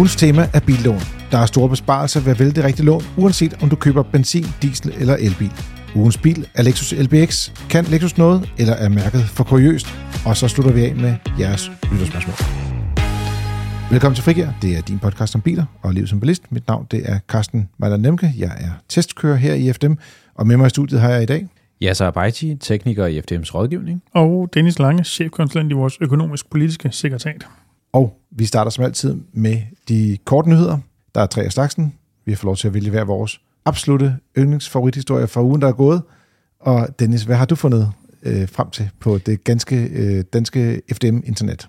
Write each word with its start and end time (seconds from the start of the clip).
Ugens 0.00 0.16
tema 0.16 0.48
er 0.54 0.60
billån. 0.60 1.00
Der 1.30 1.38
er 1.38 1.46
store 1.46 1.68
besparelser 1.68 2.20
ved 2.20 2.32
at 2.32 2.38
vælge 2.38 2.52
det 2.52 2.64
rigtige 2.64 2.86
lån, 2.86 3.02
uanset 3.16 3.62
om 3.62 3.68
du 3.68 3.76
køber 3.76 4.02
benzin, 4.02 4.44
diesel 4.62 4.92
eller 5.00 5.16
elbil. 5.16 5.52
Ugens 5.94 6.18
bil 6.18 6.48
er 6.54 6.62
Lexus 6.62 6.92
LBX. 6.92 7.50
Kan 7.70 7.84
Lexus 7.84 8.18
noget, 8.18 8.52
eller 8.58 8.74
er 8.74 8.88
mærket 8.88 9.20
for 9.20 9.44
kuriøst? 9.44 9.86
Og 10.26 10.36
så 10.36 10.48
slutter 10.48 10.72
vi 10.72 10.84
af 10.84 10.94
med 10.94 11.14
jeres 11.38 11.70
lytterspørgsmål. 11.92 12.34
Velkommen 13.90 14.14
til 14.14 14.24
Frigær. 14.24 14.48
Det 14.62 14.76
er 14.76 14.82
din 14.82 14.98
podcast 14.98 15.34
om 15.34 15.40
biler 15.40 15.64
og 15.82 15.92
liv 15.92 16.06
som 16.06 16.20
bilist. 16.20 16.52
Mit 16.52 16.68
navn 16.68 16.86
det 16.90 17.10
er 17.10 17.18
Carsten 17.28 17.68
Mejler 17.78 17.96
Nemke. 17.96 18.32
Jeg 18.38 18.52
er 18.60 18.70
testkører 18.88 19.36
her 19.36 19.54
i 19.54 19.72
FDM, 19.72 19.92
og 20.34 20.46
med 20.46 20.56
mig 20.56 20.66
i 20.66 20.70
studiet 20.70 21.00
har 21.00 21.10
jeg 21.10 21.22
i 21.22 21.26
dag 21.26 21.48
Yasser 21.82 22.06
Abaiti, 22.06 22.56
tekniker 22.60 23.06
i 23.06 23.18
FDM's 23.18 23.54
rådgivning. 23.54 24.02
Og 24.14 24.50
Dennis 24.54 24.78
Lange, 24.78 25.04
chefkonsulent 25.04 25.70
i 25.70 25.74
vores 25.74 25.98
økonomisk-politiske 26.00 26.88
sekretariat. 26.92 27.46
Og 27.92 28.20
vi 28.30 28.44
starter 28.44 28.70
som 28.70 28.84
altid 28.84 29.16
med 29.32 29.56
de 29.88 30.18
korte 30.24 30.48
nyheder. 30.48 30.78
Der 31.14 31.20
er 31.20 31.26
tre 31.26 31.42
af 31.42 31.52
slagsen. 31.52 31.94
Vi 32.24 32.32
har 32.32 32.36
fået 32.36 32.44
lov 32.44 32.56
til 32.56 32.68
at 32.68 32.74
vælge 32.74 32.90
hver 32.90 33.04
vores 33.04 33.40
absolute 33.64 34.16
yndlingsfavorithistorie 34.38 35.26
fra 35.26 35.42
ugen, 35.42 35.62
der 35.62 35.68
er 35.68 35.72
gået. 35.72 36.02
Og 36.60 36.88
Dennis, 36.98 37.22
hvad 37.22 37.36
har 37.36 37.44
du 37.44 37.54
fundet 37.54 37.92
øh, 38.22 38.48
frem 38.48 38.70
til 38.70 38.90
på 39.00 39.18
det 39.18 39.44
ganske 39.44 39.76
øh, 39.76 40.24
danske 40.32 40.82
FDM-internet? 40.92 41.68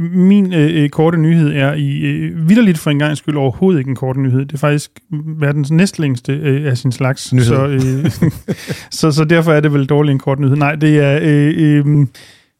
Min 0.00 0.52
øh, 0.52 0.88
korte 0.88 1.18
nyhed 1.18 1.52
er 1.52 1.72
i 1.72 1.98
øh, 1.98 2.48
vidderligt 2.48 2.78
for 2.78 2.90
en 2.90 2.98
gang 2.98 3.16
skyld 3.16 3.36
overhovedet 3.36 3.78
ikke 3.78 3.88
en 3.88 3.96
kort 3.96 4.16
nyhed. 4.16 4.40
Det 4.40 4.52
er 4.52 4.58
faktisk 4.58 4.90
verdens 5.38 5.70
næstlængste 5.70 6.32
øh, 6.32 6.70
af 6.70 6.78
sin 6.78 6.92
slags. 6.92 7.32
Nyhed. 7.32 7.46
Så, 7.46 7.66
øh, 7.66 8.10
så, 8.90 9.10
så 9.10 9.24
derfor 9.24 9.52
er 9.52 9.60
det 9.60 9.72
vel 9.72 9.86
dårligt 9.86 10.12
en 10.12 10.18
kort 10.18 10.38
nyhed. 10.40 10.56
Nej, 10.56 10.74
det 10.74 10.98
er... 10.98 11.18
Øh, 11.22 11.54
øh, 11.56 12.06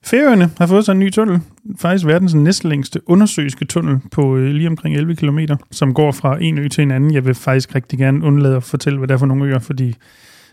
Færøerne 0.04 0.50
har 0.58 0.66
fået 0.66 0.84
sig 0.84 0.92
en 0.92 0.98
ny 0.98 1.10
tunnel. 1.10 1.40
Faktisk 1.78 2.06
verdens 2.06 2.34
næstlængste 2.34 3.00
undersøiske 3.10 3.64
tunnel 3.64 3.98
på 4.10 4.36
øh, 4.36 4.54
lige 4.54 4.68
omkring 4.68 4.96
11 4.96 5.16
km, 5.16 5.38
som 5.70 5.94
går 5.94 6.12
fra 6.12 6.38
en 6.40 6.58
ø 6.58 6.68
til 6.68 6.82
en 6.82 6.90
anden. 6.90 7.14
Jeg 7.14 7.24
vil 7.24 7.34
faktisk 7.34 7.74
rigtig 7.74 7.98
gerne 7.98 8.24
undlade 8.24 8.56
at 8.56 8.62
fortælle, 8.62 8.98
hvad 8.98 9.08
det 9.08 9.14
er 9.14 9.18
for 9.18 9.26
nogle 9.26 9.44
øer, 9.44 9.58
fordi 9.58 9.94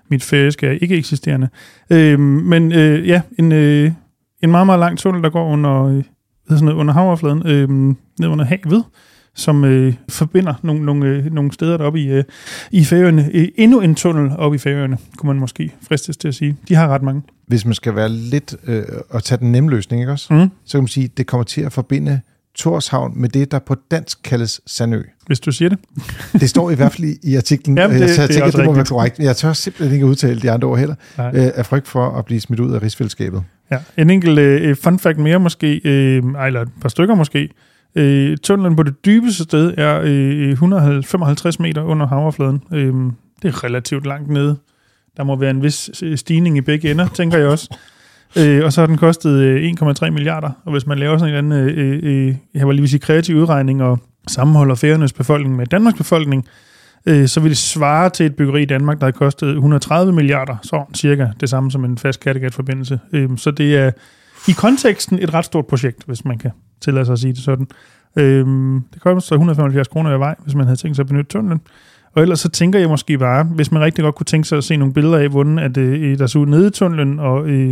mit 0.09 0.23
færøske 0.23 0.67
er 0.67 0.72
ikke 0.72 0.97
eksisterende. 0.97 1.50
Øh, 1.89 2.20
men 2.20 2.72
øh, 2.72 3.08
ja, 3.08 3.22
en, 3.39 3.52
øh, 3.52 3.92
en 4.44 4.52
meget, 4.52 4.66
meget 4.66 4.80
lang 4.80 4.97
tunnel, 4.97 5.23
der 5.23 5.30
går 5.30 5.50
under, 5.53 5.83
øh, 5.86 6.03
sådan 6.50 6.66
noget, 6.66 6.77
under 6.77 6.94
havoverfladen, 6.94 7.42
øh, 7.45 7.70
ned 8.20 8.27
under 8.27 8.45
havet, 8.45 8.83
som 9.35 9.63
øh, 9.66 9.94
forbinder 10.09 10.53
nogle, 10.63 10.85
nogle, 10.85 11.05
øh, 11.09 11.25
nogle 11.33 11.52
steder 11.52 11.77
deroppe 11.77 11.99
i, 12.02 12.08
øh, 12.08 12.23
i 12.72 12.85
Færøerne. 12.85 13.30
Øh, 13.33 13.47
endnu 13.55 13.81
en 13.81 13.95
tunnel 13.95 14.31
oppe 14.38 14.55
i 14.55 14.58
Færøerne, 14.58 14.97
kunne 15.17 15.27
man 15.27 15.39
måske 15.39 15.73
fristes 15.88 16.17
til 16.17 16.27
at 16.27 16.36
sige. 16.36 16.58
De 16.69 16.75
har 16.75 16.88
ret 16.88 17.02
mange. 17.03 17.21
Hvis 17.47 17.66
man 17.66 17.73
skal 17.73 17.95
være 17.95 18.09
lidt 18.09 18.55
øh, 18.67 18.83
og 19.09 19.23
tage 19.23 19.39
den 19.39 19.52
nemme 19.52 19.69
løsning, 19.69 20.02
ikke 20.02 20.11
også? 20.11 20.33
Mm. 20.33 20.49
så 20.66 20.71
kan 20.77 20.81
man 20.83 20.88
sige, 20.88 21.03
at 21.03 21.17
det 21.17 21.27
kommer 21.27 21.44
til 21.44 21.61
at 21.61 21.73
forbinde 21.73 22.19
Torshavn 22.55 23.13
med 23.21 23.30
det, 23.30 23.52
der 23.52 23.59
på 23.59 23.75
dansk 23.91 24.19
kaldes 24.23 24.61
Sandø. 24.66 25.02
Hvis 25.27 25.39
du 25.39 25.52
siger 25.52 25.69
det. 25.69 25.77
Det 26.41 26.49
står 26.49 26.71
i 26.71 26.75
hvert 26.75 26.91
fald 26.93 27.08
i, 27.08 27.16
i 27.31 27.36
artiklen. 27.36 27.77
Jamen, 27.77 27.95
Øh, 27.97 28.02
det- 28.03 28.09
så 28.16 28.21
jeg 28.21 28.27
det 28.30 28.33
er 28.36 28.39
tænker, 28.39 28.45
også 28.45 28.58
det 28.58 28.66
må 28.66 28.71
være 28.71 28.80
rigtigt. 28.80 28.89
korrekt. 28.93 29.19
Jeg 29.19 29.36
tør 29.36 29.53
simpelthen 29.53 29.93
ikke 29.93 30.05
udtale 30.05 30.39
de 30.41 30.52
andre 30.52 30.67
ord 30.67 30.80
heller, 30.80 30.95
Nej. 31.17 31.31
øh, 31.36 31.52
af 31.55 31.66
frygt 31.66 31.88
for 31.88 32.09
at 32.17 32.25
blive 32.25 32.41
smidt 32.41 32.59
ud 32.59 32.73
af 32.73 32.81
rigsfællesskabet. 32.81 33.43
Ja, 33.71 33.77
en 33.97 34.09
enkelt 34.09 34.39
øh, 34.39 34.75
fun 34.83 34.99
fact 34.99 35.17
mere 35.17 35.39
måske, 35.39 35.81
øh, 35.83 36.23
eller 36.47 36.61
et 36.61 36.69
par 36.81 36.89
stykker 36.89 37.16
måske. 37.16 37.49
Øh, 37.95 38.38
tunnelen 38.38 38.76
på 38.76 38.84
det 38.84 39.06
dybeste 39.06 39.44
sted 39.44 39.73
er 39.78 40.02
øh, 40.04 40.48
øh 40.48 40.50
155 40.50 41.59
meter 41.59 41.82
under 41.82 42.08
havoverfladen. 42.08 42.64
Øh, 42.73 42.94
det 43.42 43.48
er 43.48 43.64
relativt 43.64 44.06
langt 44.06 44.30
nede. 44.30 44.58
Der 45.18 45.23
må 45.23 45.36
være 45.36 45.50
en 45.50 45.64
vis 45.64 46.04
øh, 46.04 46.17
stigning 46.17 46.58
i 46.58 46.62
begge 46.62 46.92
ender, 46.92 47.08
tænker 47.08 47.38
jeg 47.38 47.48
også. 47.48 47.78
Øh, 48.38 48.66
og 48.66 48.73
så 48.73 48.82
har 48.82 48.88
den 48.88 48.98
kostet 48.98 49.32
øh, 49.32 49.72
1,3 49.82 50.10
milliarder, 50.10 50.52
og 50.66 50.72
hvis 50.72 50.88
man 50.88 51.00
laver 51.00 51.17
sådan 51.17 51.34
en 51.34 51.45
eller 51.45 51.58
anden, 51.58 51.78
øh, 51.78 52.00
øh, 52.04 52.28
øh 52.28 52.36
jeg 52.54 52.67
var 52.67 52.73
lige 52.73 52.82
vil 52.82 52.90
sige 52.90 53.00
kreativ 53.00 53.36
udregning, 53.36 53.84
og 53.84 54.00
sammenholder 54.28 54.76
færøernes 54.76 55.14
befolkning 55.14 55.56
med 55.56 55.66
Danmarks 55.66 55.98
befolkning, 55.98 56.48
øh, 57.06 57.28
så 57.28 57.40
vil 57.40 57.50
det 57.50 57.58
svare 57.58 58.10
til 58.10 58.26
et 58.26 58.36
byggeri 58.36 58.62
i 58.62 58.66
Danmark, 58.66 58.99
der 58.99 59.05
har 59.05 59.11
kostet 59.11 59.49
130 59.49 60.14
milliarder, 60.14 60.55
så 60.61 60.83
cirka 60.95 61.28
det 61.39 61.49
samme 61.49 61.72
som 61.72 61.86
en 61.86 61.98
fast 61.98 62.20
Kattegat-forbindelse. 62.20 62.99
Øh, 63.14 63.30
så 63.38 63.52
det 63.52 63.78
er 63.78 63.92
i 64.48 64.52
konteksten 64.52 65.20
et 65.20 65.33
ret 65.33 65.45
stort 65.45 65.67
projekt, 65.67 66.04
hvis 66.05 66.26
man 66.26 66.38
kan 66.38 66.52
tillade 66.82 67.06
sig 67.06 67.14
at 67.14 67.20
sige 67.20 67.34
det 67.34 67.42
sådan. 67.42 67.67
Øhm, 68.16 68.84
det 68.94 69.02
koster 69.02 69.36
175 69.36 69.88
kroner 69.88 70.16
i 70.16 70.20
vej, 70.20 70.36
hvis 70.44 70.56
man 70.56 70.66
havde 70.66 70.78
tænkt 70.78 70.95
sig 70.95 71.04
at 71.04 71.08
benytte 71.08 71.30
tunnelen. 71.30 71.62
Og 72.14 72.22
ellers 72.22 72.40
så 72.40 72.50
tænker 72.50 72.80
jeg 72.80 72.90
måske 72.90 73.17
bare, 73.17 73.44
hvis 73.44 73.72
man 73.72 73.82
rigtig 73.82 74.04
godt 74.04 74.16
kunne 74.16 74.26
tænke 74.26 74.48
sig 74.48 74.58
at 74.58 74.64
se 74.64 74.78
nogle 74.78 74.94
billeder 74.94 75.17
af, 75.17 75.30
hvordan 75.30 75.60
at, 75.60 75.78
øh, 75.78 76.20
der 76.20 76.28
så 76.28 76.40
ud 76.40 76.45
nede 76.45 76.67
i 76.67 76.70
tunnelen, 76.70 77.20
og 77.20 77.50
øh, 77.50 77.70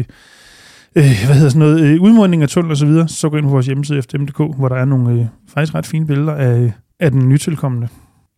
øh, 0.95 1.03
hvad 1.25 1.35
hedder 1.35 1.50
sådan 1.50 1.59
noget, 1.59 1.81
øh, 1.81 2.01
udmunding 2.01 2.44
af 2.44 2.50
tunnel 2.50 2.72
og 2.72 2.78
så 2.78 2.85
videre, 2.85 3.07
så 3.07 3.29
gå 3.29 3.38
ind 3.38 3.45
på 3.45 3.51
vores 3.51 3.66
hjemmeside 3.66 4.01
fdm.dk, 4.01 4.57
hvor 4.57 4.69
der 4.69 4.75
er 4.75 4.85
nogle 4.85 5.12
øh, 5.12 5.25
faktisk 5.50 5.75
ret 5.75 5.85
fine 5.85 6.07
billeder 6.07 6.34
af, 6.34 6.72
af 7.00 7.12
den 7.12 7.29
nytilkommende. 7.29 7.88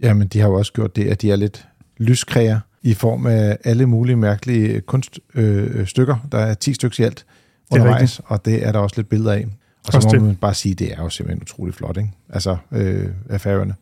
Jamen, 0.01 0.28
de 0.28 0.40
har 0.40 0.47
jo 0.47 0.53
også 0.53 0.74
gjort 0.74 0.96
det, 0.96 1.06
at 1.06 1.22
de 1.22 1.31
er 1.31 1.36
lidt 1.36 1.68
lyskræger 1.97 2.59
i 2.84 2.94
form 2.94 3.25
af 3.25 3.57
alle 3.63 3.86
mulige 3.86 4.16
mærkelige 4.16 4.81
kunststykker. 4.81 5.80
Øh, 5.80 5.88
stykker. 5.88 6.16
der 6.31 6.38
er 6.38 6.53
10 6.53 6.74
stykker 6.74 6.96
i 7.00 7.03
alt 7.03 7.25
Det 7.72 7.78
er 7.78 7.81
undervejs, 7.81 8.22
og 8.25 8.46
det 8.46 8.68
er 8.68 8.72
der 8.72 8.80
også 8.80 8.96
lidt 8.97 9.09
billeder 9.09 9.31
af. 9.31 9.46
Og 9.89 9.94
så 9.94 9.97
Også 9.97 10.07
må 10.07 10.11
det. 10.13 10.22
man 10.22 10.35
bare 10.35 10.53
sige, 10.53 10.72
at 10.72 10.79
det 10.79 10.91
er 10.91 11.01
jo 11.03 11.09
simpelthen 11.09 11.41
utroligt 11.41 11.77
flot, 11.77 11.97
ikke? 11.97 12.09
Altså, 12.29 12.57
øh, 12.72 13.07
af 13.29 13.41
færøerne. 13.41 13.75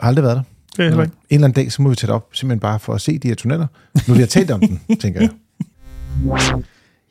Har 0.00 0.08
aldrig 0.08 0.22
været 0.24 0.36
der. 0.36 0.42
Det 0.76 0.84
er 0.84 0.88
heller 0.88 1.02
ikke. 1.04 1.16
En 1.30 1.34
eller 1.34 1.44
anden 1.48 1.62
dag, 1.64 1.72
så 1.72 1.82
må 1.82 1.88
vi 1.88 1.94
tage 1.94 2.06
det 2.08 2.14
op, 2.14 2.28
simpelthen 2.32 2.60
bare 2.60 2.78
for 2.78 2.94
at 2.94 3.00
se 3.00 3.18
de 3.18 3.28
her 3.28 3.34
tunneller. 3.34 3.66
Nu 4.08 4.14
vi 4.14 4.20
har 4.20 4.26
talt 4.26 4.50
om 4.50 4.60
den, 4.60 4.80
tænker 5.02 5.20
jeg. 5.20 5.30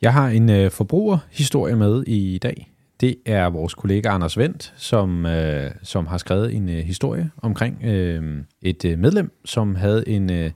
Jeg 0.02 0.12
har 0.12 0.28
en 0.28 0.50
øh, 0.50 0.70
forbrugerhistorie 0.70 1.76
med 1.76 2.02
i 2.06 2.38
dag. 2.38 2.72
Det 3.00 3.16
er 3.26 3.46
vores 3.50 3.74
kollega 3.74 4.08
Anders 4.08 4.38
Vendt, 4.38 4.72
som, 4.76 5.26
øh, 5.26 5.70
som 5.82 6.06
har 6.06 6.18
skrevet 6.18 6.54
en 6.54 6.68
øh, 6.68 6.84
historie 6.84 7.30
omkring 7.42 7.84
øh, 7.84 8.42
et 8.62 8.84
øh, 8.84 8.98
medlem, 8.98 9.32
som 9.44 9.74
havde 9.74 10.08
en... 10.08 10.30
Øh, 10.30 10.50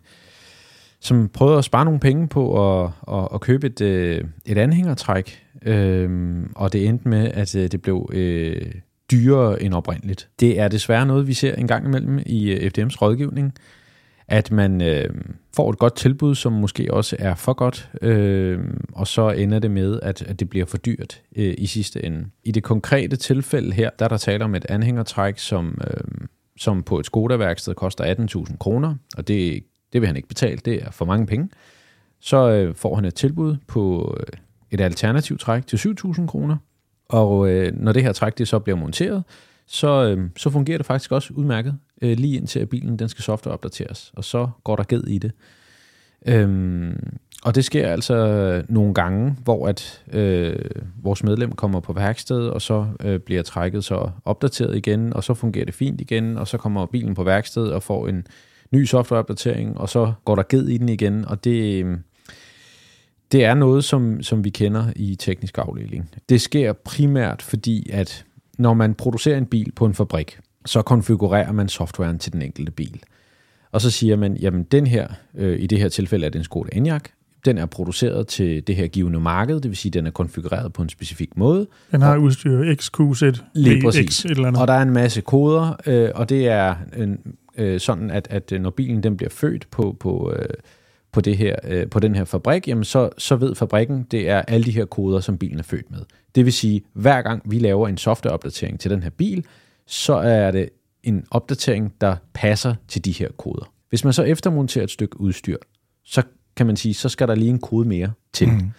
som 1.00 1.28
prøvede 1.28 1.58
at 1.58 1.64
spare 1.64 1.84
nogle 1.84 2.00
penge 2.00 2.28
på 2.28 2.72
at, 2.82 2.90
at, 3.12 3.28
at 3.34 3.40
købe 3.40 3.66
et, 3.66 3.80
øh, 3.80 4.24
et 4.46 4.58
anhængertræk, 4.58 5.42
øh, 5.66 6.42
og 6.56 6.72
det 6.72 6.88
endte 6.88 7.08
med, 7.08 7.30
at 7.34 7.54
øh, 7.54 7.70
det 7.70 7.82
blev 7.82 8.10
øh, 8.12 8.72
dyrere 9.10 9.62
end 9.62 9.74
oprindeligt. 9.74 10.28
Det 10.40 10.60
er 10.60 10.68
desværre 10.68 11.06
noget, 11.06 11.26
vi 11.26 11.34
ser 11.34 11.54
en 11.54 11.66
gang 11.66 11.86
imellem 11.86 12.18
i 12.26 12.50
øh, 12.50 12.70
FDM's 12.70 12.96
rådgivning, 13.02 13.52
at 14.28 14.50
man 14.50 14.80
øh, 14.80 15.10
får 15.56 15.70
et 15.70 15.78
godt 15.78 15.96
tilbud, 15.96 16.34
som 16.34 16.52
måske 16.52 16.94
også 16.94 17.16
er 17.18 17.34
for 17.34 17.52
godt, 17.52 17.90
øh, 18.02 18.58
og 18.92 19.06
så 19.06 19.30
ender 19.30 19.58
det 19.58 19.70
med, 19.70 20.00
at, 20.02 20.22
at 20.22 20.40
det 20.40 20.50
bliver 20.50 20.66
for 20.66 20.76
dyrt 20.76 21.22
øh, 21.36 21.54
i 21.58 21.66
sidste 21.66 22.04
ende. 22.04 22.26
I 22.44 22.52
det 22.52 22.62
konkrete 22.62 23.16
tilfælde 23.16 23.72
her, 23.72 23.90
der 23.98 24.04
er 24.04 24.08
der 24.08 24.16
tale 24.16 24.44
om 24.44 24.54
et 24.54 24.66
anhængertræk, 24.68 25.38
som, 25.38 25.78
øh, 25.86 26.26
som 26.56 26.82
på 26.82 26.98
et 26.98 27.06
Skoda-værksted 27.06 27.74
koster 27.74 28.14
18.000 28.50 28.56
kroner, 28.56 28.94
og 29.16 29.28
det, 29.28 29.64
det 29.92 30.00
vil 30.00 30.06
han 30.06 30.16
ikke 30.16 30.28
betale, 30.28 30.56
det 30.64 30.82
er 30.82 30.90
for 30.90 31.04
mange 31.04 31.26
penge. 31.26 31.48
Så 32.20 32.50
øh, 32.50 32.74
får 32.74 32.94
han 32.94 33.04
et 33.04 33.14
tilbud 33.14 33.56
på 33.66 34.16
øh, 34.20 34.38
et 34.70 34.80
alternativt 34.80 35.40
træk 35.40 35.66
til 35.66 35.76
7.000 35.76 36.26
kroner, 36.26 36.56
og 37.08 37.50
øh, 37.50 37.72
når 37.76 37.92
det 37.92 38.02
her 38.02 38.12
træk 38.12 38.38
det 38.38 38.48
så 38.48 38.58
bliver 38.58 38.76
monteret, 38.76 39.24
så, 39.66 40.04
øh, 40.04 40.30
så 40.36 40.50
fungerer 40.50 40.78
det 40.78 40.86
faktisk 40.86 41.12
også 41.12 41.32
udmærket, 41.34 41.78
øh, 42.02 42.18
lige 42.18 42.36
indtil 42.36 42.60
at 42.60 42.68
bilen 42.68 42.98
den 42.98 43.08
skal 43.08 43.22
softwareopdateres, 43.22 44.12
og 44.16 44.24
så 44.24 44.48
går 44.64 44.76
der 44.76 44.84
ged 44.88 45.04
i 45.04 45.18
det. 45.18 45.32
Øhm, 46.26 47.18
og 47.44 47.54
det 47.54 47.64
sker 47.64 47.88
altså 47.88 48.62
nogle 48.68 48.94
gange, 48.94 49.36
hvor 49.44 49.68
at 49.68 50.02
øh, 50.12 50.58
vores 51.02 51.24
medlem 51.24 51.52
kommer 51.52 51.80
på 51.80 51.92
værksted, 51.92 52.48
og 52.48 52.62
så 52.62 52.86
øh, 53.00 53.20
bliver 53.20 53.42
trækket 53.42 53.84
så 53.84 54.10
opdateret 54.24 54.76
igen, 54.76 55.12
og 55.12 55.24
så 55.24 55.34
fungerer 55.34 55.64
det 55.64 55.74
fint 55.74 56.00
igen, 56.00 56.38
og 56.38 56.48
så 56.48 56.58
kommer 56.58 56.86
bilen 56.86 57.14
på 57.14 57.24
værksted 57.24 57.68
og 57.68 57.82
får 57.82 58.08
en 58.08 58.26
ny 58.72 58.84
softwareopdatering, 58.84 59.78
og 59.78 59.88
så 59.88 60.12
går 60.24 60.34
der 60.34 60.42
ged 60.48 60.68
i 60.68 60.78
den 60.78 60.88
igen, 60.88 61.24
og 61.24 61.44
det, 61.44 61.84
øh, 61.84 61.98
det 63.32 63.44
er 63.44 63.54
noget, 63.54 63.84
som, 63.84 64.22
som 64.22 64.44
vi 64.44 64.50
kender 64.50 64.92
i 64.96 65.16
teknisk 65.16 65.58
afdeling. 65.58 66.10
Det 66.28 66.40
sker 66.40 66.72
primært 66.72 67.42
fordi, 67.42 67.90
at 67.92 68.24
når 68.58 68.74
man 68.74 68.94
producerer 68.94 69.38
en 69.38 69.46
bil 69.46 69.72
på 69.72 69.86
en 69.86 69.94
fabrik, 69.94 70.38
så 70.66 70.82
konfigurerer 70.82 71.52
man 71.52 71.68
softwaren 71.68 72.18
til 72.18 72.32
den 72.32 72.42
enkelte 72.42 72.72
bil. 72.72 73.02
Og 73.72 73.80
så 73.80 73.90
siger 73.90 74.16
man, 74.16 74.36
jamen 74.36 74.62
den 74.62 74.86
her, 74.86 75.08
øh, 75.34 75.60
i 75.60 75.66
det 75.66 75.78
her 75.78 75.88
tilfælde 75.88 76.26
er 76.26 76.30
det 76.30 76.38
en 76.38 76.44
Skoda 76.44 76.68
Enyaq, 76.72 77.02
den 77.44 77.58
er 77.58 77.66
produceret 77.66 78.26
til 78.26 78.66
det 78.66 78.76
her 78.76 78.86
givende 78.86 79.20
marked, 79.20 79.54
det 79.60 79.68
vil 79.68 79.76
sige, 79.76 79.90
at 79.90 79.94
den 79.94 80.06
er 80.06 80.10
konfigureret 80.10 80.72
på 80.72 80.82
en 80.82 80.88
specifik 80.88 81.36
måde. 81.36 81.66
Den 81.92 82.02
har 82.02 82.16
udstyr 82.16 82.74
XQZ, 82.74 83.22
Lige 83.54 83.76
VX, 83.76 83.82
præcis. 83.84 84.24
et 84.24 84.30
eller 84.30 84.48
andet. 84.48 84.62
Og 84.62 84.68
der 84.68 84.74
er 84.74 84.82
en 84.82 84.90
masse 84.90 85.20
koder, 85.20 85.76
øh, 85.86 86.10
og 86.14 86.28
det 86.28 86.48
er 86.48 86.74
en, 86.96 87.18
øh, 87.60 87.80
sådan, 87.80 88.10
at, 88.10 88.28
at 88.30 88.60
når 88.60 88.70
bilen 88.70 89.02
den 89.02 89.16
bliver 89.16 89.30
født 89.30 89.70
på, 89.70 89.96
på, 90.00 90.32
øh, 90.36 90.54
på, 91.12 91.20
det 91.20 91.36
her, 91.36 91.56
øh, 91.64 91.90
på 91.90 92.00
den 92.00 92.14
her 92.14 92.24
fabrik, 92.24 92.68
jamen 92.68 92.84
så, 92.84 93.10
så 93.18 93.36
ved 93.36 93.54
fabrikken, 93.54 94.06
det 94.10 94.28
er 94.28 94.42
alle 94.42 94.64
de 94.64 94.70
her 94.70 94.84
koder, 94.84 95.20
som 95.20 95.38
bilen 95.38 95.58
er 95.58 95.62
født 95.62 95.90
med. 95.90 96.00
Det 96.34 96.44
vil 96.44 96.52
sige, 96.52 96.82
hver 96.92 97.22
gang 97.22 97.42
vi 97.50 97.58
laver 97.58 97.88
en 97.88 97.96
softwareopdatering 97.96 98.80
til 98.80 98.90
den 98.90 99.02
her 99.02 99.10
bil, 99.10 99.46
så 99.86 100.14
er 100.14 100.50
det 100.50 100.68
en 101.02 101.24
opdatering, 101.30 101.94
der 102.00 102.16
passer 102.34 102.74
til 102.88 103.04
de 103.04 103.12
her 103.12 103.28
koder. 103.38 103.72
Hvis 103.88 104.04
man 104.04 104.12
så 104.12 104.22
eftermonterer 104.22 104.84
et 104.84 104.90
stykke 104.90 105.20
udstyr, 105.20 105.56
så 106.04 106.22
kan 106.56 106.66
man 106.66 106.76
sige, 106.76 106.94
så 106.94 107.08
skal 107.08 107.28
der 107.28 107.34
lige 107.34 107.50
en 107.50 107.58
kode 107.58 107.88
mere 107.88 108.12
til. 108.32 108.48
Mm. 108.48 108.70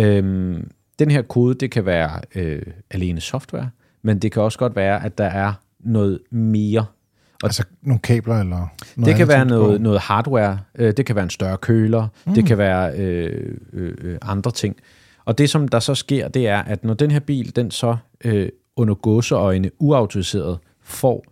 Øhm, 0.00 0.70
den 0.98 1.10
her 1.10 1.22
kode, 1.22 1.54
det 1.54 1.70
kan 1.70 1.86
være 1.86 2.20
øh, 2.34 2.62
alene 2.90 3.20
software, 3.20 3.70
men 4.02 4.18
det 4.18 4.32
kan 4.32 4.42
også 4.42 4.58
godt 4.58 4.76
være, 4.76 5.04
at 5.04 5.18
der 5.18 5.24
er 5.24 5.52
noget 5.80 6.20
mere 6.30 6.86
Og 7.42 7.46
altså 7.46 7.64
nogle 7.82 8.00
kabler 8.00 8.40
eller 8.40 8.56
noget 8.56 8.70
det 8.96 9.04
kan 9.04 9.14
andet, 9.14 9.28
være 9.28 9.44
noget, 9.44 9.80
noget 9.80 10.00
hardware, 10.00 10.58
øh, 10.74 10.92
det 10.96 11.06
kan 11.06 11.16
være 11.16 11.24
en 11.24 11.30
større 11.30 11.56
køler, 11.56 12.08
mm. 12.26 12.34
det 12.34 12.46
kan 12.46 12.58
være 12.58 12.98
øh, 12.98 13.56
øh, 13.72 13.94
øh, 14.00 14.18
andre 14.22 14.50
ting. 14.50 14.76
Og 15.24 15.38
det, 15.38 15.50
som 15.50 15.68
der 15.68 15.78
så 15.78 15.94
sker, 15.94 16.28
det 16.28 16.48
er, 16.48 16.58
at 16.58 16.84
når 16.84 16.94
den 16.94 17.10
her 17.10 17.20
bil, 17.20 17.56
den 17.56 17.70
så 17.70 17.96
øh, 18.24 18.48
under 18.76 18.94
gåseøjne 18.94 19.70
uautoriseret 19.78 20.58
får 20.82 21.24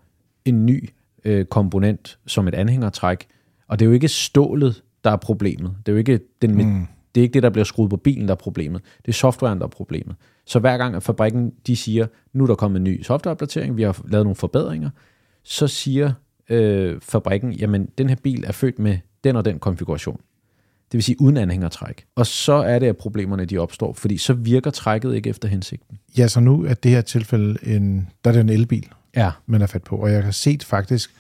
en 0.45 0.67
ny 0.67 0.91
øh, 1.25 1.45
komponent 1.45 2.19
som 2.27 2.49
et 2.49 2.55
anhængertræk, 2.55 3.27
og 3.69 3.79
det 3.79 3.85
er 3.85 3.87
jo 3.87 3.93
ikke 3.93 4.09
stålet, 4.09 4.83
der 5.05 5.11
er 5.11 5.17
problemet. 5.17 5.75
Det 5.87 5.93
er 5.93 5.93
jo 5.93 5.99
ikke, 5.99 6.21
den, 6.43 6.55
mm. 6.55 6.87
det, 7.15 7.21
er 7.21 7.23
ikke 7.23 7.35
det, 7.35 7.43
der 7.43 7.51
bliver 7.51 7.65
skruet 7.65 7.91
på 7.91 7.97
bilen, 7.97 8.29
der 8.29 8.35
er 8.35 8.39
problemet. 8.39 8.83
Det 9.07 9.09
er 9.09 9.13
softwaren, 9.13 9.59
der 9.59 9.65
er 9.65 9.71
problemet. 9.71 10.17
Så 10.47 10.59
hver 10.59 10.79
gang, 10.79 10.95
at 10.95 11.03
fabrikken 11.03 11.53
de 11.67 11.77
siger, 11.77 12.07
nu 12.33 12.43
er 12.45 12.47
der 12.47 12.55
kommet 12.55 12.79
en 12.79 12.85
ny 12.85 13.03
softwareopdatering, 13.03 13.77
vi 13.77 13.83
har 13.83 14.01
lavet 14.09 14.25
nogle 14.25 14.37
forbedringer, 14.37 14.91
så 15.45 15.67
siger 15.67 16.13
øh, 16.49 17.01
fabrikken, 17.03 17.53
jamen 17.53 17.89
den 17.99 18.09
her 18.09 18.17
bil 18.17 18.45
er 18.47 18.53
født 18.53 18.79
med 18.79 18.99
den 19.25 19.37
og 19.37 19.45
den 19.45 19.59
konfiguration. 19.59 20.17
Det 20.93 20.99
vil 20.99 21.03
sige 21.03 21.21
uden 21.21 21.37
anhængertræk. 21.37 22.05
Og 22.17 22.27
så 22.27 22.53
er 22.53 22.79
det, 22.79 22.87
at 22.87 22.97
problemerne 22.97 23.45
de 23.45 23.59
opstår, 23.59 23.93
fordi 23.93 24.17
så 24.19 24.33
virker 24.33 24.71
trækket 24.71 25.15
ikke 25.15 25.31
efter 25.31 25.49
hensigten. 25.49 25.99
Ja, 26.19 26.29
så 26.29 26.41
nu 26.41 26.65
er 26.65 26.75
det 26.75 26.91
her 26.91 27.01
tilfælde, 27.01 27.59
en, 27.63 28.09
der 28.25 28.31
er 28.31 28.35
det 28.35 28.41
en 28.41 28.49
elbil, 28.49 28.89
Ja. 29.17 29.31
man 29.47 29.63
er 29.63 29.67
fat 29.67 29.83
på. 29.83 29.97
Og 29.97 30.13
jeg 30.13 30.25
har 30.25 30.31
set 30.31 30.65
faktisk, 30.65 31.11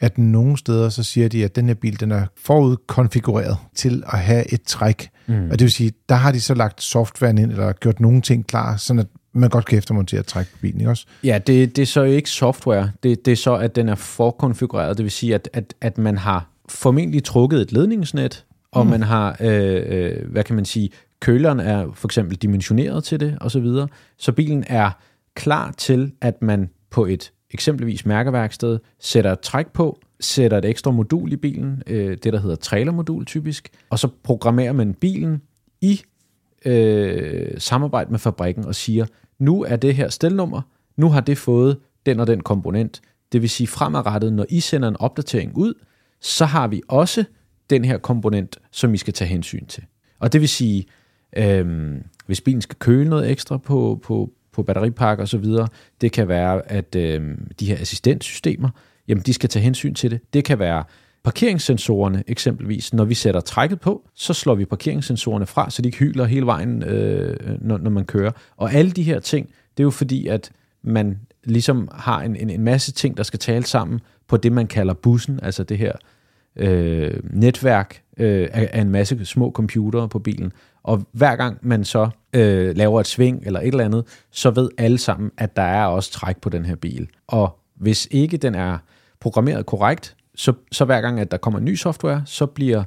at 0.00 0.18
nogle 0.18 0.56
steder, 0.58 0.88
så 0.88 1.02
siger 1.02 1.28
de, 1.28 1.44
at 1.44 1.56
den 1.56 1.66
her 1.66 1.74
bil, 1.74 2.00
den 2.00 2.10
er 2.10 2.26
forudkonfigureret 2.36 3.56
til 3.74 4.02
at 4.12 4.18
have 4.18 4.52
et 4.52 4.62
træk. 4.62 5.08
Mm. 5.26 5.44
Og 5.44 5.50
det 5.50 5.60
vil 5.60 5.72
sige, 5.72 5.92
der 6.08 6.14
har 6.14 6.32
de 6.32 6.40
så 6.40 6.54
lagt 6.54 6.82
softwaren 6.82 7.38
ind, 7.38 7.50
eller 7.50 7.72
gjort 7.72 8.00
nogle 8.00 8.20
ting 8.20 8.46
klar, 8.46 8.76
sådan 8.76 9.00
at 9.00 9.06
man 9.32 9.50
godt 9.50 9.64
kan 9.64 9.78
eftermontere 9.78 10.22
træk 10.22 10.46
på 10.52 10.58
bilen, 10.60 10.80
ikke 10.80 10.90
også? 10.90 11.06
Ja, 11.24 11.38
det, 11.46 11.76
det 11.76 11.82
er 11.82 11.86
så 11.86 12.02
ikke 12.02 12.30
software. 12.30 12.90
Det, 13.02 13.24
det 13.24 13.32
er 13.32 13.36
så, 13.36 13.54
at 13.54 13.76
den 13.76 13.88
er 13.88 13.94
forkonfigureret. 13.94 14.96
Det 14.96 15.04
vil 15.04 15.12
sige, 15.12 15.34
at, 15.34 15.48
at, 15.52 15.74
at 15.80 15.98
man 15.98 16.18
har 16.18 16.48
formentlig 16.68 17.24
trukket 17.24 17.60
et 17.60 17.72
ledningsnet, 17.72 18.44
og 18.72 18.84
mm. 18.84 18.90
man 18.90 19.02
har, 19.02 19.36
øh, 19.40 19.82
øh, 19.86 20.30
hvad 20.30 20.44
kan 20.44 20.56
man 20.56 20.64
sige, 20.64 20.90
køleren 21.20 21.60
er 21.60 21.92
for 21.94 22.08
eksempel 22.08 22.36
dimensioneret 22.36 23.04
til 23.04 23.20
det, 23.20 23.38
og 23.40 23.50
så 23.50 23.60
videre. 23.60 23.88
Så 24.18 24.32
bilen 24.32 24.64
er 24.66 24.90
klar 25.34 25.74
til, 25.78 26.12
at 26.20 26.42
man 26.42 26.70
på 26.90 27.06
et 27.06 27.32
eksempelvis 27.50 28.06
mærkeværksted 28.06 28.78
sætter 29.00 29.32
et 29.32 29.40
træk 29.40 29.66
på, 29.66 29.98
sætter 30.20 30.58
et 30.58 30.64
ekstra 30.64 30.90
modul 30.90 31.32
i 31.32 31.36
bilen, 31.36 31.82
øh, 31.86 32.16
det 32.22 32.32
der 32.32 32.40
hedder 32.40 32.56
trailermodul 32.56 33.24
typisk, 33.24 33.68
og 33.90 33.98
så 33.98 34.08
programmerer 34.22 34.72
man 34.72 34.94
bilen 34.94 35.42
i 35.80 36.02
øh, 36.64 37.50
samarbejde 37.58 38.10
med 38.10 38.18
fabrikken 38.18 38.64
og 38.64 38.74
siger, 38.74 39.06
nu 39.42 39.62
er 39.62 39.76
det 39.76 39.94
her 39.94 40.08
stelnummer, 40.08 40.62
nu 40.96 41.08
har 41.08 41.20
det 41.20 41.38
fået 41.38 41.78
den 42.06 42.20
og 42.20 42.26
den 42.26 42.40
komponent. 42.40 43.00
Det 43.32 43.42
vil 43.42 43.50
sige 43.50 43.66
fremadrettet, 43.66 44.32
når 44.32 44.46
I 44.48 44.60
sender 44.60 44.88
en 44.88 44.96
opdatering 44.96 45.56
ud, 45.56 45.74
så 46.20 46.44
har 46.44 46.68
vi 46.68 46.82
også 46.88 47.24
den 47.70 47.84
her 47.84 47.98
komponent, 47.98 48.58
som 48.70 48.94
I 48.94 48.96
skal 48.96 49.14
tage 49.14 49.28
hensyn 49.28 49.66
til. 49.66 49.84
Og 50.18 50.32
det 50.32 50.40
vil 50.40 50.48
sige, 50.48 50.86
øh, 51.36 51.94
hvis 52.26 52.40
bilen 52.40 52.60
skal 52.60 52.76
køle 52.78 53.10
noget 53.10 53.30
ekstra 53.30 53.56
på, 53.56 54.00
på, 54.02 54.32
på 54.52 54.62
batteripakke 54.62 55.22
og 55.22 55.28
så 55.28 55.38
videre, 55.38 55.68
det 56.00 56.12
kan 56.12 56.28
være, 56.28 56.70
at 56.70 56.94
øh, 56.96 57.38
de 57.60 57.66
her 57.66 57.76
assistenssystemer, 57.80 58.68
jamen 59.08 59.22
de 59.22 59.32
skal 59.32 59.48
tage 59.48 59.62
hensyn 59.62 59.94
til 59.94 60.10
det. 60.10 60.20
Det 60.34 60.44
kan 60.44 60.58
være 60.58 60.84
parkeringssensorerne 61.24 62.24
eksempelvis. 62.26 62.94
Når 62.94 63.04
vi 63.04 63.14
sætter 63.14 63.40
trækket 63.40 63.80
på, 63.80 64.08
så 64.14 64.34
slår 64.34 64.54
vi 64.54 64.64
parkeringssensorerne 64.64 65.46
fra, 65.46 65.70
så 65.70 65.82
de 65.82 65.88
ikke 65.88 65.98
hyler 65.98 66.24
hele 66.24 66.46
vejen, 66.46 66.82
øh, 66.82 67.58
når, 67.60 67.78
når 67.78 67.90
man 67.90 68.04
kører. 68.04 68.30
Og 68.56 68.72
alle 68.72 68.90
de 68.90 69.02
her 69.02 69.20
ting, 69.20 69.46
det 69.46 69.82
er 69.82 69.84
jo 69.84 69.90
fordi, 69.90 70.26
at 70.26 70.50
man 70.82 71.18
ligesom 71.44 71.88
har 71.94 72.22
en, 72.22 72.36
en, 72.36 72.50
en 72.50 72.62
masse 72.62 72.92
ting, 72.92 73.16
der 73.16 73.22
skal 73.22 73.38
tale 73.38 73.64
sammen 73.64 74.00
på 74.28 74.36
det, 74.36 74.52
man 74.52 74.66
kalder 74.66 74.94
bussen, 74.94 75.40
altså 75.42 75.64
det 75.64 75.78
her 75.78 75.92
øh, 76.56 77.20
netværk 77.30 78.02
øh, 78.16 78.48
af, 78.52 78.70
af 78.72 78.80
en 78.80 78.90
masse 78.90 79.24
små 79.24 79.50
computere 79.50 80.08
på 80.08 80.18
bilen. 80.18 80.52
Og 80.82 81.06
hver 81.12 81.36
gang 81.36 81.58
man 81.62 81.84
så 81.84 82.10
øh, 82.32 82.76
laver 82.76 83.00
et 83.00 83.06
sving 83.06 83.42
eller 83.46 83.60
et 83.60 83.66
eller 83.66 83.84
andet, 83.84 84.04
så 84.30 84.50
ved 84.50 84.70
alle 84.78 84.98
sammen, 84.98 85.30
at 85.38 85.56
der 85.56 85.62
er 85.62 85.86
også 85.86 86.12
træk 86.12 86.36
på 86.40 86.48
den 86.48 86.64
her 86.64 86.74
bil. 86.74 87.08
Og 87.26 87.58
hvis 87.76 88.08
ikke 88.10 88.36
den 88.36 88.54
er 88.54 88.78
programmeret 89.20 89.66
korrekt, 89.66 90.16
så, 90.34 90.52
så 90.72 90.84
hver 90.84 91.00
gang, 91.00 91.20
at 91.20 91.30
der 91.30 91.36
kommer 91.36 91.60
ny 91.60 91.74
software, 91.74 92.22
så 92.26 92.46
bliver 92.46 92.84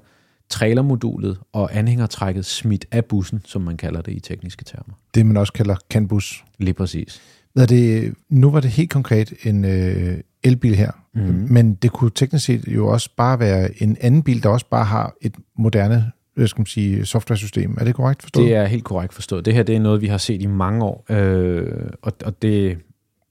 trailermodulet 0.50 1.40
og 1.54 1.78
anhængertrækket 1.78 2.46
smidt 2.46 2.86
af 2.92 3.06
bussen, 3.06 3.42
som 3.46 3.62
man 3.62 3.78
kalder 3.78 4.02
det 4.02 4.12
i 4.12 4.20
tekniske 4.20 4.64
termer. 4.64 4.94
Det, 5.16 5.26
man 5.26 5.38
også 5.38 5.54
kalder 5.54 5.76
CAN-bus. 5.94 6.44
Lige 6.58 6.74
præcis. 6.74 7.22
Hvad 7.54 7.64
er 7.64 7.68
det, 7.68 8.14
nu 8.30 8.52
var 8.52 8.60
det 8.60 8.70
helt 8.70 8.90
konkret 8.90 9.34
en 9.44 9.66
øh, 9.66 10.18
elbil 10.44 10.76
her, 10.76 10.92
mm. 11.14 11.48
men 11.50 11.76
det 11.76 11.92
kunne 11.92 12.12
teknisk 12.16 12.46
set 12.46 12.68
jo 12.68 12.88
også 12.88 13.10
bare 13.18 13.40
være 13.40 13.84
en 13.84 13.98
anden 14.02 14.24
bil, 14.24 14.44
der 14.44 14.50
også 14.50 14.66
bare 14.70 14.86
har 14.86 15.14
et 15.22 15.36
moderne 15.58 16.12
hvad 16.36 16.48
skal 16.48 16.60
man 16.60 16.66
sige, 16.66 17.06
software-system. 17.06 17.78
Er 17.80 17.84
det 17.84 17.96
korrekt 17.96 18.22
forstået? 18.22 18.48
Det 18.48 18.56
er 18.56 18.66
helt 18.66 18.84
korrekt 18.84 19.14
forstået. 19.14 19.46
Det 19.46 19.54
her 19.54 19.64
det 19.64 19.76
er 19.76 19.80
noget, 19.80 20.02
vi 20.02 20.08
har 20.08 20.18
set 20.18 20.42
i 20.42 20.46
mange 20.46 20.86
år, 20.86 21.06
øh, 21.10 21.90
og, 22.02 22.14
og 22.26 22.42
det, 22.42 22.78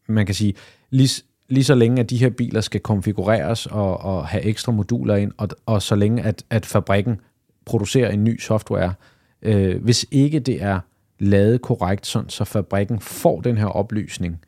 man 0.09 0.27
kan 0.27 0.35
sige, 0.35 0.55
lige, 0.91 1.23
lige 1.49 1.65
så 1.65 1.75
længe 1.75 2.01
at 2.01 2.11
de 2.11 2.17
her 2.17 2.31
biler 2.31 2.61
skal 2.61 2.81
konfigureres 2.81 3.67
og, 3.67 4.01
og 4.01 4.27
have 4.27 4.43
ekstra 4.45 4.73
moduler 4.73 5.17
ind, 5.17 5.33
og, 5.37 5.49
og 5.67 5.83
så 5.83 5.95
længe 5.95 6.23
at, 6.23 6.45
at 6.51 6.67
fabrikken 6.67 7.21
producerer 7.65 8.11
en 8.11 8.25
ny 8.25 8.41
software, 8.41 8.95
øh, 9.43 9.83
hvis 9.83 10.07
ikke 10.11 10.39
det 10.41 10.63
er 10.63 10.81
lavet 11.19 11.63
korrekt, 11.63 12.07
sådan, 12.07 12.29
så 12.29 12.45
fabrikken 12.45 13.01
får 13.01 13.41
den 13.41 13.57
her 13.57 13.67
oplysning, 13.67 14.41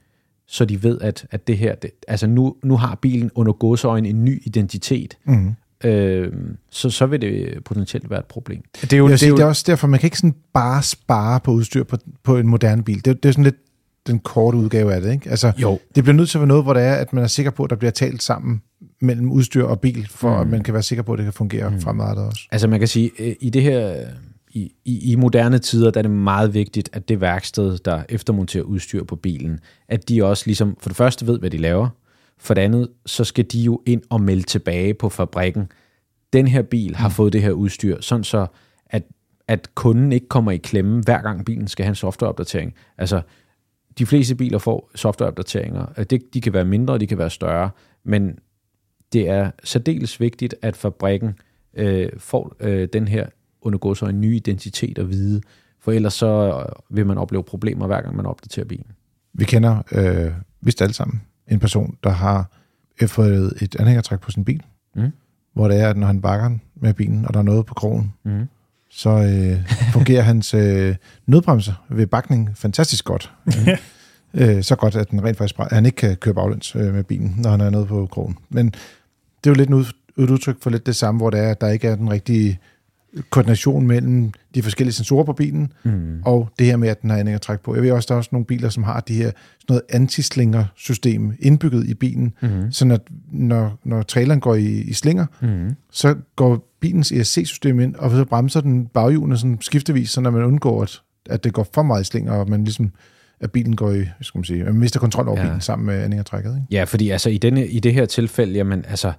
så 0.47 0.65
de 0.65 0.83
ved, 0.83 1.01
at, 1.01 1.27
at 1.31 1.47
det 1.47 1.59
her, 1.59 1.75
det, 1.75 1.91
altså 2.09 2.27
nu, 2.27 2.57
nu 2.63 2.77
har 2.77 2.95
bilen 2.95 3.31
under 3.35 3.53
gåseøjne 3.53 4.09
en 4.09 4.25
ny 4.25 4.43
identitet, 4.47 5.19
Mm. 5.25 5.55
øh, 5.85 6.33
så, 6.71 6.91
så 6.91 7.07
vil 7.07 7.21
det 7.21 7.65
potentielt 7.65 8.11
være 8.11 8.19
et 8.19 8.25
problem. 8.25 8.63
Det 8.81 8.93
er 8.93 8.97
jo, 8.97 9.07
det 9.07 9.13
er 9.13 9.17
sige, 9.17 9.29
jo 9.29 9.37
det 9.37 9.43
er 9.43 9.47
også 9.47 9.65
derfor, 9.67 9.87
man 9.87 10.01
kan 10.01 10.07
ikke 10.07 10.19
sådan 10.19 10.35
bare 10.53 10.83
spare 10.83 11.41
på 11.41 11.51
udstyr 11.53 11.85
på, 11.85 11.97
på 12.23 12.37
en 12.37 12.47
moderne 12.47 12.83
bil. 12.83 13.05
Det, 13.05 13.23
det 13.23 13.29
er 13.29 13.33
sådan 13.33 13.45
lidt 13.45 13.57
den 14.07 14.19
korte 14.19 14.59
udgave 14.59 14.95
af 14.95 15.01
det, 15.01 15.13
ikke? 15.13 15.31
Altså, 15.31 15.53
Jo. 15.59 15.79
det 15.95 16.05
bliver 16.05 16.17
nødt 16.17 16.29
til 16.29 16.39
at 16.39 16.41
være 16.41 16.49
noget, 16.49 16.63
hvor 16.63 16.73
det 16.73 16.83
er, 16.83 16.95
at 16.95 17.13
man 17.13 17.25
er 17.25 17.29
sikker 17.29 17.51
på, 17.51 17.65
at 17.65 17.71
der 17.71 17.77
bliver 17.77 17.91
talt 17.91 18.23
sammen 18.23 18.63
mellem 19.01 19.31
udstyr 19.33 19.65
og 19.65 19.81
bil, 19.81 20.09
for 20.11 20.35
mm. 20.35 20.41
at 20.41 20.47
man 20.47 20.63
kan 20.63 20.75
være 20.75 20.83
sikker 20.83 21.03
på, 21.03 21.13
at 21.13 21.19
det 21.19 21.27
kan 21.27 21.33
fungere 21.33 21.71
mm. 21.71 21.81
fremadrettet 21.81 22.27
også. 22.27 22.43
Altså 22.51 22.69
man 22.69 22.79
kan 22.79 22.89
sige, 22.89 23.11
øh, 23.19 23.35
i 23.41 23.51
det 23.51 23.63
her, 23.63 23.97
i, 24.51 24.73
i, 24.85 25.13
i 25.13 25.17
moderne 25.17 25.59
tider, 25.59 25.91
der 25.91 26.01
er 26.01 26.03
det 26.03 26.11
meget 26.11 26.55
vigtigt, 26.55 26.91
at 26.93 27.09
det 27.09 27.21
værksted, 27.21 27.79
der 27.79 28.03
eftermonterer 28.09 28.65
udstyr 28.65 29.05
på 29.05 29.17
bilen, 29.17 29.61
at 29.89 30.09
de 30.09 30.25
også 30.25 30.43
ligesom, 30.47 30.77
for 30.81 30.89
det 30.89 30.97
første 30.97 31.27
ved, 31.27 31.39
hvad 31.39 31.51
de 31.51 31.59
laver, 31.59 31.89
for 32.39 32.55
det 32.55 32.63
andet, 32.63 32.89
så 33.07 33.25
skal 33.25 33.45
de 33.53 33.61
jo 33.61 33.83
ind 33.87 34.03
og 34.11 34.21
melde 34.21 34.43
tilbage 34.43 34.95
på 34.95 35.09
fabrikken, 35.09 35.69
den 36.33 36.49
her 36.49 36.63
bil 36.63 36.97
har 36.97 37.09
fået 37.09 37.33
det 37.33 37.43
her 37.43 37.51
udstyr, 37.51 38.01
sådan 38.01 38.25
så, 38.25 38.47
at, 38.87 39.03
at 39.49 39.75
kunden 39.75 40.13
ikke 40.13 40.29
kommer 40.29 40.51
i 40.51 40.57
klemme, 40.57 41.03
hver 41.03 41.23
gang 41.23 41.45
bilen 41.45 41.69
skal 41.69 41.85
have 41.85 41.91
en 41.91 41.95
softwareopdatering. 41.95 42.75
Altså, 42.99 43.21
de 43.99 44.07
fleste 44.07 44.35
biler 44.35 44.59
får 44.59 44.91
softwareopdateringer. 44.95 45.87
Øh, 45.99 46.05
Det, 46.11 46.35
de 46.35 46.41
kan 46.41 46.53
være 46.53 46.65
mindre, 46.65 46.95
og 46.95 47.01
de 47.01 47.07
kan 47.07 47.19
være 47.19 47.31
større, 47.31 47.71
men 48.05 48.39
det 49.13 49.29
er 49.29 49.51
særdeles 49.65 50.21
vigtigt, 50.21 50.55
at 50.63 50.77
fabrikken 50.77 51.35
øh, 51.75 52.09
får 52.19 52.57
øh, 52.61 52.89
den 52.93 53.09
her 53.09 53.27
undergå 53.63 53.95
sig 53.95 54.09
en 54.11 54.21
ny 54.21 54.35
identitet 54.37 54.99
at 54.99 55.11
vide, 55.11 55.41
for 55.81 55.93
ellers 55.93 56.15
så 56.15 56.27
øh, 56.59 56.97
vil 56.97 57.07
man 57.07 57.19
opleve 57.19 57.43
problemer, 57.45 57.87
hver 57.87 58.01
gang 58.01 58.17
man 58.17 58.27
opdaterer 58.27 58.67
bilen. 58.67 58.87
Vi 59.33 59.45
kender 59.45 59.83
øh, 59.93 60.33
vist 60.61 60.83
alle 60.83 60.95
sammen 60.95 61.23
en 61.49 61.59
person, 61.59 61.97
der 62.05 62.11
har 62.11 62.51
fået 63.07 63.53
et 63.63 63.77
anhængertræk 63.81 64.21
på 64.21 64.31
sin 64.31 64.45
bil, 64.45 64.63
Mm. 64.97 65.11
hvor 65.53 65.69
det 65.69 65.81
er, 65.81 65.91
at 65.91 65.97
når 65.97 66.07
han 66.07 66.21
bakker 66.21 66.51
med 66.75 66.95
bilen, 66.95 67.27
og 67.27 67.35
der 67.35 67.41
er 67.41 67.45
noget 67.45 67.67
på 67.67 67.75
krogen, 67.75 68.13
Mm. 68.25 68.47
Så 68.97 69.11
øh, 69.11 69.73
fungerer 69.93 70.23
hans 70.33 70.55
øh, 70.55 70.97
nødbremse 71.27 71.75
ved 71.89 72.07
bakning 72.07 72.51
fantastisk 72.55 73.05
godt. 73.05 73.33
øh, 74.35 74.63
så 74.63 74.77
godt, 74.77 74.97
at 74.97 75.11
den 75.11 75.25
rent 75.25 75.39
faktisk 75.39 75.59
at 75.59 75.73
han 75.73 75.87
ikke 75.87 75.97
kan 75.97 76.17
køre 76.17 76.35
baglæns 76.35 76.77
øh, 76.77 76.95
med 76.95 77.05
bilen, 77.05 77.35
når 77.39 77.51
han 77.51 77.61
er 77.61 77.71
noget 77.71 77.89
på 77.89 78.07
krogen. 78.07 78.39
Men 78.49 78.67
det 78.67 79.47
er 79.47 79.51
jo 79.51 79.55
lidt 79.55 79.69
en 79.69 79.75
ud, 79.75 79.85
et 80.19 80.31
udtryk 80.31 80.57
for 80.63 80.71
lidt 80.71 80.87
det 80.87 80.97
samme, 80.97 81.19
hvor 81.19 81.31
det 81.31 81.41
er, 81.41 81.51
at 81.51 81.61
der 81.61 81.69
ikke 81.69 81.89
er 81.89 81.97
den 81.97 82.11
rigtige 82.11 82.59
koordination 83.31 83.87
mellem 83.87 84.33
de 84.55 84.63
forskellige 84.63 84.93
sensorer 84.95 85.25
på 85.25 85.33
bilen, 85.33 85.73
Mm. 85.85 86.23
og 86.25 86.49
det 86.59 86.67
her 86.67 86.77
med, 86.77 86.89
at 86.89 87.03
den 87.03 87.11
har 87.11 87.17
anhængertræk 87.19 87.61
på. 87.61 87.75
Jeg 87.75 87.83
ved 87.83 87.91
også, 87.91 88.07
der 88.07 88.15
er 88.15 88.19
også 88.19 88.29
nogle 88.33 88.45
biler, 88.47 88.69
som 88.69 88.83
har 88.83 89.01
de 89.01 89.15
her 89.15 89.25
sådan 89.27 89.35
noget 89.69 89.83
antislinger-system 89.91 91.33
indbygget 91.41 91.87
i 91.89 91.95
bilen, 91.95 92.33
Mm. 92.43 92.73
sådan 92.73 92.91
at 92.91 93.01
når, 93.33 93.79
når 93.85 94.03
traileren 94.03 94.41
går 94.41 94.55
i, 94.55 94.67
i 94.81 94.93
slinger, 94.93 95.27
Mm. 95.43 95.75
så 95.91 96.15
går 96.37 96.77
bilens 96.81 97.13
ESC-system 97.13 97.81
ind, 97.81 97.95
og 97.95 98.11
så 98.11 98.25
bremser 98.25 98.61
den 98.61 98.87
baghjulene 98.87 99.37
sådan 99.39 99.59
skiftevis, 99.61 100.11
så 100.11 100.21
når 100.21 100.31
man 100.31 100.45
undgår, 100.45 100.83
at, 100.83 101.01
at 101.31 101.45
det 101.45 101.53
går 101.53 101.67
for 101.75 101.83
meget 101.83 102.01
i 102.01 102.05
slinger, 102.05 102.33
og 102.33 102.51
man 102.51 102.65
ligesom, 102.65 102.93
at 103.41 103.51
bilen 103.53 103.77
går 103.77 103.91
i, 103.93 104.05
skal 104.21 104.39
man 104.39 104.45
sige, 104.45 104.65
man 104.65 104.75
mister 104.75 105.01
kontrol 105.01 105.29
over 105.29 105.39
Ja. 105.41 105.45
bilen 105.47 105.61
sammen 105.61 105.87
med 105.87 105.95
anhængertrækket. 105.95 106.51
Ikke? 106.57 106.67
Ja, 106.71 106.85
fordi 106.85 107.11
altså 107.11 107.31
i, 107.31 107.39
denne, 107.39 107.67
i 107.67 107.81
det 107.81 107.95
her 107.95 108.07
tilfælde, 108.07 108.53
jamen 108.55 108.85
altså, 108.89 109.13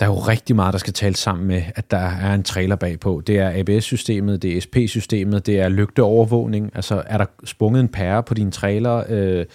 der 0.00 0.06
er 0.06 0.10
jo 0.10 0.18
rigtig 0.18 0.56
meget, 0.56 0.72
der 0.72 0.78
skal 0.78 0.92
tale 0.92 1.16
sammen 1.16 1.46
med, 1.46 1.62
at 1.74 1.90
der 1.90 1.96
er 1.96 2.34
en 2.34 2.42
trailer 2.42 2.76
bagpå. 2.76 3.22
Det 3.26 3.38
er 3.38 3.52
ABS-systemet, 3.54 4.42
det 4.42 4.56
er 4.56 4.60
SP-systemet, 4.60 5.46
det 5.46 5.60
er 5.60 5.68
lygteovervågning. 5.68 6.70
Altså 6.74 7.02
er 7.06 7.18
der 7.18 7.26
sprunget 7.44 7.80
en 7.80 7.88
pære 7.88 8.22
på 8.22 8.34
din 8.34 8.50
trailer? 8.50 9.04
Øh, 9.08 9.46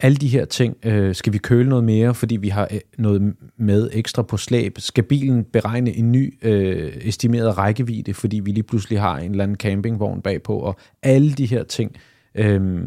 alle 0.00 0.16
de 0.16 0.28
her 0.28 0.44
ting. 0.44 0.76
Øh, 0.82 1.14
skal 1.14 1.32
vi 1.32 1.38
køle 1.38 1.68
noget 1.68 1.84
mere, 1.84 2.14
fordi 2.14 2.36
vi 2.36 2.48
har 2.48 2.68
øh, 2.70 2.80
noget 2.98 3.34
med 3.56 3.90
ekstra 3.92 4.22
på 4.22 4.36
slæb? 4.36 4.78
Skal 4.78 5.04
bilen 5.04 5.44
beregne 5.44 5.96
en 5.96 6.12
ny 6.12 6.38
øh, 6.42 6.92
estimeret 7.00 7.58
rækkevidde, 7.58 8.14
fordi 8.14 8.40
vi 8.40 8.50
lige 8.50 8.62
pludselig 8.62 9.00
har 9.00 9.18
en 9.18 9.30
eller 9.30 9.44
anden 9.44 9.56
campingvogn 9.56 10.22
bagpå? 10.22 10.58
Og 10.58 10.76
alle 11.02 11.32
de 11.32 11.46
her 11.46 11.64
ting, 11.64 11.96
øh, 12.34 12.82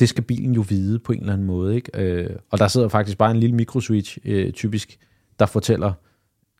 det 0.00 0.08
skal 0.08 0.24
bilen 0.24 0.54
jo 0.54 0.64
vide 0.68 0.98
på 0.98 1.12
en 1.12 1.20
eller 1.20 1.32
anden 1.32 1.46
måde. 1.46 1.74
Ikke? 1.74 1.90
Øh, 2.00 2.30
og 2.50 2.58
der 2.58 2.68
sidder 2.68 2.88
faktisk 2.88 3.18
bare 3.18 3.30
en 3.30 3.36
lille 3.36 3.56
mikroswitch, 3.56 4.18
øh, 4.24 4.52
typisk, 4.52 4.98
der 5.38 5.46
fortæller 5.46 5.92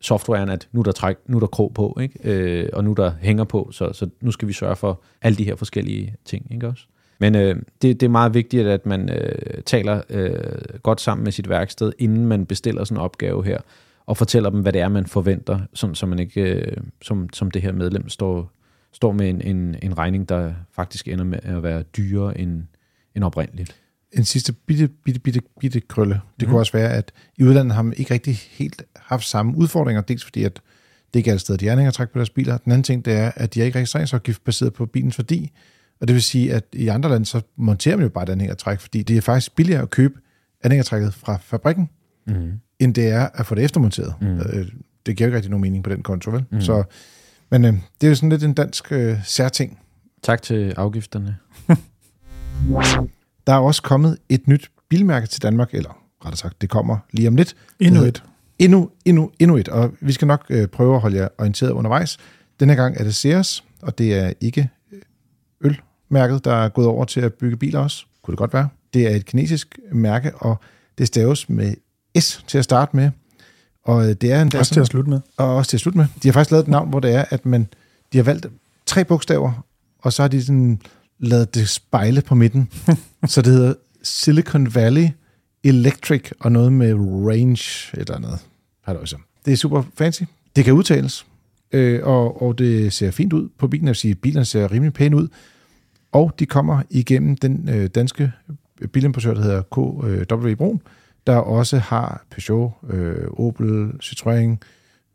softwaren, 0.02 0.48
at 0.48 0.68
nu 0.72 0.80
er 0.80 0.84
der, 0.84 0.92
træk, 0.92 1.16
nu 1.26 1.36
er 1.36 1.40
der 1.40 1.46
krog 1.46 1.74
på, 1.74 1.98
ikke? 2.00 2.18
Øh, 2.24 2.68
og 2.72 2.84
nu 2.84 2.90
er 2.90 2.94
der 2.94 3.12
hænger 3.20 3.44
på, 3.44 3.68
så, 3.72 3.92
så 3.92 4.08
nu 4.20 4.30
skal 4.30 4.48
vi 4.48 4.52
sørge 4.52 4.76
for 4.76 5.02
alle 5.22 5.36
de 5.36 5.44
her 5.44 5.56
forskellige 5.56 6.14
ting. 6.24 6.46
Ikke 6.50 6.68
også? 6.68 6.84
Men 7.18 7.34
øh, 7.34 7.56
det, 7.82 8.00
det 8.00 8.02
er 8.02 8.10
meget 8.10 8.34
vigtigt, 8.34 8.66
at 8.66 8.86
man 8.86 9.10
øh, 9.10 9.62
taler 9.66 10.02
øh, 10.10 10.78
godt 10.82 11.00
sammen 11.00 11.24
med 11.24 11.32
sit 11.32 11.48
værksted, 11.48 11.92
inden 11.98 12.26
man 12.26 12.46
bestiller 12.46 12.84
sådan 12.84 12.96
en 12.96 13.02
opgave 13.02 13.44
her, 13.44 13.58
og 14.06 14.16
fortæller 14.16 14.50
dem, 14.50 14.60
hvad 14.60 14.72
det 14.72 14.80
er, 14.80 14.88
man 14.88 15.06
forventer, 15.06 15.60
sådan, 15.74 15.94
så 15.94 16.06
man 16.06 16.18
ikke, 16.18 16.40
øh, 16.40 16.76
som, 17.02 17.28
som 17.32 17.50
det 17.50 17.62
her 17.62 17.72
medlem 17.72 18.08
står, 18.08 18.50
står 18.92 19.12
med 19.12 19.28
en, 19.28 19.40
en, 19.40 19.76
en 19.82 19.98
regning, 19.98 20.28
der 20.28 20.52
faktisk 20.72 21.08
ender 21.08 21.24
med 21.24 21.38
at 21.42 21.62
være 21.62 21.82
dyrere 21.82 22.38
end, 22.38 22.62
end 23.14 23.24
oprindeligt. 23.24 23.76
En 24.12 24.24
sidste 24.24 24.52
bitte, 24.52 24.88
bitte, 24.88 25.20
bitte, 25.20 25.40
bitte 25.60 25.80
krølle. 25.80 26.20
Det 26.40 26.48
mm. 26.48 26.50
kunne 26.50 26.60
også 26.60 26.72
være, 26.72 26.92
at 26.92 27.12
i 27.38 27.42
udlandet 27.42 27.74
har 27.74 27.82
man 27.82 27.94
ikke 27.96 28.14
rigtig 28.14 28.34
helt 28.50 28.82
haft 28.96 29.24
samme 29.24 29.56
udfordringer, 29.56 30.02
dels 30.02 30.24
fordi, 30.24 30.44
at 30.44 30.60
det 31.14 31.20
ikke 31.20 31.28
er 31.28 31.32
alle 31.32 31.40
steder, 31.40 31.56
de 31.56 31.68
er 31.68 31.90
træk 31.90 32.08
på 32.08 32.18
deres 32.18 32.30
biler. 32.30 32.58
Den 32.58 32.72
anden 32.72 32.82
ting, 32.82 33.04
det 33.04 33.12
er, 33.12 33.32
at 33.36 33.54
de 33.54 33.60
har 33.60 33.64
ikke 33.64 33.78
registreringsafgift 33.78 34.44
baseret 34.44 34.72
på 34.72 34.86
bilens 34.86 35.18
værdi. 35.18 35.52
Og 36.00 36.08
det 36.08 36.14
vil 36.14 36.22
sige, 36.22 36.54
at 36.54 36.64
i 36.72 36.88
andre 36.88 37.10
lande, 37.10 37.26
så 37.26 37.40
monterer 37.56 37.96
man 37.96 38.02
jo 38.02 38.08
bare 38.08 38.24
den 38.24 38.56
træk, 38.56 38.80
fordi 38.80 39.02
det 39.02 39.16
er 39.16 39.20
faktisk 39.20 39.56
billigere 39.56 39.82
at 39.82 39.90
købe 39.90 40.14
anhængertrækket 40.62 41.14
fra 41.14 41.38
fabrikken, 41.42 41.88
mm. 42.26 42.52
end 42.78 42.94
det 42.94 43.08
er 43.08 43.28
at 43.34 43.46
få 43.46 43.54
det 43.54 43.64
eftermonteret. 43.64 44.14
Mm. 44.20 44.38
Det 45.06 45.16
giver 45.16 45.26
jo 45.26 45.28
ikke 45.28 45.36
rigtig 45.36 45.50
nogen 45.50 45.62
mening 45.62 45.84
på 45.84 45.90
den 45.90 46.02
konto, 46.02 46.30
vel? 46.30 46.44
Mm. 46.50 46.60
Så, 46.60 46.84
men 47.50 47.64
øh, 47.64 47.72
det 48.00 48.06
er 48.06 48.08
jo 48.08 48.14
sådan 48.14 48.28
lidt 48.28 48.44
en 48.44 48.54
dansk 48.54 48.92
øh, 48.92 49.24
særting. 49.24 49.78
Tak 50.22 50.42
til 50.42 50.74
afgifterne. 50.76 51.36
Der 53.46 53.52
er 53.52 53.58
også 53.58 53.82
kommet 53.82 54.18
et 54.28 54.48
nyt 54.48 54.70
bilmærke 54.88 55.26
til 55.26 55.42
Danmark, 55.42 55.74
eller 55.74 55.98
rettere 56.24 56.36
sagt, 56.36 56.60
det 56.60 56.70
kommer 56.70 56.98
lige 57.10 57.28
om 57.28 57.36
lidt. 57.36 57.56
Endnu 57.80 58.02
et. 58.02 58.22
Endnu, 58.58 58.90
endnu, 59.04 59.30
endnu 59.38 59.56
et, 59.56 59.68
og 59.68 59.92
vi 60.00 60.12
skal 60.12 60.28
nok 60.28 60.46
øh, 60.50 60.66
prøve 60.66 60.94
at 60.94 61.00
holde 61.00 61.16
jer 61.16 61.28
orienteret 61.38 61.70
undervejs. 61.70 62.18
Denne 62.60 62.74
gang 62.74 62.96
er 62.96 63.04
det 63.04 63.14
Ceres, 63.14 63.64
og 63.82 63.98
det 63.98 64.14
er 64.14 64.32
ikke 64.40 64.70
ølmærket, 65.60 66.44
der 66.44 66.54
er 66.54 66.68
gået 66.68 66.86
over 66.86 67.04
til 67.04 67.20
at 67.20 67.34
bygge 67.34 67.56
biler 67.56 67.80
også. 67.80 68.04
Kunne 68.22 68.32
det 68.32 68.38
godt 68.38 68.54
være. 68.54 68.68
Det 68.94 69.06
er 69.06 69.16
et 69.16 69.26
kinesisk 69.26 69.78
mærke, 69.92 70.34
og 70.36 70.56
det 70.98 71.06
staves 71.06 71.48
med 71.48 71.74
S 72.20 72.44
til 72.46 72.58
at 72.58 72.64
starte 72.64 72.96
med. 72.96 73.10
Og 73.84 74.08
øh, 74.08 74.14
det 74.20 74.32
er 74.32 74.42
en 74.42 74.56
også 74.56 74.74
til 74.74 74.80
at 74.80 74.86
slutte 74.86 75.10
med. 75.10 75.20
Og 75.36 75.56
også 75.56 75.70
til 75.70 75.76
at 75.76 75.80
slutte 75.80 75.98
med. 75.98 76.06
De 76.22 76.28
har 76.28 76.32
faktisk 76.32 76.50
lavet 76.50 76.62
et 76.62 76.68
navn, 76.68 76.88
hvor 76.88 77.00
det 77.00 77.14
er, 77.14 77.24
at 77.30 77.46
man, 77.46 77.68
de 78.12 78.18
har 78.18 78.24
valgt 78.24 78.46
tre 78.86 79.04
bogstaver, 79.04 79.66
og 79.98 80.12
så 80.12 80.22
har 80.22 80.28
de 80.28 80.44
sådan 80.44 80.80
lavet 81.22 81.54
det 81.54 81.68
spejle 81.68 82.22
på 82.22 82.34
midten. 82.34 82.68
så 83.26 83.42
det 83.42 83.52
hedder 83.52 83.74
Silicon 84.02 84.74
Valley 84.74 85.08
Electric 85.64 86.30
og 86.40 86.52
noget 86.52 86.72
med 86.72 86.94
range 86.98 87.90
eller 88.00 88.18
noget. 88.18 88.38
Det 89.44 89.52
er 89.52 89.56
super 89.56 89.82
fancy. 89.94 90.22
Det 90.56 90.64
kan 90.64 90.74
udtales, 90.74 91.26
øh, 91.72 92.00
og, 92.02 92.42
og 92.42 92.58
det 92.58 92.92
ser 92.92 93.10
fint 93.10 93.32
ud 93.32 93.48
på 93.58 93.68
bilen. 93.68 93.86
Jeg 93.86 93.90
vil 93.90 93.96
sige, 93.96 94.14
bilen 94.14 94.44
ser 94.44 94.72
rimelig 94.72 94.92
pæn 94.92 95.14
ud. 95.14 95.28
Og 96.12 96.32
de 96.38 96.46
kommer 96.46 96.82
igennem 96.90 97.36
den 97.36 97.68
øh, 97.68 97.86
danske 97.86 98.32
bilimportør, 98.92 99.34
der 99.34 99.42
hedder 99.42 99.62
KW 99.62 100.46
øh, 100.46 100.56
Brun, 100.56 100.80
der 101.26 101.36
også 101.36 101.78
har 101.78 102.24
Peugeot, 102.30 102.72
øh, 102.90 103.26
Opel, 103.30 103.90
Citroën, 104.02 104.56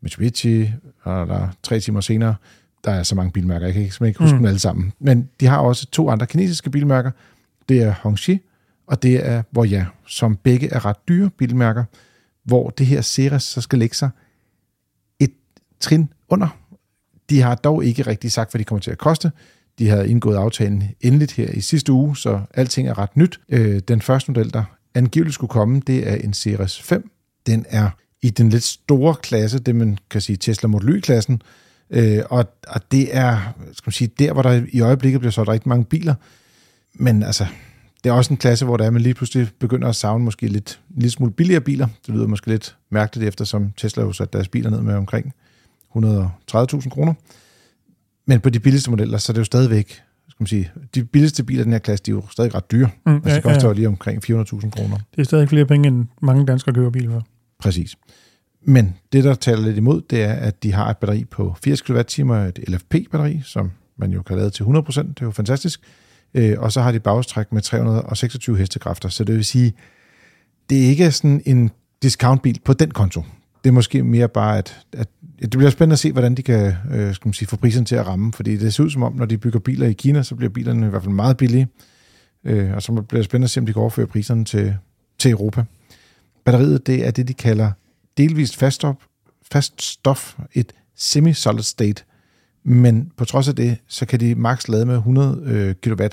Mitsubishi, 0.00 0.70
og 1.02 1.26
der 1.26 1.48
tre 1.62 1.80
timer 1.80 2.00
senere 2.00 2.34
der 2.88 2.94
er 2.94 3.02
så 3.02 3.14
mange 3.14 3.32
bilmærker, 3.32 3.66
jeg 3.66 3.74
kan 3.74 3.82
ikke, 3.82 4.06
ikke 4.06 4.18
huske 4.18 4.34
mm. 4.34 4.38
dem 4.38 4.46
alle 4.46 4.58
sammen. 4.58 4.92
Men 5.00 5.28
de 5.40 5.46
har 5.46 5.58
også 5.58 5.86
to 5.86 6.10
andre 6.10 6.26
kinesiske 6.26 6.70
bilmærker. 6.70 7.10
Det 7.68 7.82
er 7.82 7.94
Hongxi, 8.02 8.40
og 8.86 9.02
det 9.02 9.26
er 9.26 9.42
Voya, 9.52 9.84
som 10.06 10.36
begge 10.36 10.68
er 10.68 10.84
ret 10.86 11.08
dyre 11.08 11.30
bilmærker, 11.38 11.84
hvor 12.44 12.70
det 12.70 12.86
her 12.86 13.02
Ceres 13.02 13.42
så 13.42 13.60
skal 13.60 13.78
lægge 13.78 13.96
sig 13.96 14.10
et 15.20 15.32
trin 15.80 16.12
under. 16.28 16.48
De 17.30 17.40
har 17.40 17.54
dog 17.54 17.84
ikke 17.84 18.02
rigtig 18.02 18.32
sagt, 18.32 18.50
hvad 18.50 18.58
de 18.58 18.64
kommer 18.64 18.80
til 18.80 18.90
at 18.90 18.98
koste. 18.98 19.32
De 19.78 19.88
har 19.88 20.02
indgået 20.02 20.36
aftalen 20.36 20.84
endeligt 21.00 21.32
her 21.32 21.48
i 21.48 21.60
sidste 21.60 21.92
uge, 21.92 22.16
så 22.16 22.40
alting 22.54 22.88
er 22.88 22.98
ret 22.98 23.16
nyt. 23.16 23.40
Øh, 23.48 23.80
den 23.88 24.00
første 24.00 24.30
model, 24.30 24.52
der 24.52 24.64
angiveligt 24.94 25.34
skulle 25.34 25.50
komme, 25.50 25.80
det 25.86 26.08
er 26.08 26.14
en 26.14 26.34
Ceres 26.34 26.82
5. 26.82 27.10
Den 27.46 27.66
er 27.68 27.90
i 28.22 28.30
den 28.30 28.48
lidt 28.48 28.64
store 28.64 29.14
klasse, 29.14 29.58
det 29.58 29.76
man 29.76 29.98
kan 30.10 30.20
sige 30.20 30.36
Tesla 30.36 30.68
Model 30.68 30.88
Y-klassen, 30.88 31.42
Øh, 31.90 32.22
og, 32.30 32.46
og 32.68 32.92
det 32.92 33.16
er, 33.16 33.54
skal 33.72 33.88
man 33.88 33.92
sige, 33.92 34.10
der, 34.18 34.32
hvor 34.32 34.42
der 34.42 34.62
i 34.72 34.80
øjeblikket 34.80 35.20
bliver 35.20 35.32
solgt 35.32 35.50
rigtig 35.50 35.68
mange 35.68 35.84
biler. 35.84 36.14
Men 36.94 37.22
altså, 37.22 37.46
det 38.04 38.10
er 38.10 38.14
også 38.14 38.32
en 38.32 38.36
klasse, 38.36 38.64
hvor 38.64 38.76
der 38.76 38.84
er, 38.84 38.90
man 38.90 39.02
lige 39.02 39.14
pludselig 39.14 39.48
begynder 39.58 39.88
at 39.88 39.96
savne 39.96 40.24
måske 40.24 40.46
lidt, 40.46 40.80
en 40.90 41.00
lille 41.02 41.10
smule 41.10 41.32
billigere 41.32 41.60
biler. 41.60 41.88
Det 42.06 42.14
lyder 42.14 42.26
måske 42.26 42.46
lidt 42.46 42.76
mærkeligt, 42.90 43.28
eftersom 43.28 43.72
Tesla 43.76 44.04
har 44.04 44.12
sat 44.12 44.32
deres 44.32 44.48
biler 44.48 44.70
ned 44.70 44.80
med 44.80 44.94
omkring 44.94 45.32
130.000 45.96 46.88
kroner. 46.88 47.14
Men 48.26 48.40
på 48.40 48.50
de 48.50 48.60
billigste 48.60 48.90
modeller, 48.90 49.18
så 49.18 49.32
er 49.32 49.34
det 49.34 49.38
jo 49.38 49.44
stadigvæk, 49.44 49.90
skal 50.28 50.36
man 50.42 50.46
sige, 50.46 50.70
de 50.94 51.04
billigste 51.04 51.44
biler 51.44 51.60
i 51.60 51.64
den 51.64 51.72
her 51.72 51.78
klasse, 51.78 52.04
de 52.04 52.10
er 52.10 52.14
jo 52.14 52.22
stadig 52.30 52.54
ret 52.54 52.70
dyre. 52.70 52.88
Mm, 53.06 53.14
altså, 53.14 53.34
det 53.34 53.42
koster 53.42 53.62
ja, 53.62 53.68
ja. 53.68 53.72
lige 53.72 53.88
omkring 53.88 54.24
400.000 54.24 54.70
kroner. 54.70 54.96
Det 55.14 55.20
er 55.20 55.24
stadig 55.24 55.48
flere 55.48 55.66
penge, 55.66 55.88
end 55.88 56.06
mange 56.22 56.46
danskere 56.46 56.74
køber 56.74 56.90
biler 56.90 57.10
for. 57.10 57.26
Præcis. 57.58 57.96
Men 58.62 58.94
det, 59.12 59.24
der 59.24 59.34
taler 59.34 59.62
lidt 59.62 59.76
imod, 59.76 60.02
det 60.10 60.22
er, 60.22 60.32
at 60.32 60.62
de 60.62 60.72
har 60.72 60.90
et 60.90 60.96
batteri 60.96 61.24
på 61.24 61.56
80 61.62 61.82
kWh, 61.82 62.46
et 62.48 62.58
LFP-batteri, 62.68 63.40
som 63.44 63.70
man 63.96 64.12
jo 64.12 64.22
kan 64.22 64.36
lade 64.36 64.50
til 64.50 64.62
100%, 64.62 64.68
det 64.68 64.98
er 64.98 65.12
jo 65.22 65.30
fantastisk. 65.30 65.80
Øh, 66.34 66.54
og 66.58 66.72
så 66.72 66.80
har 66.80 66.92
de 66.92 67.00
bagstræk 67.00 67.52
med 67.52 67.62
326 67.62 68.56
hestekræfter, 68.56 69.08
så 69.08 69.24
det 69.24 69.34
vil 69.34 69.44
sige, 69.44 69.72
det 70.70 70.84
er 70.84 70.88
ikke 70.88 71.10
sådan 71.10 71.42
en 71.46 71.70
discountbil 72.02 72.60
på 72.64 72.72
den 72.72 72.90
konto. 72.90 73.22
Det 73.64 73.70
er 73.70 73.74
måske 73.74 74.02
mere 74.02 74.28
bare, 74.28 74.58
at, 74.58 74.80
at 74.92 75.08
det 75.40 75.50
bliver 75.50 75.70
spændende 75.70 75.92
at 75.92 75.98
se, 75.98 76.12
hvordan 76.12 76.34
de 76.34 76.42
kan 76.42 76.74
øh, 76.92 77.14
skal 77.14 77.28
man 77.28 77.32
sige, 77.32 77.48
få 77.48 77.56
priserne 77.56 77.86
til 77.86 77.94
at 77.94 78.06
ramme, 78.06 78.32
fordi 78.32 78.56
det 78.56 78.74
ser 78.74 78.84
ud 78.84 78.90
som 78.90 79.02
om, 79.02 79.12
når 79.12 79.26
de 79.26 79.38
bygger 79.38 79.58
biler 79.58 79.86
i 79.86 79.92
Kina, 79.92 80.22
så 80.22 80.34
bliver 80.34 80.50
bilerne 80.50 80.86
i 80.86 80.90
hvert 80.90 81.02
fald 81.02 81.14
meget 81.14 81.36
billige, 81.36 81.68
øh, 82.44 82.74
og 82.74 82.82
så 82.82 82.92
bliver 82.92 83.18
det 83.18 83.24
spændende 83.24 83.44
at 83.44 83.50
se, 83.50 83.60
om 83.60 83.66
de 83.66 83.72
kan 83.72 83.80
overføre 83.80 84.06
priserne 84.06 84.44
til, 84.44 84.74
til 85.18 85.30
Europa. 85.30 85.64
Batteriet, 86.44 86.86
det 86.86 87.06
er 87.06 87.10
det, 87.10 87.28
de 87.28 87.34
kalder 87.34 87.70
delvist 88.18 88.56
faststof, 88.56 88.96
fast 89.52 89.82
stof, 89.82 90.38
et 90.52 90.72
semi-solid 90.96 91.62
state, 91.62 92.04
men 92.64 93.12
på 93.16 93.24
trods 93.24 93.48
af 93.48 93.56
det, 93.56 93.76
så 93.86 94.06
kan 94.06 94.20
de 94.20 94.34
maks 94.34 94.68
lade 94.68 94.86
med 94.86 94.94
100 94.94 95.42
øh, 95.46 95.74
kW. 95.74 96.06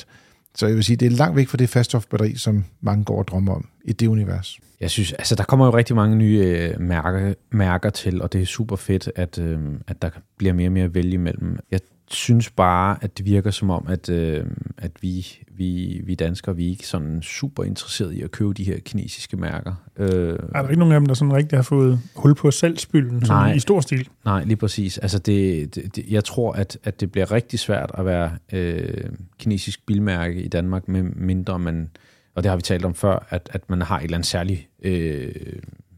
Så 0.55 0.67
jeg 0.67 0.75
vil 0.75 0.83
sige, 0.83 0.97
det 0.97 1.05
er 1.05 1.09
langt 1.09 1.35
væk 1.35 1.47
fra 1.47 1.57
det 1.57 1.69
faststofbatteri, 1.69 2.35
som 2.35 2.63
mange 2.81 3.03
går 3.03 3.17
og 3.17 3.27
drømmer 3.27 3.55
om 3.55 3.67
i 3.85 3.93
det 3.93 4.07
univers. 4.07 4.59
Jeg 4.79 4.91
synes, 4.91 5.13
altså 5.13 5.35
der 5.35 5.43
kommer 5.43 5.65
jo 5.65 5.77
rigtig 5.77 5.95
mange 5.95 6.15
nye 6.15 6.39
øh, 6.45 6.81
mærker, 6.81 7.33
mærker 7.51 7.89
til, 7.89 8.21
og 8.21 8.33
det 8.33 8.41
er 8.41 8.45
super 8.45 8.75
fedt, 8.75 9.11
at, 9.15 9.39
øh, 9.39 9.59
at 9.87 10.01
der 10.01 10.09
bliver 10.37 10.53
mere 10.53 10.67
og 10.67 10.71
mere 10.71 10.85
at 10.85 10.93
vælge 10.93 11.13
imellem. 11.13 11.59
Jeg 11.71 11.79
synes 12.07 12.49
bare, 12.49 12.97
at 13.01 13.17
det 13.17 13.25
virker 13.25 13.51
som 13.51 13.69
om, 13.69 13.85
at, 13.87 14.09
øh, 14.09 14.45
at 14.77 14.91
vi, 15.01 15.27
vi, 15.51 16.01
vi 16.03 16.15
danskere, 16.15 16.55
vi 16.55 16.65
er 16.65 16.69
ikke 16.69 16.87
sådan 16.87 17.21
super 17.21 17.63
interesserede 17.63 18.15
i 18.15 18.21
at 18.21 18.31
købe 18.31 18.53
de 18.53 18.63
her 18.63 18.79
kinesiske 18.79 19.37
mærker. 19.37 19.73
Øh, 19.97 20.39
er 20.55 20.61
der 20.61 20.69
ikke 20.69 20.79
nogen 20.79 20.93
af 20.93 20.99
dem, 20.99 21.05
der 21.05 21.13
sådan 21.13 21.33
rigtig 21.33 21.57
har 21.57 21.63
fået 21.63 21.99
hul 22.15 22.35
på 22.35 22.51
salgsbylden 22.51 23.23
nej, 23.27 23.53
i 23.53 23.59
stor 23.59 23.81
stil? 23.81 24.09
Nej, 24.25 24.43
lige 24.43 24.55
præcis. 24.55 24.97
Altså 24.97 25.19
det, 25.19 25.75
det, 25.75 25.95
det, 25.95 26.05
jeg 26.09 26.23
tror, 26.23 26.53
at, 26.53 26.77
at 26.83 26.99
det 26.99 27.11
bliver 27.11 27.31
rigtig 27.31 27.59
svært 27.59 27.91
at 27.97 28.05
være 28.05 28.31
øh, 28.53 29.09
kinesisk 29.39 29.85
bilmærke 29.85 30.43
i 30.43 30.47
Danmark, 30.47 30.87
med 30.87 31.03
mindre 31.03 31.59
man, 31.59 31.89
og 32.35 32.43
det 32.43 32.49
har 32.49 32.55
vi 32.55 32.61
talt 32.61 32.85
om 32.85 32.95
før, 32.95 33.27
at, 33.29 33.49
at 33.53 33.69
man 33.69 33.81
har 33.81 33.97
et 33.97 34.03
eller 34.03 34.17
andet 34.17 34.27
særligt... 34.27 34.67
Øh, 34.81 35.31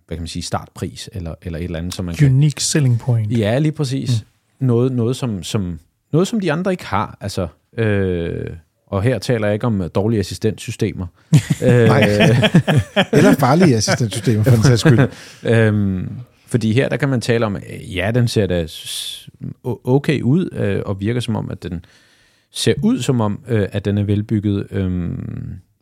hvad 0.07 0.17
kan 0.17 0.21
man 0.21 0.27
sige, 0.27 0.43
startpris, 0.43 1.09
eller, 1.13 1.35
eller 1.41 1.59
et 1.59 1.63
eller 1.63 1.79
andet, 1.79 1.93
som 1.93 2.05
man 2.05 2.15
Unique 2.23 2.51
kan... 2.51 2.61
selling 2.61 2.99
point. 2.99 3.37
Ja, 3.37 3.59
lige 3.59 3.71
præcis. 3.71 4.25
Mm. 4.59 4.67
Noget, 4.67 4.91
noget 4.91 5.15
som, 5.15 5.43
som, 5.43 5.79
noget, 6.11 6.27
som 6.27 6.39
de 6.39 6.51
andre 6.51 6.71
ikke 6.71 6.85
har. 6.85 7.17
Altså, 7.21 7.47
øh, 7.77 8.49
og 8.87 9.03
her 9.03 9.19
taler 9.19 9.47
jeg 9.47 9.53
ikke 9.53 9.67
om 9.67 9.89
dårlige 9.95 10.19
assistentsystemer. 10.19 11.07
øh, 11.63 11.89
Eller 13.13 13.35
farlige 13.39 13.75
assistentsystemer, 13.75 14.43
for 14.43 14.51
den 14.51 14.63
sags 14.63 14.81
skyld. 14.81 14.99
øhm, 15.53 16.09
fordi 16.45 16.73
her, 16.73 16.89
der 16.89 16.97
kan 16.97 17.09
man 17.09 17.21
tale 17.21 17.45
om, 17.45 17.57
ja, 17.95 18.11
den 18.15 18.27
ser 18.27 18.47
da 18.47 18.67
okay 19.83 20.21
ud, 20.21 20.49
øh, 20.51 20.81
og 20.85 20.99
virker 20.99 21.19
som 21.19 21.35
om, 21.35 21.51
at 21.51 21.63
den 21.63 21.85
ser 22.51 22.73
ud 22.83 22.99
som 22.99 23.21
om, 23.21 23.39
øh, 23.47 23.67
at 23.71 23.85
den 23.85 23.97
er 23.97 24.03
velbygget. 24.03 24.67
Øh, 24.71 24.91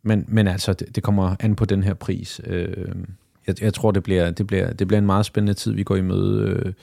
men, 0.04 0.26
men 0.28 0.48
altså, 0.48 0.74
det, 0.74 0.96
det 0.96 1.04
kommer 1.04 1.36
an 1.40 1.56
på 1.56 1.66
den 1.66 1.84
her 1.84 1.94
pris. 1.94 2.42
Øh, 2.48 2.68
jeg, 3.48 3.64
jeg 3.64 3.74
tror, 3.74 3.92
det 3.92 4.04
bliver, 4.04 4.32
det, 4.32 4.48
bliver, 4.48 4.74
det 4.74 4.88
bliver 4.88 5.00
en 5.00 5.06
meget 5.06 5.26
spændende 5.26 5.54
tid, 5.54 5.72
vi 5.72 5.84
går 5.84 5.96
i 5.96 6.02
møde. 6.02 6.50
Øh, 6.50 6.74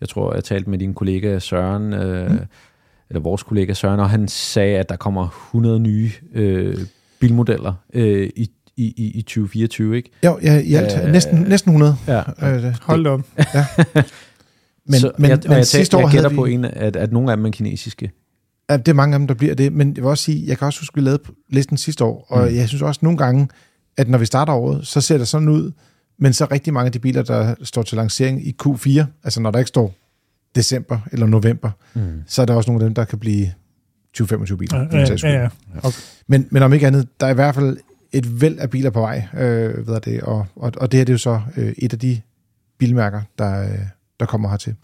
jeg 0.00 0.08
tror, 0.08 0.34
jeg 0.34 0.44
talte 0.44 0.70
med 0.70 0.78
din 0.78 0.94
kollega 0.94 1.38
Søren, 1.38 1.92
øh, 1.92 2.30
mm 2.30 2.38
eller 3.14 3.22
vores 3.22 3.42
kollega 3.42 3.72
Søren, 3.74 4.00
og 4.00 4.10
han 4.10 4.28
sagde, 4.28 4.78
at 4.78 4.88
der 4.88 4.96
kommer 4.96 5.28
100 5.48 5.80
nye 5.80 6.10
øh, 6.34 6.78
bilmodeller 7.20 7.72
øh, 7.94 8.30
i, 8.36 8.50
i, 8.76 8.84
i, 8.96 9.10
i 9.18 9.22
2024, 9.22 9.96
ikke? 9.96 10.10
Jo, 10.24 10.38
ja, 10.42 10.58
i 10.60 10.74
alt 10.74 11.04
Øh, 11.06 11.12
næsten, 11.12 11.38
næsten 11.48 11.70
100. 11.70 11.96
Ja. 12.08 12.22
Øh, 12.42 12.62
det- 12.62 12.76
Hold 12.82 13.04
da 13.04 13.10
op. 13.10 13.20
men, 14.86 15.00
så, 15.00 15.10
men, 15.18 15.30
jeg, 15.30 15.38
men 15.44 15.52
jeg, 15.52 15.66
sidste 15.66 15.96
år 15.96 16.00
jeg 16.00 16.08
havde 16.08 16.16
gætter 16.18 16.30
vi, 16.30 16.36
på, 16.36 16.44
en, 16.44 16.64
at, 16.64 16.96
at 16.96 17.12
nogle 17.12 17.30
af 17.30 17.36
dem 17.36 17.46
er 17.46 17.50
kinesiske. 17.50 18.10
Ja, 18.70 18.76
det 18.76 18.88
er 18.88 18.92
mange 18.92 19.14
af 19.14 19.18
dem, 19.18 19.26
der 19.26 19.34
bliver 19.34 19.54
det. 19.54 19.72
Men 19.72 19.88
jeg 19.88 20.02
vil 20.02 20.10
også 20.10 20.24
sige, 20.24 20.46
jeg 20.46 20.58
kan 20.58 20.66
også 20.66 20.80
huske, 20.80 20.92
at 20.92 20.96
vi 20.96 21.00
lavede 21.08 21.22
listen 21.50 21.76
sidste 21.76 22.04
år, 22.04 22.26
og 22.28 22.48
Mm. 22.50 22.56
jeg 22.56 22.68
synes 22.68 22.82
også 22.82 23.00
nogle 23.02 23.18
gange, 23.18 23.48
at 23.96 24.08
når 24.08 24.18
vi 24.18 24.26
starter 24.26 24.52
året, 24.52 24.86
så 24.86 25.00
ser 25.00 25.18
det 25.18 25.28
sådan 25.28 25.48
ud, 25.48 25.72
men 26.18 26.32
så 26.32 26.46
rigtig 26.50 26.72
mange 26.72 26.86
af 26.86 26.92
de 26.92 26.98
biler, 26.98 27.22
der 27.22 27.54
står 27.62 27.82
til 27.82 27.96
lancering 27.96 28.46
i 28.46 28.54
Q4, 28.64 29.04
altså 29.24 29.40
når 29.40 29.50
der 29.50 29.58
ikke 29.58 29.68
står 29.68 29.94
december 30.54 30.98
eller 31.12 31.26
november, 31.26 31.70
Mm. 31.94 32.22
så 32.26 32.42
er 32.42 32.46
der 32.46 32.54
også 32.54 32.70
nogle 32.70 32.84
af 32.84 32.88
dem, 32.90 32.94
der 32.94 33.04
kan 33.04 33.18
blive 33.18 33.46
20-25 34.20 34.56
biler. 34.56 34.78
Ja, 34.92 34.98
ja, 34.98 35.16
ja, 35.22 35.42
ja. 35.42 35.48
Men, 36.26 36.48
men 36.50 36.62
om 36.62 36.72
ikke 36.72 36.86
andet, 36.86 37.08
der 37.20 37.26
er 37.26 37.30
i 37.30 37.34
hvert 37.34 37.54
fald 37.54 37.76
et 38.12 38.40
væld 38.40 38.58
af 38.58 38.70
biler 38.70 38.90
på 38.90 39.00
vej, 39.00 39.26
øh, 39.34 39.86
ved 39.88 40.00
det, 40.00 40.20
og, 40.20 40.46
og, 40.56 40.72
og 40.76 40.92
det 40.92 40.98
her 40.98 41.04
det 41.04 41.12
er 41.12 41.14
jo 41.14 41.18
så 41.18 41.40
øh, 41.56 41.72
et 41.78 41.92
af 41.92 41.98
de 41.98 42.20
bilmærker, 42.78 43.20
der, 43.38 43.62
øh, 43.62 43.78
der 44.20 44.26
kommer 44.26 44.48
hertil. 44.48 44.74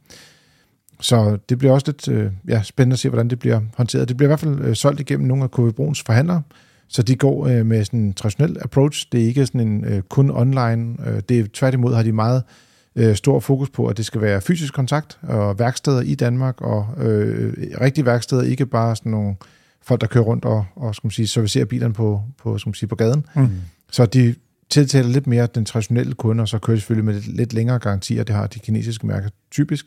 Så 1.00 1.38
det 1.48 1.58
bliver 1.58 1.72
også 1.72 1.86
lidt 1.86 2.08
øh, 2.08 2.32
ja, 2.48 2.62
spændende 2.62 2.94
at 2.94 2.98
se, 2.98 3.08
hvordan 3.08 3.28
det 3.30 3.38
bliver 3.38 3.60
håndteret. 3.76 4.08
Det 4.08 4.16
bliver 4.16 4.26
i 4.28 4.30
hvert 4.30 4.40
fald 4.40 4.60
øh, 4.60 4.76
solgt 4.76 5.00
igennem 5.00 5.28
nogle 5.28 5.44
af 5.44 5.50
KV 5.50 5.72
Bruns 5.72 6.02
forhandlere, 6.02 6.42
så 6.88 7.02
de 7.02 7.16
går 7.16 7.46
øh, 7.46 7.66
med 7.66 7.84
sådan 7.84 8.00
en 8.00 8.12
traditionel 8.12 8.56
approach. 8.60 9.06
Det 9.12 9.20
er 9.22 9.26
ikke 9.26 9.46
sådan 9.46 9.60
en 9.60 9.84
øh, 9.84 10.02
kun 10.02 10.30
online. 10.30 10.96
Øh, 11.06 11.20
det 11.28 11.40
er 11.40 11.44
tværtimod 11.52 11.94
har 11.94 12.02
de 12.02 12.12
meget 12.12 12.42
øh, 12.46 12.69
stor 13.14 13.40
fokus 13.40 13.70
på, 13.70 13.86
at 13.86 13.96
det 13.96 14.06
skal 14.06 14.20
være 14.20 14.40
fysisk 14.40 14.74
kontakt 14.74 15.18
og 15.22 15.58
værksteder 15.58 16.00
i 16.00 16.14
Danmark, 16.14 16.60
og 16.60 16.88
øh, 16.98 17.52
rigtige 17.80 18.06
værksteder, 18.06 18.42
ikke 18.42 18.66
bare 18.66 18.96
sådan 18.96 19.12
nogle 19.12 19.36
folk, 19.82 20.00
der 20.00 20.06
kører 20.06 20.24
rundt 20.24 20.44
og, 20.44 20.64
og 20.76 20.94
skal 20.94 21.06
man 21.06 21.10
sige, 21.10 21.26
servicerer 21.26 21.64
bilerne 21.64 21.94
på, 21.94 22.22
på, 22.38 22.58
skal 22.58 22.68
man 22.68 22.74
sige, 22.74 22.88
på 22.88 22.96
gaden. 22.96 23.26
Mm. 23.34 23.48
Så 23.90 24.06
de 24.06 24.34
tiltaler 24.70 25.08
lidt 25.08 25.26
mere 25.26 25.46
den 25.46 25.64
traditionelle 25.64 26.14
kunde, 26.14 26.42
og 26.42 26.48
så 26.48 26.58
kører 26.58 26.76
de 26.76 26.80
selvfølgelig 26.80 27.04
med 27.04 27.14
lidt, 27.14 27.36
lidt 27.36 27.52
længere 27.52 27.78
garantier. 27.78 28.24
Det 28.24 28.34
har 28.34 28.46
de 28.46 28.58
kinesiske 28.58 29.06
mærker 29.06 29.28
typisk. 29.50 29.86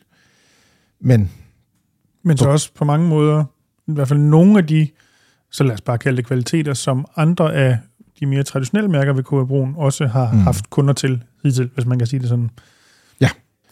Men 1.00 1.30
Men 2.22 2.36
så 2.36 2.48
også 2.48 2.70
på 2.74 2.84
mange 2.84 3.08
måder, 3.08 3.44
i 3.88 3.92
hvert 3.92 4.08
fald 4.08 4.18
nogle 4.18 4.58
af 4.58 4.66
de, 4.66 4.88
så 5.50 5.64
lad 5.64 5.74
os 5.74 5.80
bare 5.80 5.98
kalde 5.98 6.16
det 6.16 6.26
kvaliteter, 6.26 6.74
som 6.74 7.06
andre 7.16 7.54
af 7.54 7.78
de 8.20 8.26
mere 8.26 8.42
traditionelle 8.42 8.90
mærker 8.90 9.12
ved 9.12 9.22
KV 9.22 9.46
Brun 9.46 9.74
også 9.76 10.06
har 10.06 10.32
mm. 10.32 10.38
haft 10.38 10.70
kunder 10.70 10.94
til 10.94 11.22
hidtil, 11.42 11.70
hvis 11.74 11.86
man 11.86 11.98
kan 11.98 12.06
sige 12.06 12.20
det 12.20 12.28
sådan. 12.28 12.50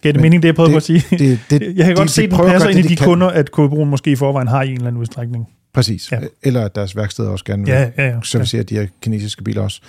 Ja. 0.04 0.09
Gav 0.09 0.12
det 0.12 0.16
Men 0.16 0.23
mening, 0.23 0.42
det 0.42 0.47
jeg 0.47 0.54
prøvede 0.54 0.71
det- 0.71 0.75
på 0.75 0.76
at 0.76 0.82
sige? 0.82 1.18
det, 1.18 1.38
det, 1.50 1.62
jeg 1.76 1.87
kan 1.87 1.94
godt 1.97 2.09
de 2.09 2.12
se, 2.12 2.23
at 2.23 2.30
den 2.30 2.40
at 2.40 2.47
passer 2.47 2.68
ind 2.68 2.78
i 2.78 2.82
det, 2.82 2.90
de 2.90 2.94
de 2.94 2.97
kan. 2.97 3.06
kunder, 3.06 3.26
at 3.28 3.52
KV 3.52 3.68
Brun 3.68 3.88
måske 3.90 4.11
i 4.12 4.16
forvejen 4.16 4.49
har 4.49 4.62
i 4.62 4.68
en 4.68 4.75
eller 4.75 4.87
anden 4.87 5.00
udstrækning. 5.00 5.49
præcis. 5.73 6.12
Ja. 6.12 6.21
Ja. 6.21 6.26
Eller 6.42 6.64
at 6.64 6.75
deres 6.75 6.97
værksteder 6.97 7.28
også 7.28 7.44
gerne 7.44 7.64
vil 7.64 7.73
Ja, 7.73 7.90
ja, 7.99 8.09
ja. 8.09 8.21
servicere 8.25 8.62
de 8.62 8.75
her 8.75 8.87
kinesiske 9.02 9.44
biler 9.44 9.62
også. 9.62 9.80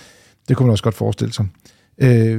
Det 0.48 0.56
kunne 0.56 0.66
man 0.66 0.70
også 0.72 0.84
godt 0.84 0.94
forestille 0.94 1.32
sig. 1.32 1.46
Øh, 1.98 2.38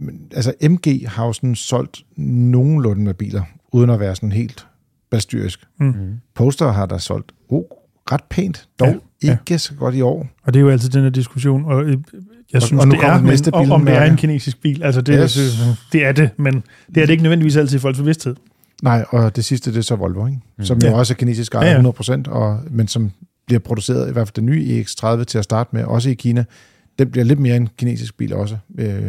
men, 0.00 0.20
altså 0.34 0.52
MG 0.62 1.04
har 1.08 1.26
jo 1.26 1.32
sådan 1.32 1.54
solgt 1.54 2.02
nogenlunde 2.16 3.02
med 3.02 3.14
biler, 3.14 3.42
uden 3.72 3.90
at 3.90 4.00
være 4.00 4.14
sådan 4.16 4.32
helt 4.32 4.66
balstyrisk. 5.10 5.60
Mm. 5.80 5.86
Mm. 5.86 5.94
Poster 6.34 6.72
har 6.72 6.86
der 6.86 6.98
solgt 6.98 7.32
oh, 7.48 7.62
ret 8.12 8.24
pænt, 8.30 8.68
dog 8.80 8.88
Ja, 8.88 8.92
ja, 9.22 9.28
ja. 9.28 9.36
ikke 9.50 9.58
så 9.58 9.74
godt 9.74 9.94
i 9.94 10.00
år. 10.00 10.26
Og 10.46 10.54
det 10.54 10.60
er 10.60 10.64
jo 10.64 10.70
altid 10.70 10.88
den 10.88 11.02
her 11.02 11.10
diskussion, 11.10 11.64
og 11.64 11.84
øh, 11.84 11.96
jeg 12.52 12.62
Og- 12.62 12.66
synes, 12.66 12.80
og 12.80 12.88
nu 12.88 12.94
det 12.94 13.00
er, 13.04 13.12
det 13.14 13.22
men, 13.22 13.30
næste 13.30 13.54
om, 13.54 13.72
om 13.72 13.84
det 13.84 13.94
er 13.96 14.04
en 14.04 14.16
kinesisk 14.16 14.60
bil. 14.62 14.82
Altså, 14.82 15.00
det, 15.00 15.20
Yes. 15.22 15.34
yes. 15.34 15.60
det 15.92 16.04
er 16.04 16.12
det, 16.12 16.30
men 16.36 16.54
det 16.94 16.96
er 17.02 17.06
det 17.06 17.10
ikke 17.10 17.22
nødvendigvis 17.22 17.56
altid 17.56 17.76
i 17.76 17.80
folks 17.80 17.98
bevidsthed. 17.98 18.36
Nej, 18.82 19.04
og 19.10 19.36
det 19.36 19.44
sidste, 19.44 19.70
det 19.72 19.78
er 19.78 19.82
så 19.82 19.96
Volvo, 19.96 20.26
ikke? 20.26 20.38
Mm. 20.58 20.64
som 20.64 20.78
jo 20.78 20.88
Ja. 20.88 20.94
også 20.94 21.12
er 21.12 21.16
kinesisk 21.16 21.54
ejet 21.54 21.66
Ja, 21.66 21.72
ja. 21.72 21.78
100%, 21.78 22.28
og, 22.28 22.60
men 22.70 22.88
som 22.88 23.10
bliver 23.46 23.60
produceret, 23.60 24.08
i 24.08 24.12
hvert 24.12 24.28
fald 24.28 24.34
den 24.34 24.46
nye 24.46 24.84
EX30 24.86 25.24
til 25.24 25.38
at 25.38 25.44
starte 25.44 25.70
med, 25.72 25.84
også 25.84 26.10
i 26.10 26.14
Kina. 26.14 26.44
Den 26.98 27.10
bliver 27.10 27.24
lidt 27.24 27.38
mere 27.38 27.56
en 27.56 27.68
kinesisk 27.78 28.16
bil 28.16 28.34
også, 28.34 28.56
øh, 28.78 29.02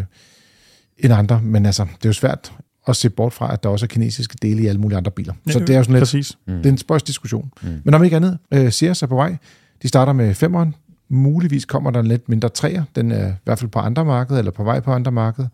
end 0.98 1.14
andre, 1.14 1.42
men 1.44 1.66
altså, 1.66 1.84
det 1.84 2.06
er 2.06 2.10
jo 2.10 2.14
svært 2.14 2.52
at 2.88 2.96
se 2.96 3.10
bort 3.10 3.34
fra, 3.34 3.54
at 3.54 3.64
der 3.64 3.70
også 3.70 3.86
er 3.86 3.88
kinesiske 3.88 4.36
dele 4.42 4.62
i 4.64 4.68
alle 4.68 4.82
mulige 4.82 4.98
andre 4.98 5.12
biler. 5.12 5.34
Så 5.50 5.60
Ja, 5.60 5.66
det 5.66 5.74
er 5.74 5.78
jo 5.78 5.84
sådan 5.84 5.94
lidt, 5.94 6.02
Præcis. 6.02 6.38
Mm. 6.48 6.54
det 6.58 6.66
er 6.66 6.70
en 6.70 6.78
spøjs 6.78 7.04
diskussion. 7.04 7.52
Mm. 7.62 7.70
Men 7.84 7.94
om 7.94 8.04
ikke 8.04 8.16
andet, 8.16 8.38
øh, 8.54 8.72
Sears 8.72 9.04
er 9.04 9.08
på 9.08 9.16
vej. 9.16 9.38
De 9.84 9.88
starter 9.88 10.14
med 10.14 10.34
femeren. 10.36 10.76
Muligvis 11.10 11.66
kommer 11.66 11.92
der 11.92 12.00
en 12.00 12.08
lidt 12.08 12.30
mindre 12.30 12.50
træer. 12.50 12.84
Den 12.96 13.12
er 13.12 13.30
i 13.30 13.34
hvert 13.46 13.60
fald 13.60 13.72
på 13.72 13.80
andre 13.80 14.06
markeder, 14.06 14.40
eller 14.40 14.52
på 14.52 14.64
vej 14.64 14.80
på 14.80 14.92
andre 14.92 15.12
markeder. 15.12 15.48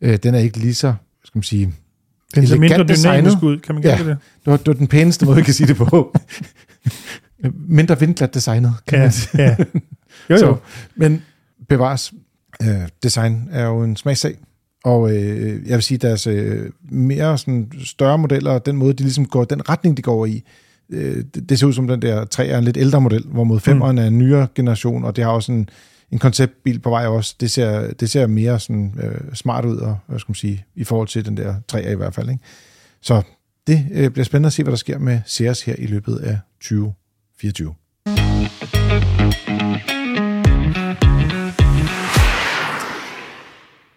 Øh, 0.00 0.16
den 0.22 0.34
er 0.34 0.38
ikke 0.38 0.58
lige 0.58 0.74
så, 0.74 0.94
skal 1.24 1.38
man 1.38 1.42
sige, 1.42 1.74
Den 2.34 2.46
ser 2.46 2.58
mindre 2.58 2.84
dynamisk 2.84 3.42
ud, 3.42 3.58
kan 3.58 3.74
man 3.74 3.84
Ja. 3.84 3.96
det 3.98 4.06
Det 4.06 4.16
var, 4.46 4.56
det 4.56 4.66
var 4.66 4.72
den 4.72 4.86
pæneste 4.86 5.26
måde, 5.26 5.36
jeg 5.36 5.44
kan 5.44 5.54
sige 5.54 5.66
det 5.66 5.76
på. 5.76 6.16
Mindre 7.68 8.00
vindglat 8.00 8.34
designet, 8.34 8.74
kan 8.86 8.98
Ja, 8.98 9.04
man 9.04 9.12
sige. 9.12 9.42
ja. 9.42 9.56
Jo, 10.30 10.34
jo. 10.34 10.38
Så, 10.38 10.56
men 10.96 11.22
bevares, 11.68 12.12
øh, 12.62 12.68
design 13.02 13.48
er 13.50 13.66
jo 13.66 13.82
en 13.82 13.96
smagssag. 13.96 14.38
Og 14.84 15.16
øh, 15.16 15.68
jeg 15.68 15.74
vil 15.74 15.82
sige, 15.82 15.98
deres 15.98 16.26
øh, 16.26 16.70
mere 16.90 17.38
sådan, 17.38 17.72
større 17.84 18.18
modeller, 18.18 18.58
den 18.58 18.76
måde, 18.76 18.92
de 18.92 19.02
ligesom 19.02 19.26
går, 19.26 19.44
den 19.44 19.68
retning, 19.68 19.96
de 19.96 20.02
går 20.02 20.26
i, 20.26 20.44
øh, 20.90 21.24
det, 21.48 21.58
ser 21.58 21.66
ud 21.66 21.72
som 21.72 21.88
den 21.88 22.02
der 22.02 22.24
3 22.24 22.46
er 22.46 22.58
en 22.58 22.64
lidt 22.64 22.76
ældre 22.76 23.00
model, 23.00 23.24
hvorimod 23.26 23.60
5'eren 23.60 23.92
mm. 23.92 23.98
er 23.98 24.06
en 24.06 24.18
nyere 24.18 24.46
generation, 24.54 25.04
og 25.04 25.16
det 25.16 25.24
har 25.24 25.30
også 25.30 25.52
en, 25.52 25.68
en 26.10 26.18
konceptbil 26.18 26.78
på 26.78 26.90
vej 26.90 27.06
også. 27.06 27.34
Det 27.40 27.50
ser, 27.50 27.92
det 27.92 28.10
ser 28.10 28.26
mere 28.26 28.60
sådan, 28.60 28.94
øh, 29.02 29.34
smart 29.34 29.64
ud, 29.64 29.76
og, 29.76 29.96
hvad 30.06 30.18
skal 30.18 30.30
man 30.30 30.34
sige, 30.34 30.64
i 30.74 30.84
forhold 30.84 31.08
til 31.08 31.24
den 31.24 31.36
der 31.36 31.54
3'er 31.72 31.88
i 31.88 31.94
hvert 31.94 32.14
fald. 32.14 32.30
Ikke? 32.30 32.42
Så 33.00 33.22
det 33.66 33.86
øh, 33.92 34.10
bliver 34.10 34.24
spændende 34.24 34.46
at 34.46 34.52
se, 34.52 34.62
hvad 34.62 34.72
der 34.72 34.76
sker 34.76 34.98
med 34.98 35.20
Sears 35.26 35.62
her 35.62 35.74
i 35.78 35.86
løbet 35.86 36.16
af 36.16 36.38
2024. 36.60 37.74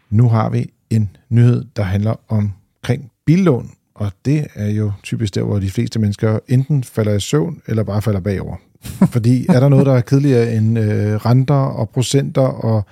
Nu 0.10 0.30
har 0.30 0.50
vi 0.50 0.70
en 0.90 1.16
nyhed, 1.30 1.66
der 1.76 1.84
handler 1.84 2.16
omkring 2.28 3.12
billån, 3.26 3.72
og 4.02 4.12
det 4.26 4.48
er 4.56 4.70
jo 4.70 4.92
typisk 5.04 5.36
der, 5.36 5.44
hvor 5.44 5.60
de 5.60 5.70
fleste 5.72 6.00
mennesker 6.00 6.40
enten 6.48 6.84
falder 6.84 7.14
i 7.14 7.20
søvn, 7.20 7.62
eller 7.68 7.84
bare 7.84 8.02
falder 8.02 8.20
bagover. 8.20 8.56
Fordi 9.14 9.46
er 9.50 9.60
der 9.60 9.70
noget, 9.70 9.86
der 9.86 9.94
er 9.94 10.02
kedeligere 10.02 10.54
end 10.54 10.80
øh, 10.80 11.16
renter 11.16 11.54
og 11.54 11.90
procenter 11.90 12.42
og 12.42 12.86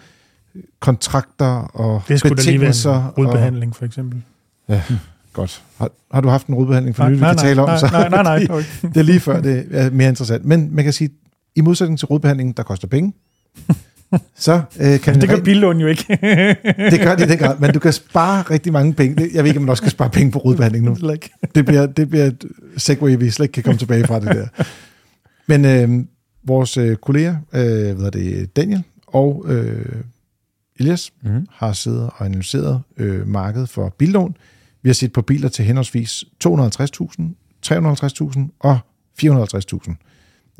kontrakter 0.79 1.45
og 1.61 2.01
Det 2.07 2.19
skulle 2.19 2.35
da 2.35 2.41
lige 2.41 2.51
være 2.51 2.69
betingelser? 2.69 3.13
en 3.17 3.25
rodbehandling, 3.25 3.75
for 3.75 3.85
eksempel. 3.85 4.21
Og, 4.67 4.73
ja, 4.75 4.81
godt. 5.33 5.63
Har, 5.77 5.89
har 6.11 6.21
du 6.21 6.29
haft 6.29 6.47
en 6.47 6.55
rodbehandling 6.55 6.95
for 6.95 7.03
Nej, 7.03 7.09
nylig, 7.09 7.19
vi 7.19 7.23
nej, 7.25 7.33
kan 7.33 7.37
tale 7.37 7.61
om? 7.61 7.67
nej, 7.69 7.77
så, 7.77 7.87
nej, 7.91 8.09
nej, 8.09 8.23
nej, 8.23 8.39
det, 8.39 8.49
okay. 8.51 8.65
det 8.93 8.97
er 8.97 9.03
lige 9.03 9.19
før, 9.19 9.41
det 9.41 9.67
er 9.71 9.89
mere 9.89 10.09
interessant. 10.09 10.45
Men 10.45 10.75
man 10.75 10.83
kan 10.83 10.93
sige, 10.93 11.09
i 11.55 11.61
modsætning 11.61 11.99
til 11.99 12.05
rodbehandlingen, 12.07 12.53
der 12.57 12.63
koster 12.63 12.87
penge, 12.87 13.13
så 14.35 14.61
øh, 14.79 14.99
kan 14.99 15.21
Det 15.21 15.29
gør 15.29 15.39
billån 15.43 15.79
jo 15.79 15.87
ikke. 15.87 16.05
det 16.91 16.99
gør 16.99 17.15
det 17.15 17.25
i 17.25 17.29
den 17.29 17.37
grad, 17.37 17.59
men 17.59 17.73
du 17.73 17.79
kan 17.79 17.93
spare 17.93 18.41
rigtig 18.41 18.73
mange 18.73 18.93
penge. 18.93 19.29
Jeg 19.33 19.43
ved 19.43 19.49
ikke, 19.49 19.57
om 19.57 19.63
man 19.63 19.69
også 19.69 19.81
skal 19.81 19.91
spare 19.91 20.09
penge 20.09 20.31
på 20.31 20.39
rodbehandling 20.39 20.85
nu. 20.85 20.91
Det 21.55 21.65
bliver, 21.65 21.85
det 21.85 22.09
bliver 22.09 22.25
et 22.25 22.45
segway, 22.77 23.15
vi 23.19 23.29
slet 23.29 23.43
ikke 23.45 23.53
kan 23.53 23.63
komme 23.63 23.77
tilbage 23.79 24.07
fra 24.07 24.19
det 24.19 24.27
der. 24.27 24.47
Men 25.47 25.65
øh, 25.65 26.05
vores 26.43 26.77
øh, 26.77 26.95
kolleger, 26.95 27.35
øh, 27.53 27.61
hvad 27.61 27.95
hedder 27.95 28.09
det, 28.09 28.55
Daniel 28.55 28.83
og 29.07 29.45
øh, 29.47 29.85
Elias, 30.79 31.11
Mm. 31.23 31.47
har 31.51 31.73
siddet 31.73 32.01
og 32.01 32.25
analyseret 32.25 32.81
øh, 32.97 33.27
markedet 33.27 33.69
for 33.69 33.95
billån. 33.97 34.35
Vi 34.81 34.89
har 34.89 34.93
set 34.93 35.13
på 35.13 35.21
biler 35.21 35.49
til 35.49 35.65
henholdsvis 35.65 36.23
250.000, 36.45 36.49
350.000 37.67 38.39
og 38.59 38.79
450.000. 39.23 39.95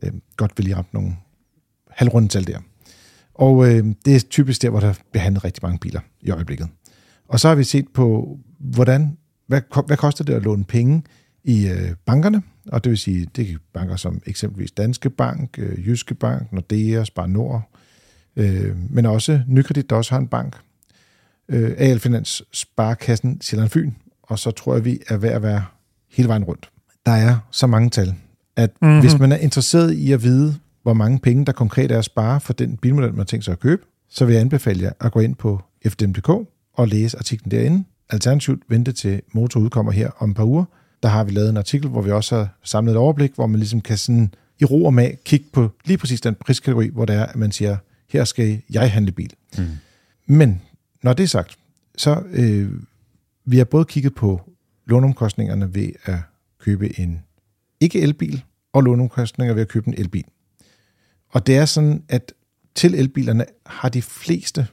Øh, 0.03 0.11
godt 0.37 0.51
vil 0.57 0.63
lige 0.65 0.75
ramt 0.75 0.93
nogle 0.93 1.15
halvrundetal 1.91 2.47
der. 2.47 2.57
Og 3.39 3.67
øh, 3.67 3.85
det 4.05 4.15
er 4.15 4.19
typisk 4.29 4.61
der, 4.61 4.69
hvor 4.69 4.79
der 4.79 4.93
bliver 5.11 5.23
handlet 5.23 5.43
rigtig 5.43 5.59
mange 5.63 5.79
biler 5.79 5.99
i 6.21 6.31
øjeblikket. 6.31 6.67
Og 7.27 7.39
så 7.39 7.47
har 7.47 7.55
vi 7.55 7.63
set 7.63 7.85
på, 7.93 8.37
hvordan, 8.59 9.17
hvad, 9.47 9.61
hvad 9.87 9.97
koster 9.97 10.23
det 10.23 10.33
at 10.33 10.43
låne 10.43 10.63
penge 10.63 11.03
i 11.43 11.67
øh, 11.67 11.91
bankerne, 12.05 12.41
og 12.71 12.83
det 12.83 12.89
vil 12.89 12.97
sige, 12.97 13.27
det 13.35 13.51
er 13.51 13.55
banker 13.73 13.95
som 13.95 14.21
eksempelvis 14.25 14.71
Danske 14.71 15.09
Bank, 15.09 15.59
øh, 15.59 15.87
Jyske 15.87 16.15
Bank, 16.15 16.53
Nordea, 16.53 17.03
Spar 17.03 17.25
Nord, 17.27 17.71
øh, 18.35 18.75
men 18.89 19.05
også 19.05 19.41
Nykredit, 19.47 19.89
der 19.89 19.95
også 19.95 20.11
har 20.11 20.19
en 20.19 20.27
bank, 20.27 20.55
øh, 21.49 21.71
AL 21.77 21.99
Finans, 21.99 22.43
Sparkassen, 22.53 23.41
Sjælland 23.41 23.69
Fyn, 23.69 23.91
og 24.23 24.39
så 24.39 24.51
tror 24.51 24.73
jeg, 24.73 24.85
vi 24.85 24.99
er 25.07 25.17
ved 25.17 25.29
at 25.29 25.43
være 25.43 25.65
hele 26.11 26.27
vejen 26.27 26.43
rundt. 26.43 26.69
Der 27.05 27.11
er 27.11 27.37
så 27.51 27.67
mange 27.67 27.89
tal, 27.89 28.13
at 28.55 28.69
Mhm. 28.81 28.89
mm-hmm. 28.89 29.01
hvis 29.01 29.19
man 29.19 29.31
er 29.31 29.37
interesseret 29.37 29.91
i 29.93 30.11
at 30.11 30.23
vide, 30.23 30.55
hvor 30.89 30.93
mange 30.93 31.19
penge 31.19 31.45
der 31.45 31.51
konkret 31.51 31.91
er 31.91 31.99
at 31.99 32.05
spare 32.05 32.39
for 32.39 32.53
den 32.53 32.77
bilmodel, 32.77 33.13
man 33.13 33.25
tænkt 33.25 33.45
sig 33.45 33.51
at 33.51 33.59
købe, 33.59 33.81
så 34.09 34.25
vil 34.25 34.33
jeg 34.33 34.41
anbefale 34.41 34.83
jer 34.83 34.91
at 34.99 35.11
gå 35.11 35.19
ind 35.19 35.35
på 35.35 35.61
fdm.dk 35.87 36.29
og 36.73 36.87
læse 36.87 37.17
artiklen 37.17 37.51
derinde. 37.51 37.83
Alternativt 38.09 38.63
vente 38.69 38.91
til 38.91 39.21
motor 39.33 39.59
udkommer 39.59 39.91
her 39.91 40.09
om 40.17 40.29
et 40.29 40.35
par 40.35 40.43
uger. 40.43 40.65
Der 41.03 41.09
har 41.09 41.23
vi 41.23 41.31
lavet 41.31 41.49
en 41.49 41.57
artikel, 41.57 41.89
hvor 41.89 42.01
vi 42.01 42.11
også 42.11 42.35
har 42.35 42.47
samlet 42.63 42.91
et 42.91 42.97
overblik, 42.97 43.31
hvor 43.35 43.47
man 43.47 43.59
ligesom 43.59 43.81
kan 43.81 43.97
sådan 43.97 44.33
i 44.59 44.65
ro 44.65 44.85
og 44.85 44.93
mag 44.93 45.17
kigge 45.25 45.45
på 45.53 45.69
lige 45.85 45.97
præcis 45.97 46.21
den 46.21 46.35
priskategori, 46.35 46.89
hvor 46.89 47.05
det 47.05 47.15
er, 47.15 47.25
at 47.25 47.35
man 47.35 47.51
siger, 47.51 47.77
her 48.09 48.23
skal 48.23 48.61
jeg 48.69 48.91
handle 48.91 49.11
bil. 49.11 49.33
Mm. 49.57 49.65
Men 50.25 50.61
når 51.03 51.13
det 51.13 51.23
er 51.23 51.27
sagt, 51.27 51.57
så 51.97 52.23
øh, 52.31 52.71
vi 53.45 53.57
har 53.57 53.65
både 53.65 53.85
kigget 53.85 54.15
på 54.15 54.41
låneomkostningerne 54.85 55.75
ved 55.75 55.89
at 56.05 56.17
købe 56.59 56.99
en 56.99 57.23
ikke-elbil, 57.79 58.43
og 58.73 58.83
låneomkostninger 58.83 59.53
ved 59.53 59.61
at 59.61 59.67
købe 59.67 59.87
en 59.87 59.93
elbil. 59.97 60.25
Og 61.29 61.47
det 61.47 61.57
er 61.57 61.65
sådan, 61.65 62.03
at 62.09 62.33
til 62.75 62.95
elbilerne 62.95 63.45
har 63.65 63.89
de 63.89 64.01
fleste 64.01 64.67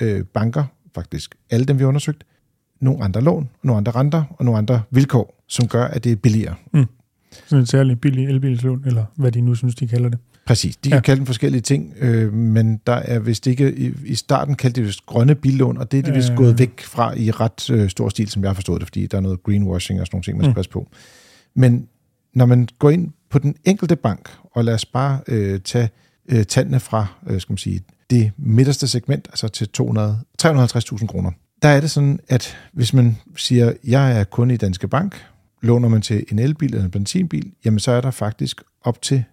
øh, 0.00 0.24
banker, 0.24 0.64
faktisk 0.94 1.34
alle 1.50 1.66
dem 1.66 1.78
vi 1.78 1.82
har 1.82 1.88
undersøgt, 1.88 2.24
nogle 2.80 3.04
andre 3.04 3.20
lån, 3.20 3.48
nogle 3.62 3.76
andre 3.78 3.92
renter 3.92 4.24
og 4.38 4.44
nogle 4.44 4.58
andre 4.58 4.82
vilkår, 4.90 5.42
som 5.48 5.68
gør, 5.68 5.84
at 5.84 6.04
det 6.04 6.12
er 6.12 6.16
billigere. 6.16 6.54
Sådan 7.46 7.60
en 7.62 7.66
særlig 7.66 8.00
billig 8.00 8.26
elbilslån, 8.28 8.82
eller 8.86 9.04
hvad 9.16 9.32
de 9.32 9.40
nu 9.40 9.54
synes, 9.54 9.74
de 9.74 9.88
kalder 9.88 10.08
det. 10.08 10.18
Præcis. 10.46 10.76
De 10.76 10.88
kan 10.88 10.96
Ja. 10.96 11.00
kalde 11.00 11.18
dem 11.18 11.26
forskellige 11.26 11.60
ting, 11.60 11.94
øh, 11.98 12.32
men 12.32 12.80
der 12.86 12.92
er 12.92 13.18
vist 13.18 13.46
ikke... 13.46 13.74
I, 13.74 13.92
i 14.04 14.14
starten 14.14 14.54
kaldte 14.54 14.80
de 14.80 14.86
vist 14.86 15.06
grønne 15.06 15.34
billån, 15.34 15.78
og 15.78 15.92
det 15.92 15.98
er 15.98 16.02
de 16.02 16.12
vist 16.12 16.30
Øh. 16.30 16.36
gået 16.36 16.58
væk 16.58 16.80
fra 16.80 17.14
i 17.16 17.30
ret 17.30 17.70
øh, 17.70 17.88
stor 17.90 18.08
stil, 18.08 18.28
som 18.28 18.42
jeg 18.42 18.48
har 18.50 18.54
forstået 18.54 18.80
det, 18.80 18.88
fordi 18.88 19.06
der 19.06 19.16
er 19.16 19.20
noget 19.20 19.42
greenwashing 19.42 20.00
og 20.00 20.06
sådan 20.06 20.16
nogle 20.16 20.24
ting, 20.24 20.36
man 20.36 20.44
skal 20.44 20.48
Mm. 20.48 20.50
mm. 20.50 20.54
passe 20.54 20.70
på. 20.70 20.88
Men 21.54 21.88
når 22.34 22.46
man 22.46 22.68
går 22.78 22.90
ind 22.90 23.10
på 23.32 23.38
den 23.38 23.54
enkelte 23.64 23.96
bank, 23.96 24.30
og 24.54 24.64
lad 24.64 24.74
os 24.74 24.84
bare 24.84 25.20
øh, 25.28 25.60
tage 25.60 25.88
øh, 26.28 26.44
tallene 26.44 26.80
fra 26.80 27.06
øh, 27.26 27.40
skal 27.40 27.52
man 27.52 27.58
sige, 27.58 27.80
det 28.10 28.32
midterste 28.36 28.88
segment, 28.88 29.26
altså 29.30 29.48
til 29.48 29.68
200 29.68 30.18
350.000 30.42 31.06
kroner, 31.06 31.30
der 31.62 31.68
er 31.68 31.80
det 31.80 31.90
sådan, 31.90 32.20
at 32.28 32.56
hvis 32.72 32.94
man 32.94 33.16
siger, 33.36 33.72
jeg 33.84 34.18
er 34.20 34.24
kunde 34.24 34.54
i 34.54 34.56
Danske 34.56 34.88
Bank, 34.88 35.24
låner 35.62 35.88
man 35.88 36.02
til 36.02 36.24
en 36.32 36.38
elbil 36.38 36.70
eller 36.72 36.84
en 36.84 36.90
benzinbil, 36.90 37.52
jamen 37.64 37.78
så 37.80 37.92
er 37.92 38.00
der 38.00 38.10
faktisk 38.10 38.62
op 38.82 39.02
til 39.02 39.24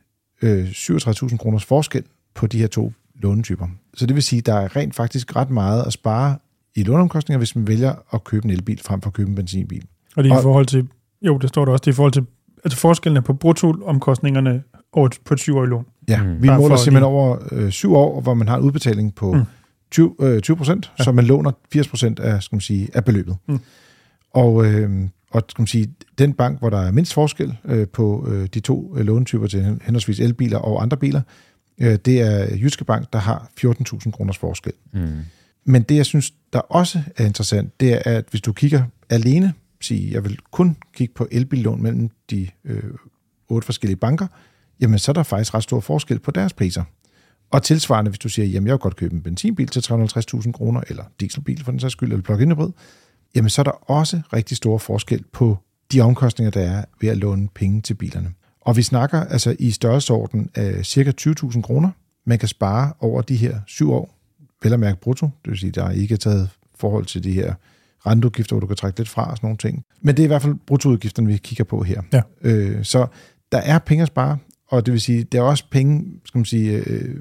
øh, 0.41 0.69
37.000 0.69 1.38
kroners 1.38 1.65
forskel 1.65 2.03
på 2.35 2.47
de 2.47 2.59
her 2.59 2.67
to 2.67 2.93
lånetyper. 3.15 3.67
Så 3.93 4.05
det 4.05 4.15
vil 4.15 4.23
sige, 4.23 4.38
at 4.38 4.45
der 4.45 4.53
er 4.53 4.75
rent 4.75 4.95
faktisk 4.95 5.35
ret 5.35 5.49
meget 5.49 5.83
at 5.83 5.93
spare 5.93 6.38
i 6.75 6.83
låneomkostninger, 6.83 7.38
hvis 7.38 7.55
man 7.55 7.67
vælger 7.67 7.93
at 8.13 8.23
købe 8.23 8.45
en 8.45 8.51
elbil 8.51 8.79
frem 8.83 9.01
for 9.01 9.09
at 9.09 9.13
købe 9.13 9.29
en 9.29 9.35
benzinbil. 9.35 9.85
Og 10.15 10.23
det 10.23 10.29
er 10.29 10.33
i 10.33 10.38
Og- 10.38 10.43
forhold 10.43 10.65
til, 10.65 10.88
jo, 11.21 11.38
det 11.38 11.49
står 11.49 11.65
der 11.65 11.71
også, 11.71 11.81
det 11.81 11.88
er 11.88 11.91
i 11.91 11.95
forhold 11.95 12.13
til, 12.13 12.25
altså 12.65 12.80
forskellen 12.80 13.17
er 13.17 13.22
på 13.22 13.34
bruttoomkostningerne 13.34 14.63
over 14.93 15.08
et- 15.08 15.19
på 15.26 15.34
et 15.34 15.39
7-årigt 15.39 15.69
lån. 15.69 15.86
Ja, 16.08 16.24
Mm. 16.24 16.41
vi 16.41 16.48
Bare 16.48 16.58
måler 16.60 16.76
simpelthen 16.76 16.93
lige- 17.02 17.06
over 17.06 17.38
øh, 17.52 17.69
syv 17.72 17.93
år, 17.95 18.22
hvor 18.22 18.34
man 18.34 18.48
har 18.48 18.58
en 18.58 18.63
udbetaling 18.63 19.15
på 19.15 19.32
Mm. 19.34 19.39
mm. 19.39 19.45
20, 19.91 20.15
øh, 20.22 20.41
20 20.41 20.58
procent, 20.58 20.91
Ja. 21.00 21.04
så 21.04 21.12
man 21.12 21.26
låner 21.26 21.52
80 21.74 21.88
procent 21.88 22.19
af, 22.19 22.43
skal 22.43 22.56
man 22.56 22.62
sige, 22.62 22.89
af 22.93 23.06
beløbet. 23.06 23.38
Mm. 23.48 23.60
Og, 24.34 24.65
øh, 24.65 25.08
og 25.32 25.43
skal 25.50 25.62
man 25.62 25.67
sige, 25.67 25.93
den 26.17 26.34
bank, 26.34 26.60
hvor 26.60 26.69
der 26.69 26.78
er 26.80 26.91
mindst 26.91 27.13
forskel 27.13 27.58
øh, 27.65 27.88
på 27.88 28.28
øh, 28.32 28.48
de 28.54 28.60
to 28.60 28.95
øh, 28.98 29.06
lånetyper 29.06 29.48
til 29.48 29.63
hen- 29.63 29.82
henholdsvis 29.84 30.19
elbiler 30.19 30.58
og 30.58 30.82
andre 30.82 30.98
biler, 30.98 31.22
øh, 31.82 31.95
det 32.06 32.22
er 32.22 32.56
Jyske 32.56 32.86
Bank, 32.86 33.13
der 33.13 33.19
har 33.19 33.50
14.000 33.58 34.12
kroners 34.12 34.38
forskel. 34.38 34.74
Mm. 34.93 35.00
Men 35.65 35.82
det, 35.82 35.95
jeg 35.95 36.06
synes, 36.06 36.34
der 36.54 36.60
også 36.60 37.02
er 37.17 37.26
interessant, 37.26 37.80
det 37.80 37.93
er, 37.93 38.00
at 38.17 38.26
hvis 38.30 38.41
du 38.41 38.52
kigger 38.54 38.84
alene, 39.10 39.54
sige, 39.82 40.13
jeg 40.13 40.24
vil 40.24 40.39
kun 40.52 40.78
kigge 40.94 41.13
på 41.13 41.28
elbillån 41.32 41.82
mellem 41.84 42.10
de 42.30 42.48
øh, 42.65 42.84
otte 43.48 43.65
forskellige 43.65 43.98
banker, 43.98 44.28
jamen 44.80 45.00
så 45.00 45.12
er 45.12 45.13
der 45.13 45.24
faktisk 45.24 45.54
ret 45.54 45.63
stor 45.63 45.80
forskel 45.80 46.20
på 46.20 46.32
deres 46.32 46.54
priser. 46.54 46.84
Og 47.52 47.63
tilsvarende, 47.63 48.10
hvis 48.10 48.20
du 48.20 48.30
siger, 48.30 48.46
jamen 48.46 48.68
jeg 48.68 48.74
vil 48.74 48.80
godt 48.80 48.96
købe 48.96 49.15
en 49.15 49.22
benzinbil 49.22 49.68
til 49.68 49.80
350.000 49.80 50.52
kroner, 50.52 50.82
eller 50.88 51.04
dieselbil 51.20 51.63
for 51.63 51.72
den 51.72 51.80
sags 51.80 51.92
skyld, 51.92 52.12
eller 52.12 52.24
plug-in 52.24 52.52
hybrid, 52.52 52.72
jamen 53.36 53.50
så 53.50 53.62
er 53.62 53.63
der 53.63 53.92
også 53.92 54.22
rigtig 54.34 54.58
stor 54.58 54.78
forskel 54.78 55.24
på 55.34 55.58
de 55.92 56.02
omkostninger, 56.02 56.52
der 56.52 56.62
er 56.62 56.86
ved 57.02 57.10
at 57.10 57.18
låne 57.18 57.48
penge 57.56 57.82
til 57.82 57.94
bilerne. 57.94 58.34
Og 58.62 58.78
vi 58.78 58.82
snakker 58.82 59.24
altså 59.24 59.56
i 59.60 59.72
størrelsesorden 59.72 60.50
af 60.56 60.86
cirka 60.86 61.12
20.000 61.22 61.62
kroner, 61.62 61.92
man 62.26 62.39
kan 62.39 62.48
spare 62.48 62.94
over 63.00 63.22
de 63.22 63.36
her 63.36 63.60
syv 63.68 63.92
år, 63.92 64.15
vel 64.63 64.74
at 64.74 64.80
mærke 64.80 65.00
brutto, 65.02 65.26
det 65.26 65.52
vil 65.52 65.60
sige, 65.60 65.72
der 65.72 65.86
er 65.86 65.92
ikke 65.92 66.18
taget 66.18 66.50
forhold 66.76 67.06
til 67.06 67.24
de 67.24 67.32
her 67.32 67.54
renteudgifter, 68.05 68.55
hvor 68.55 68.59
du 68.59 68.67
kan 68.67 68.75
trække 68.75 68.99
lidt 68.99 69.09
fra 69.09 69.31
og 69.31 69.38
sådan 69.38 69.47
nogle 69.47 69.57
ting. 69.57 69.83
Men 70.01 70.17
det 70.17 70.23
er 70.23 70.25
i 70.25 70.27
hvert 70.27 70.41
fald 70.41 70.55
bruttoudgifterne, 70.67 71.27
vi 71.27 71.38
kigger 71.38 71.63
på 71.63 71.83
her. 71.83 72.01
Ja. 72.13 72.21
Øh, 72.41 72.83
så 72.83 73.07
der 73.51 73.57
er 73.57 73.79
penge 73.79 74.01
at 74.01 74.07
spare, 74.07 74.38
og 74.67 74.85
det 74.85 74.91
vil 74.91 75.01
sige, 75.01 75.23
der 75.23 75.38
er 75.39 75.43
også 75.43 75.63
penge, 75.71 76.05
skal 76.25 76.39
man 76.39 76.45
sige, 76.45 76.71
øh, 76.71 77.15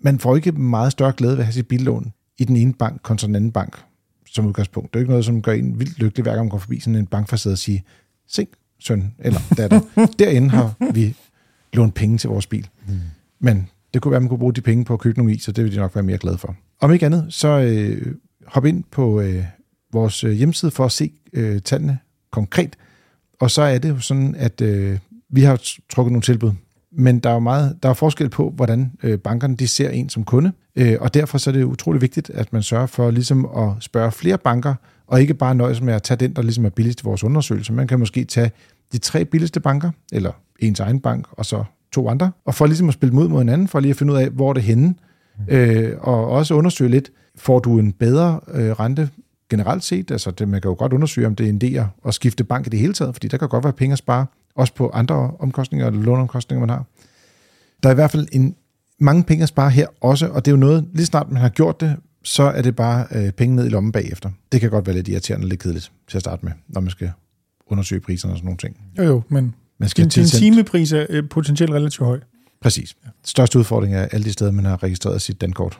man 0.00 0.18
får 0.18 0.36
ikke 0.36 0.52
meget 0.52 0.92
større 0.92 1.12
glæde 1.16 1.32
ved 1.32 1.38
at 1.38 1.44
have 1.44 1.52
sit 1.52 1.68
billån 1.68 2.12
i 2.38 2.44
den 2.44 2.56
ene 2.56 2.74
bank 2.74 3.02
kontra 3.02 3.26
den 3.26 3.36
anden 3.36 3.52
bank 3.52 3.78
som 4.26 4.46
udgangspunkt. 4.46 4.94
Det 4.94 4.98
er 4.98 5.00
jo 5.00 5.02
ikke 5.02 5.10
noget, 5.10 5.24
som 5.24 5.42
gør 5.42 5.52
en 5.52 5.80
vildt 5.80 5.98
lykkelig, 5.98 6.22
hver 6.22 6.32
gang 6.32 6.44
man 6.44 6.50
går 6.50 6.58
forbi 6.58 6.80
sådan 6.80 6.94
en 6.94 7.06
bankfacade 7.06 7.52
og 7.52 7.58
siger, 7.58 7.80
se, 8.28 8.46
søn 8.78 9.14
eller 9.18 9.40
datter, 9.56 9.80
derinde 10.18 10.50
har 10.50 10.74
vi 10.94 11.16
lånt 11.72 11.94
penge 11.94 12.18
til 12.18 12.30
vores 12.30 12.46
bil. 12.46 12.68
Mm. 12.86 12.94
Men 13.40 13.68
det 13.94 14.02
kunne 14.02 14.10
være, 14.10 14.16
at 14.16 14.22
man 14.22 14.28
kunne 14.28 14.38
bruge 14.38 14.52
de 14.52 14.60
penge 14.60 14.84
på 14.84 14.92
at 14.94 15.00
købe 15.00 15.18
nogle 15.18 15.34
is, 15.34 15.48
og 15.48 15.56
det 15.56 15.64
vil 15.64 15.72
de 15.72 15.76
nok 15.76 15.94
være 15.94 16.04
mere 16.04 16.18
glade 16.18 16.38
for. 16.38 16.56
Om 16.80 16.92
ikke 16.92 17.06
andet, 17.06 17.26
så 17.28 17.48
øh, 17.48 18.14
hop 18.46 18.64
ind 18.64 18.84
på 18.90 19.20
øh, 19.20 19.44
vores 19.92 20.24
øh, 20.24 20.32
hjemmeside 20.32 20.70
for 20.70 20.84
at 20.84 20.92
se 20.92 21.12
øh, 21.32 21.60
tallene 21.60 21.98
konkret. 22.30 22.76
Og 23.40 23.50
så 23.50 23.62
er 23.62 23.78
det 23.78 23.88
jo 23.88 24.00
sådan, 24.00 24.34
at 24.34 24.60
øh, 24.60 24.98
vi 25.30 25.42
har 25.42 25.62
trukket 25.90 26.12
nogle 26.12 26.22
tilbud. 26.22 26.52
Men 26.92 27.18
der 27.18 27.30
er 27.30 27.34
jo 27.34 27.40
meget, 27.40 27.82
der 27.82 27.88
er 27.88 27.94
forskel 27.94 28.28
på, 28.28 28.50
hvordan 28.50 28.92
øh, 29.02 29.18
bankerne 29.18 29.56
de 29.56 29.68
ser 29.68 29.90
en 29.90 30.08
som 30.08 30.24
kunde. 30.24 30.52
Øh, 30.76 30.96
og 31.00 31.14
derfor 31.14 31.38
så 31.38 31.50
er 31.50 31.54
det 31.54 31.64
utrolig 31.64 32.02
vigtigt, 32.02 32.30
at 32.30 32.52
man 32.52 32.62
sørger 32.62 32.86
for 32.86 33.10
ligesom 33.10 33.44
at 33.56 33.70
spørge 33.80 34.12
flere 34.12 34.38
banker, 34.38 34.74
og 35.06 35.20
ikke 35.20 35.34
bare 35.34 35.54
nøjes 35.54 35.80
med 35.80 35.94
at 35.94 36.02
tage 36.02 36.18
den, 36.18 36.32
der 36.32 36.42
ligesom 36.42 36.64
er 36.64 36.68
billigst 36.68 37.00
i 37.00 37.04
vores 37.04 37.24
undersøgelse. 37.24 37.72
Man 37.72 37.86
kan 37.86 37.98
måske 37.98 38.24
tage 38.24 38.50
de 38.92 38.98
tre 38.98 39.24
billigste 39.24 39.60
banker, 39.60 39.90
eller 40.12 40.32
ens 40.58 40.80
egen 40.80 41.00
bank, 41.00 41.26
og 41.30 41.46
så 41.46 41.64
to 41.92 42.08
andre, 42.08 42.30
og 42.44 42.54
for 42.54 42.66
ligesom 42.66 42.88
at 42.88 42.94
spille 42.94 43.14
mod 43.14 43.28
mod 43.28 43.38
hinanden, 43.38 43.68
for 43.68 43.80
lige 43.80 43.90
at 43.90 43.96
finde 43.96 44.12
ud 44.12 44.18
af, 44.18 44.28
hvor 44.30 44.52
det 44.52 44.60
er 44.60 44.64
henne, 44.64 44.94
øh, 45.48 45.92
og 46.00 46.30
også 46.30 46.54
undersøge 46.54 46.90
lidt, 46.90 47.10
får 47.36 47.58
du 47.58 47.78
en 47.78 47.92
bedre 47.92 48.40
øh, 48.52 48.70
rente 48.70 49.08
generelt 49.50 49.84
set, 49.84 50.10
altså 50.10 50.30
det, 50.30 50.48
man 50.48 50.60
kan 50.60 50.68
jo 50.68 50.74
godt 50.78 50.92
undersøge, 50.92 51.26
om 51.26 51.34
det 51.34 51.46
er 51.46 51.50
en 51.50 51.60
idé 51.64 51.84
at- 52.08 52.14
skifte 52.14 52.44
bank 52.44 52.66
i 52.66 52.70
det 52.70 52.78
hele 52.78 52.92
taget, 52.92 53.14
fordi 53.14 53.28
der 53.28 53.36
kan 53.36 53.48
godt 53.48 53.64
være 53.64 53.72
penge 53.72 53.92
at 53.92 53.98
spare, 53.98 54.26
også 54.54 54.74
på 54.74 54.90
andre 54.94 55.14
omkostninger 55.38 55.86
eller 55.86 56.02
låneomkostninger, 56.02 56.60
man 56.66 56.70
har. 56.70 56.84
Der 57.82 57.88
er 57.88 57.92
i 57.92 57.94
hvert 57.94 58.10
fald 58.10 58.28
en, 58.32 58.54
mange 59.00 59.22
penge 59.24 59.42
at 59.42 59.48
spare 59.48 59.70
her 59.70 59.86
også, 60.00 60.28
og 60.28 60.44
det 60.44 60.50
er 60.50 60.52
jo 60.52 60.60
noget, 60.60 60.88
lige 60.94 61.06
snart 61.06 61.30
man 61.30 61.42
har 61.42 61.48
gjort 61.48 61.80
det, 61.80 61.96
så 62.24 62.42
er 62.42 62.62
det 62.62 62.76
bare 62.76 63.06
øh, 63.14 63.32
penge 63.32 63.56
ned 63.56 63.66
i 63.66 63.68
lommen 63.68 63.92
bagefter. 63.92 64.30
Det 64.52 64.60
kan 64.60 64.70
godt 64.70 64.86
være 64.86 64.96
lidt 64.96 65.08
irriterende 65.08 65.44
og 65.44 65.48
lidt 65.48 65.60
kedeligt 65.60 65.92
til 66.08 66.18
at 66.18 66.22
starte 66.22 66.44
med, 66.44 66.52
når 66.68 66.80
man 66.80 66.90
skal 66.90 67.10
undersøge 67.66 68.00
priserne 68.00 68.32
og 68.34 68.36
sådan 68.38 68.44
nogle 68.46 68.58
ting. 68.58 68.76
Jo, 68.98 69.02
jo, 69.02 69.22
men 69.28 69.54
Man 69.78 69.88
skal 69.88 70.04
din, 70.04 70.10
din 70.10 70.24
timepris 70.24 70.92
er 70.92 71.06
øh, 71.10 71.28
potentielt 71.28 71.72
relativt 71.72 72.06
høj. 72.06 72.20
Præcis. 72.62 72.96
Største 73.24 73.58
udfordring 73.58 73.94
er 73.94 74.02
alle 74.12 74.24
de 74.24 74.32
steder, 74.32 74.50
man 74.50 74.64
har 74.64 74.82
registreret 74.82 75.22
sit 75.22 75.40
dankort. 75.40 75.78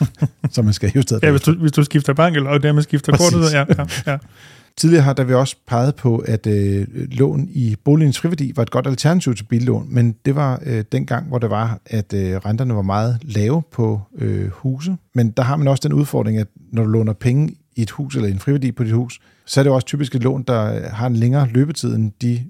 så 0.50 0.62
man 0.62 0.72
skal 0.72 0.92
justere 0.96 1.20
Ja, 1.22 1.30
hvis 1.30 1.42
du, 1.42 1.54
hvis 1.54 1.72
du 1.72 1.84
skifter 1.84 2.12
bank, 2.12 2.36
og 2.36 2.62
dermed 2.62 2.82
skifter 2.82 3.12
Præcis. 3.12 3.34
kortet, 3.34 3.52
ja, 3.52 3.64
ja, 3.78 4.12
ja. 4.12 4.18
Tidligere 4.76 5.02
har 5.02 5.12
der 5.12 5.24
vi 5.24 5.34
også 5.34 5.56
peget 5.66 5.94
på, 5.94 6.16
at 6.16 6.46
øh, 6.46 6.86
lån 6.94 7.48
i 7.50 7.76
boligens 7.84 8.18
friværdi 8.18 8.52
var 8.56 8.62
et 8.62 8.70
godt 8.70 8.86
alternativ 8.86 9.34
til 9.34 9.44
billån, 9.44 9.86
men 9.94 10.14
det 10.24 10.36
var 10.36 10.62
øh, 10.66 10.84
den 10.92 11.06
gang, 11.06 11.28
hvor 11.28 11.38
det 11.38 11.50
var, 11.50 11.80
at 11.86 12.12
øh, 12.12 12.36
renterne 12.36 12.74
var 12.74 12.82
meget 12.82 13.18
lave 13.22 13.62
på 13.72 14.00
øh, 14.18 14.48
huse. 14.50 14.96
Men 15.14 15.30
der 15.30 15.42
har 15.42 15.56
man 15.56 15.68
også 15.68 15.88
den 15.88 15.92
udfordring, 15.92 16.38
at 16.38 16.46
når 16.72 16.84
du 16.84 16.90
låner 16.90 17.12
penge 17.12 17.54
i 17.76 17.82
et 17.82 17.90
hus 17.90 18.16
eller 18.16 18.28
en 18.28 18.38
friværdi 18.38 18.72
på 18.72 18.84
dit 18.84 18.92
hus, 18.92 19.20
så 19.46 19.60
er 19.60 19.62
det 19.62 19.70
jo 19.70 19.74
også 19.74 19.86
typisk 19.86 20.14
et 20.14 20.22
lån, 20.22 20.42
der 20.42 20.88
har 20.88 21.06
en 21.06 21.16
længere 21.16 21.48
løbetid 21.48 21.94
end 21.94 22.12
de, 22.22 22.44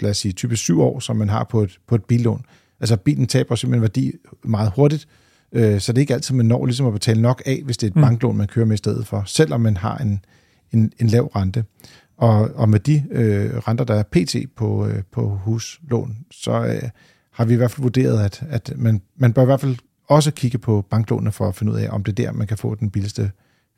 lad 0.00 0.10
os 0.10 0.16
sige, 0.16 0.32
typisk 0.32 0.62
syv 0.62 0.80
år, 0.80 1.00
som 1.00 1.16
man 1.16 1.28
har 1.28 1.44
på 1.44 1.62
et, 1.62 1.78
på 1.88 1.94
et 1.94 2.04
billån. 2.04 2.44
Altså 2.80 2.96
bilen 2.96 3.26
taber 3.26 3.54
simpelthen 3.54 3.82
værdi 3.82 4.12
meget 4.44 4.72
hurtigt, 4.76 5.08
øh, 5.52 5.80
så 5.80 5.92
det 5.92 5.98
er 5.98 6.00
ikke 6.00 6.14
altid, 6.14 6.34
man 6.34 6.46
når 6.46 6.66
ligesom 6.66 6.86
at 6.86 6.92
betale 6.92 7.22
nok 7.22 7.42
af, 7.46 7.62
hvis 7.64 7.76
det 7.76 7.86
er 7.86 7.90
et 7.90 7.96
Mm. 7.96 8.02
banklån, 8.02 8.36
man 8.36 8.46
kører 8.46 8.66
med 8.66 8.74
i 8.74 8.76
stedet 8.76 9.06
for, 9.06 9.22
selvom 9.26 9.60
man 9.60 9.76
har 9.76 9.98
en, 9.98 10.20
en, 10.72 10.92
en 10.98 11.06
lav 11.06 11.26
rente. 11.26 11.64
Og, 12.16 12.50
og 12.54 12.68
med 12.68 12.80
de 12.80 13.04
øh, 13.10 13.56
renter, 13.56 13.84
der 13.84 13.94
er 13.94 14.02
pt. 14.02 14.36
på, 14.56 14.86
øh, 14.86 15.02
på 15.12 15.28
huslån, 15.28 16.16
så 16.30 16.52
øh, 16.52 16.88
har 17.32 17.44
vi 17.44 17.54
i 17.54 17.56
hvert 17.56 17.70
fald 17.70 17.82
vurderet, 17.82 18.24
at, 18.24 18.42
at 18.50 18.72
man, 18.76 19.02
man 19.16 19.32
bør 19.32 19.42
i 19.42 19.44
hvert 19.44 19.60
fald 19.60 19.76
også 20.08 20.30
kigge 20.30 20.58
på 20.58 20.86
banklånene 20.90 21.32
for 21.32 21.48
at 21.48 21.54
finde 21.54 21.72
ud 21.72 21.78
af, 21.78 21.88
om 21.90 22.04
det 22.04 22.18
er 22.18 22.24
der, 22.26 22.32
man 22.32 22.46
kan 22.46 22.56
få 22.58 22.74
den 22.74 22.90
billigste 22.90 23.30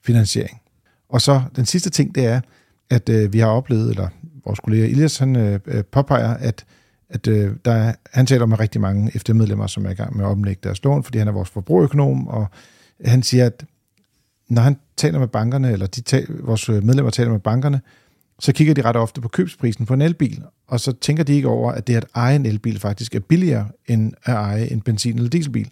finansiering. 0.05 0.61
Og 1.09 1.21
så 1.21 1.43
den 1.57 1.67
sidste 1.67 1.91
ting, 1.91 2.15
det 2.15 2.25
er, 2.27 2.41
at 2.91 3.09
øh, 3.09 3.33
vi 3.33 3.39
har 3.39 3.47
oplevet, 3.47 3.91
eller 3.91 4.09
vores 4.45 4.61
kollega 4.61 4.87
Ilias, 4.87 5.19
han 5.19 5.37
øh, 5.37 5.61
øh, 5.67 5.85
påpeger, 5.85 6.35
at, 6.35 6.65
at 7.11 7.27
øh, 7.27 7.57
der 7.65 7.73
er, 7.73 7.95
han 8.13 8.27
taler 8.27 8.47
med 8.47 8.61
rigtig 8.61 8.81
mange 8.81 9.19
FD-medlemmer, 9.19 9.67
som 9.67 9.87
er 9.87 9.91
i 9.91 9.95
gang 9.95 10.17
med 10.17 10.25
at 10.25 10.31
omlægge 10.31 10.61
deres 10.63 10.85
lån, 10.85 11.05
fordi 11.05 11.19
han 11.19 11.29
er 11.29 11.33
vores 11.33 11.51
forbrugerøkonom, 11.51 12.29
og 12.29 12.47
han 13.05 13.23
siger, 13.23 13.47
at 13.47 13.65
når 14.49 14.63
han 14.63 14.77
taler 14.97 15.19
med 15.19 15.29
bankerne, 15.29 15.73
eller 15.73 15.87
de 15.87 16.01
tal, 16.01 16.27
vores 16.41 16.69
øh, 16.69 16.85
medlemmer 16.85 17.11
taler 17.11 17.31
med 17.31 17.41
bankerne, 17.41 17.81
så 18.39 18.53
kigger 18.53 18.75
de 18.75 18.83
ret 18.83 18.97
ofte 18.97 19.21
på 19.21 19.29
købsprisen 19.29 19.87
på 19.87 19.95
en 19.95 20.03
elbil, 20.03 20.43
og 20.67 20.81
så 20.81 20.93
tænker 20.93 21.25
de 21.25 21.33
ikke 21.35 21.49
over, 21.49 21.73
at 21.73 21.87
det 21.87 21.97
at 21.97 22.07
eje 22.15 22.37
en 22.37 22.47
elbil 22.47 22.81
faktisk 22.81 23.15
er 23.15 23.21
billigere 23.21 23.69
end 23.87 24.13
at 24.25 24.35
eje 24.35 24.67
en 24.67 24.81
benzin- 24.81 25.17
eller 25.17 25.31
dieselbil. 25.31 25.71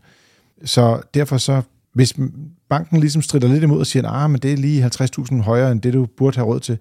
Så 0.65 1.01
derfor 1.15 1.37
så, 1.37 1.63
hvis 1.93 2.15
banken 2.69 3.01
ligesom 3.01 3.23
strider 3.23 3.49
lidt 3.49 3.63
imod 3.63 3.81
og 3.81 3.87
siger, 3.87 4.09
at 4.09 4.25
ah, 4.25 4.31
men 4.31 4.41
det 4.41 4.53
er 4.53 4.57
lige 4.57 4.87
50.000 4.87 5.43
højere 5.43 5.73
end 5.73 5.83
det, 5.83 5.93
du 5.93 6.07
burde 6.17 6.37
have 6.37 6.47
råd 6.47 6.61
til, 6.61 6.79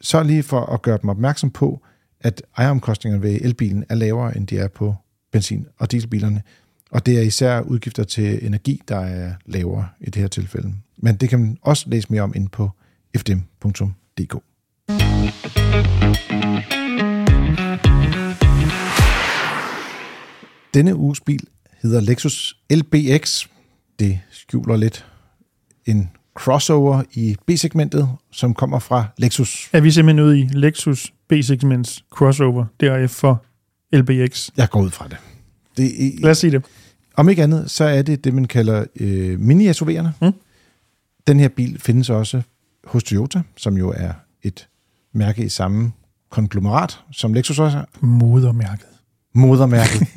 så 0.00 0.22
lige 0.22 0.42
for 0.42 0.60
at 0.60 0.82
gøre 0.82 0.98
dem 1.02 1.10
opmærksom 1.10 1.50
på, 1.50 1.82
at 2.24 2.42
ejeromkostningerne 2.56 3.22
ved 3.22 3.38
elbilen 3.40 3.84
er 3.88 3.94
lavere, 3.94 4.36
end 4.36 4.46
de 4.46 4.58
er 4.58 4.68
på 4.68 4.94
benzin- 5.32 5.66
og 5.78 5.92
dieselbilerne. 5.92 6.42
Og 6.90 7.06
det 7.06 7.18
er 7.18 7.22
især 7.22 7.60
udgifter 7.60 8.04
til 8.04 8.46
energi, 8.46 8.82
der 8.88 8.96
er 8.96 9.34
lavere 9.46 9.88
i 10.00 10.04
det 10.04 10.16
her 10.16 10.28
tilfælde. 10.28 10.72
Men 10.96 11.16
det 11.16 11.28
kan 11.28 11.40
man 11.40 11.58
også 11.62 11.90
læse 11.90 12.06
mere 12.10 12.22
om 12.22 12.32
inde 12.36 12.48
på 12.48 12.70
fdm.dk. 13.16 14.34
Denne 20.74 20.96
uges 20.96 21.20
bil 21.20 21.46
hedder 21.82 22.00
Lexus 22.00 22.56
LBX. 22.70 23.46
det 23.98 24.20
skjuler 24.30 24.76
lidt 24.76 25.06
en 25.86 26.10
crossover 26.34 27.02
i 27.12 27.36
B-segmentet, 27.46 28.08
som 28.32 28.54
kommer 28.54 28.78
fra 28.78 29.04
Lexus. 29.18 29.70
Er 29.72 29.80
vi 29.80 29.90
simpelthen 29.90 30.26
ude 30.26 30.40
i 30.40 30.48
Lexus 30.52 31.12
B-segments 31.28 32.04
crossover, 32.10 32.66
deraf 32.80 33.10
for 33.10 33.44
LBX? 33.92 34.50
Jeg 34.56 34.70
går 34.70 34.80
ud 34.80 34.90
fra 34.90 35.08
det. 35.08 35.16
det 35.76 36.06
er, 36.06 36.10
Lad 36.20 36.30
os 36.30 36.38
sige 36.38 36.50
det. 36.50 36.64
Om 37.16 37.28
ikke 37.28 37.42
andet, 37.42 37.70
så 37.70 37.84
er 37.84 38.02
det 38.02 38.24
det, 38.24 38.34
man 38.34 38.44
kalder 38.44 38.84
øh, 39.00 39.38
mini-SUV'erne. 39.40 40.08
Mm. 40.26 40.32
Den 41.26 41.40
her 41.40 41.48
bil 41.48 41.80
findes 41.80 42.10
også 42.10 42.42
hos 42.84 43.04
Toyota, 43.04 43.42
som 43.56 43.76
jo 43.76 43.92
er 43.96 44.12
et 44.42 44.68
mærke 45.12 45.44
i 45.44 45.48
samme 45.48 45.92
konglomerat, 46.30 47.00
som 47.12 47.34
Lexus 47.34 47.58
også 47.58 47.78
er. 47.78 47.84
Modermærket. 48.00 48.86
Modermærket. 49.34 50.08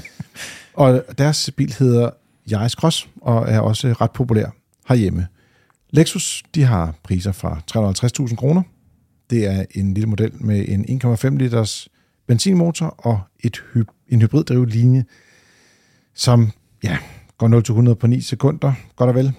og 0.74 1.04
deres 1.18 1.50
bil 1.56 1.74
hedder 1.78 2.10
Yaris 2.52 2.72
Cross, 2.72 3.08
og 3.20 3.50
er 3.50 3.60
også 3.60 3.92
ret 3.92 4.10
populær 4.10 4.46
herhjemme. 4.88 5.26
Lexus, 5.94 6.42
de 6.54 6.62
har 6.62 6.94
priser 7.02 7.32
fra 7.32 7.60
350.000 8.28 8.34
kroner. 8.36 8.62
Det 9.30 9.46
er 9.46 9.64
en 9.74 9.94
lille 9.94 10.08
model 10.08 10.30
med 10.44 10.64
en 10.68 11.02
1,5 11.02 11.36
liters 11.36 11.88
benzinmotor 12.26 12.86
og 12.86 13.20
et 13.40 13.56
hy- 13.74 13.84
en 14.08 14.20
hybriddrevet 14.22 14.68
linje, 14.70 15.04
som 16.14 16.50
ja, 16.84 16.98
går 17.38 17.88
0-100 17.90 17.94
på 17.94 18.06
9 18.06 18.20
sekunder, 18.20 18.72
godt 18.96 19.08
og 19.08 19.14
vel. 19.14 19.32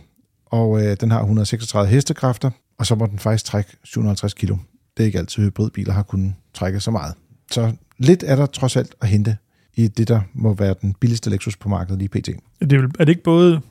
Og 0.46 0.84
øh, 0.86 0.98
den 1.02 1.12
har 1.12 1.20
136 1.20 1.89
hestekræfter, 1.89 2.52
og 2.78 2.86
så 2.86 2.96
må 2.96 3.06
den 3.06 3.20
faktisk 3.20 3.46
trække 3.46 3.70
750 3.84 4.34
kilo. 4.34 4.58
Det 4.98 5.04
er 5.04 5.06
ikke 5.08 5.20
altid 5.20 5.44
hybridbiler 5.44 5.94
har 5.94 6.04
kunnet 6.04 6.34
trække 6.54 6.80
så 6.80 6.91
meget. 6.91 7.13
Så 7.52 7.72
lidt 7.98 8.24
er 8.28 8.36
der 8.36 8.46
trods 8.46 8.76
alt 8.76 8.96
at 9.02 9.08
hente 9.08 9.38
i 9.74 9.88
det, 9.88 10.08
der 10.08 10.22
må 10.34 10.54
være 10.54 10.76
den 10.82 10.94
billigste 11.00 11.30
Lexus 11.30 11.58
på 11.58 11.70
markedet 11.70 12.00
lige 12.00 12.10
pt. 12.10 12.26
Det 12.62 12.74
er, 12.74 12.78
vel- 12.82 12.91
er 13.00 13.06
det 13.06 13.10
ikke 13.10 13.24
både... 13.24 13.62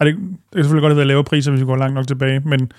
Er 0.00 0.04
det, 0.04 0.14
det 0.14 0.22
kan 0.52 0.62
selvfølgelig 0.64 0.82
godt 0.82 0.90
have 0.90 0.96
været 0.96 1.06
lavere 1.06 1.24
priser, 1.24 1.50
hvis 1.50 1.60
vi 1.60 1.66
går 1.66 1.76
langt 1.76 1.94
nok 1.94 2.06
tilbage, 2.06 2.40
men 2.40 2.72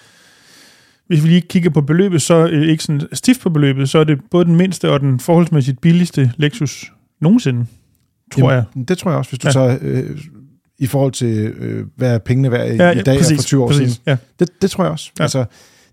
hvis 1.07 1.23
vi 1.23 1.27
lige 1.29 1.41
kigger 1.41 1.69
på 1.69 1.81
beløbet, 1.81 2.21
så 2.21 2.47
øh, 2.47 2.67
ikke 2.69 2.83
sådan 2.83 3.01
stift 3.13 3.41
på 3.41 3.49
beløbet, 3.49 3.89
så 3.89 3.99
er 3.99 4.03
det 4.03 4.19
både 4.31 4.45
den 4.45 4.55
mindste 4.55 4.89
og 4.91 4.99
den 4.99 5.19
forholdsmæssigt 5.19 5.81
billigste 5.81 6.31
Lexus 6.37 6.91
nogensinde, 7.21 7.65
tror 8.33 8.51
jeg. 8.51 8.63
Jamen, 8.75 8.85
Det 8.85 8.97
tror 8.97 9.11
jeg 9.11 9.17
også, 9.17 9.31
hvis 9.31 9.39
du 9.39 9.47
Ja. 9.47 9.51
tager 9.51 9.77
øh, 9.81 10.17
i 10.79 10.87
forhold 10.87 11.11
til, 11.11 11.37
øh, 11.59 11.85
hvad 11.95 12.19
pengene 12.19 12.51
værd 12.51 12.67
i, 12.73 12.75
Ja, 12.75 12.91
i 12.91 13.01
dag 13.01 13.17
præcis, 13.17 13.31
og 13.31 13.37
for 13.37 13.43
20 13.43 13.63
år 13.63 13.67
præcis, 13.67 13.89
siden. 13.91 14.01
Ja. 14.07 14.17
Det, 14.39 14.61
det 14.61 14.71
tror 14.71 14.83
jeg 14.83 14.91
også. 14.91 15.11
Ja. 15.19 15.23
Altså, 15.23 15.45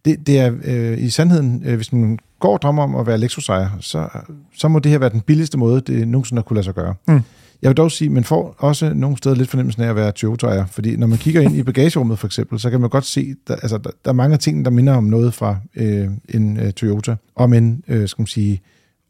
det, 0.05 0.27
det 0.27 0.39
er 0.41 0.53
øh, 0.65 0.99
i 0.99 1.11
sandheden, 1.11 1.63
øh, 1.67 1.77
hvis 1.77 1.93
man 1.93 2.19
går 2.41 2.53
og 2.53 2.63
drømmer 2.63 2.83
om 2.83 2.95
at 2.97 3.07
være 3.07 3.19
Lexus-ejer, 3.19 3.69
så, 3.81 4.09
så 4.57 4.69
må 4.69 4.79
det 4.79 4.91
her 4.91 4.99
være 4.99 5.11
den 5.11 5.21
billigste 5.21 5.59
måde, 5.59 5.81
det 5.81 6.09
nogensinde 6.09 6.41
har 6.41 6.45
kunne 6.45 6.55
lade 6.55 6.65
sig 6.65 6.75
gøre. 6.75 6.95
Mm. 7.09 7.21
Jeg 7.63 7.69
vil 7.69 7.77
dog 7.77 7.91
sige, 7.93 8.07
at 8.07 8.13
man 8.13 8.25
får 8.25 8.55
også 8.59 8.95
nogle 8.95 9.17
steder 9.17 9.35
lidt 9.37 9.51
fornemmelsen 9.51 9.83
af 9.83 9.89
at 9.89 9.97
være 9.97 10.13
Toyota-ejer, 10.13 10.67
fordi 10.67 10.97
når 10.97 11.07
man 11.07 11.19
kigger 11.19 11.41
ind 11.41 11.57
i 11.57 11.63
bagagerummet 11.63 12.19
for 12.19 12.27
eksempel, 12.27 12.61
så 12.61 12.71
kan 12.71 12.81
man 12.81 12.91
godt 12.91 13.05
se, 13.07 13.35
der, 13.49 13.57
altså, 13.57 13.79
der, 13.79 13.91
der 14.05 14.11
er 14.11 14.15
mange 14.15 14.37
ting, 14.37 14.65
der 14.65 14.71
minder 14.71 14.93
om 14.95 15.05
noget 15.05 15.35
fra 15.35 15.57
øh, 15.77 16.09
en 16.29 16.57
øh, 16.61 16.73
Toyota, 16.73 17.17
og 17.35 17.51
men, 17.51 17.85
øh, 17.89 18.09
skal 18.09 18.23
man 18.23 18.27
sige, 18.27 18.61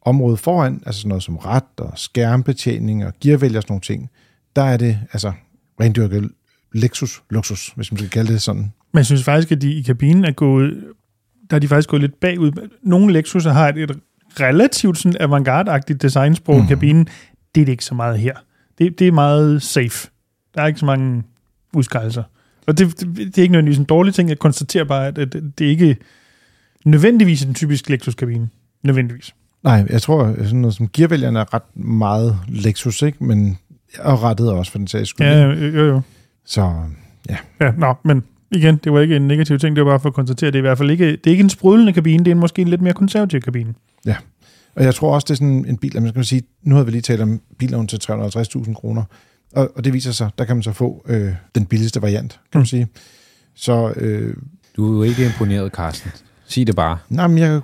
området 0.05 0.39
foran, 0.39 0.81
altså 0.85 1.01
sådan 1.01 1.09
noget 1.09 1.23
som 1.23 1.37
ret 1.37 1.63
og 1.77 1.91
skærmbetjening 1.95 3.05
og 3.05 3.13
gearvælger 3.23 3.57
og 3.59 3.63
sådan 3.63 3.71
nogle 3.71 3.81
ting, 3.81 4.09
der 4.55 4.61
er 4.63 4.77
det 4.77 4.99
altså 5.13 5.31
rendyrket 5.81 6.29
Lexus 6.73 7.21
luksus, 7.29 7.71
hvis 7.75 7.91
man 7.91 7.97
skal 7.97 8.09
kalde 8.09 8.33
det 8.33 8.41
sådan. 8.41 8.61
Men 8.93 8.97
jeg 8.97 9.05
synes 9.05 9.23
faktisk, 9.23 9.51
at 9.51 9.61
de 9.61 9.73
i 9.73 9.81
kabinen 9.81 10.25
er 10.25 10.31
gået, 10.31 10.83
der 11.49 11.55
er 11.55 11.59
de 11.59 11.67
faktisk 11.67 11.89
gået 11.89 12.01
lidt 12.01 12.19
bagud. 12.19 12.51
Nogle 12.83 13.13
Lexus 13.13 13.43
har 13.45 13.69
et, 13.69 13.77
et 13.77 13.91
relativt 14.39 14.97
sådan 14.97 15.17
avantgarde-agtigt 15.21 16.01
designsprog 16.01 16.55
mm. 16.55 16.59
i 16.59 16.61
Mhm. 16.61 16.67
kabinen. 16.69 17.07
Det 17.55 17.61
er 17.61 17.65
det 17.65 17.71
ikke 17.71 17.85
så 17.85 17.95
meget 17.95 18.19
her. 18.19 18.33
Det, 18.77 18.99
det 18.99 19.07
er 19.07 19.11
meget 19.11 19.61
safe. 19.61 20.09
Der 20.55 20.61
er 20.61 20.67
ikke 20.67 20.79
så 20.79 20.85
mange 20.85 21.23
udskejelser. 21.73 22.23
Og 22.67 22.77
det, 22.77 22.99
det, 22.99 23.17
det 23.17 23.37
er 23.37 23.41
ikke 23.41 23.51
nødvendigvis 23.51 23.77
en 23.77 23.85
dårlig 23.85 24.13
ting. 24.13 24.29
Jeg 24.29 24.39
konstaterer 24.39 24.83
bare, 24.83 25.07
at, 25.07 25.15
det 25.33 25.65
er 25.65 25.69
ikke 25.69 25.97
nødvendigvis 26.85 27.43
en 27.43 27.53
typisk 27.53 27.89
Lexus-kabine. 27.89 28.49
Nødvendigvis. 28.83 29.35
Nej, 29.63 29.85
jeg 29.89 30.01
tror, 30.01 30.33
sådan 30.43 30.59
noget 30.59 30.75
som 30.75 30.89
gearvælgerne 30.93 31.39
er 31.39 31.53
ret 31.53 31.75
meget 31.77 32.37
Lexus, 32.47 33.01
ikke? 33.01 33.23
Men 33.23 33.57
og 33.99 34.23
rettet 34.23 34.51
også 34.51 34.71
for 34.71 34.77
den 34.77 34.87
sags 34.87 35.09
skyld. 35.09 35.27
Ja, 35.27 35.45
jo, 35.45 35.85
jo. 35.85 36.01
Så 36.45 36.73
Ja, 37.29 37.71
nå, 37.77 37.93
men 38.03 38.23
igen, 38.51 38.75
det 38.83 38.93
var 38.93 38.99
ikke 38.99 39.15
en 39.15 39.27
negativ 39.27 39.59
ting. 39.59 39.75
Det 39.75 39.85
var 39.85 39.91
bare 39.91 39.99
for 39.99 40.09
at 40.09 40.15
konstatere, 40.15 40.47
at 40.47 40.53
det 40.53 40.59
er 40.59 40.61
i 40.61 40.67
hvert 40.67 40.77
fald 40.77 40.91
ikke, 40.91 41.11
det 41.11 41.27
er 41.27 41.31
ikke 41.31 41.43
en 41.43 41.49
sprudlende 41.49 41.93
kabine. 41.93 42.19
Det 42.23 42.31
er 42.31 42.35
en 42.35 42.39
måske 42.39 42.61
en 42.61 42.67
lidt 42.67 42.81
mere 42.81 42.93
konservativ 42.93 43.41
kabine. 43.41 43.73
Og 44.75 44.83
jeg 44.83 44.95
tror 44.95 45.13
også, 45.13 45.25
det 45.25 45.31
er 45.31 45.35
sådan 45.35 45.65
en 45.65 45.77
bil, 45.77 45.97
at 45.97 46.03
man 46.03 46.11
skal 46.11 46.25
sige, 46.25 46.41
nu 46.63 46.75
har 46.75 46.83
vi 46.83 46.91
lige 46.91 47.01
talt 47.01 47.21
om 47.21 47.41
bilen 47.59 47.87
til 47.87 47.99
350.000 48.03 48.73
kroner, 48.73 49.03
og, 49.53 49.71
og 49.75 49.83
det 49.83 49.93
viser 49.93 50.11
sig, 50.11 50.29
der 50.37 50.45
kan 50.45 50.55
man 50.55 50.63
så 50.63 50.71
få 50.71 51.05
øh, 51.07 51.33
den 51.55 51.65
billigste 51.65 52.01
variant, 52.01 52.31
kan 52.31 52.59
man 52.59 52.61
Mm. 52.61 52.65
sige. 52.65 52.87
Så 53.55 53.93
øh, 53.95 54.33
Du 54.75 54.91
er 54.93 54.95
jo 54.97 55.03
ikke 55.03 55.25
imponeret, 55.25 55.71
Carsten. 55.71 56.11
Sig 56.47 56.67
det 56.67 56.75
bare. 56.75 56.97
nej, 57.09 57.27
men 57.27 57.37
jeg 57.37 57.61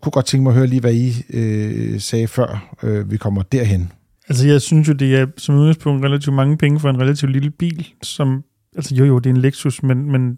kunne 0.00 0.10
godt 0.10 0.26
tænke 0.26 0.42
mig 0.42 0.50
at 0.50 0.56
høre 0.56 0.66
lige, 0.66 0.80
hvad 0.80 0.94
I 0.94 1.12
øh, 1.30 2.00
sagde 2.00 2.26
før 2.28 2.74
øh, 2.82 3.10
vi 3.10 3.16
kommer 3.16 3.42
derhen. 3.42 3.92
Altså, 4.28 4.46
jeg 4.48 4.60
synes 4.62 4.88
jo, 4.88 4.92
det 4.92 5.16
er 5.16 5.26
som 5.36 5.54
udgangspunkt 5.54 6.04
relativt 6.04 6.34
mange 6.36 6.56
penge 6.56 6.80
for 6.80 6.90
en 6.90 7.00
relativt 7.00 7.32
lille 7.32 7.50
bil, 7.50 7.86
som, 8.02 8.42
altså 8.76 8.94
jo 8.94 9.04
jo, 9.04 9.18
det 9.18 9.30
er 9.30 9.34
en 9.34 9.40
Lexus, 9.40 9.82
men, 9.82 10.12
men 10.12 10.36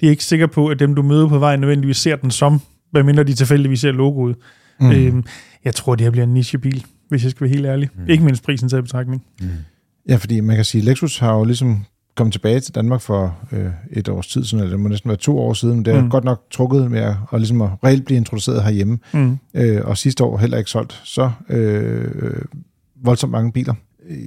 det 0.00 0.06
er 0.06 0.10
ikke 0.10 0.24
sikker 0.24 0.46
på, 0.46 0.68
at 0.68 0.78
dem, 0.78 0.94
du 0.94 1.02
møder 1.02 1.28
på 1.28 1.38
vejen, 1.38 1.60
nødvendigvis 1.60 1.96
ser 1.96 2.16
den 2.16 2.30
som, 2.30 2.60
medmindre 2.92 3.24
de 3.24 3.34
tilfældigvis 3.34 3.80
ser 3.80 3.92
logoet. 3.92 4.36
Mm. 4.80 4.90
Øhm, 4.90 5.24
jeg 5.64 5.74
tror, 5.74 5.94
det 5.94 6.04
her 6.04 6.10
bliver 6.10 6.24
en 6.24 6.34
nichebil, 6.34 6.84
hvis 7.08 7.22
jeg 7.22 7.30
skal 7.30 7.44
være 7.44 7.54
helt 7.54 7.66
ærlig. 7.66 7.88
Mm. 7.94 8.08
Ikke 8.08 8.24
mindst 8.24 8.42
prisen 8.42 8.68
til 8.68 8.82
betragtning. 8.82 9.24
Mm. 9.40 9.48
Ja, 10.08 10.16
fordi 10.16 10.40
man 10.40 10.56
kan 10.56 10.64
sige, 10.64 10.84
Lexus 10.84 11.18
har 11.18 11.34
jo 11.34 11.44
ligesom 11.44 11.84
kommet 12.16 12.32
tilbage 12.32 12.60
til 12.60 12.74
Danmark 12.74 13.00
for 13.00 13.38
øh, 13.52 13.66
et 13.92 14.08
års 14.08 14.26
tid 14.26 14.44
siden, 14.44 14.64
eller 14.64 14.76
det 14.76 14.80
må 14.80 14.88
næsten 14.88 15.08
være 15.08 15.16
to 15.18 15.38
år 15.38 15.52
siden, 15.52 15.74
men 15.74 15.84
det 15.84 15.94
har 15.94 16.02
Mm. 16.02 16.10
godt 16.10 16.24
nok 16.24 16.42
trukket 16.50 16.90
med 16.90 17.00
at, 17.00 17.14
og 17.28 17.38
ligesom 17.38 17.62
at 17.62 17.70
reelt 17.84 18.04
blive 18.04 18.16
introduceret 18.16 18.62
herhjemme, 18.62 18.98
Mm. 19.12 19.38
øh, 19.54 19.84
og 19.84 19.98
sidste 19.98 20.24
år 20.24 20.38
heller 20.38 20.58
ikke 20.58 20.70
solgt 20.70 21.00
så 21.04 21.30
øh, 21.48 22.42
voldsomt 23.02 23.32
mange 23.32 23.52
biler. 23.52 23.74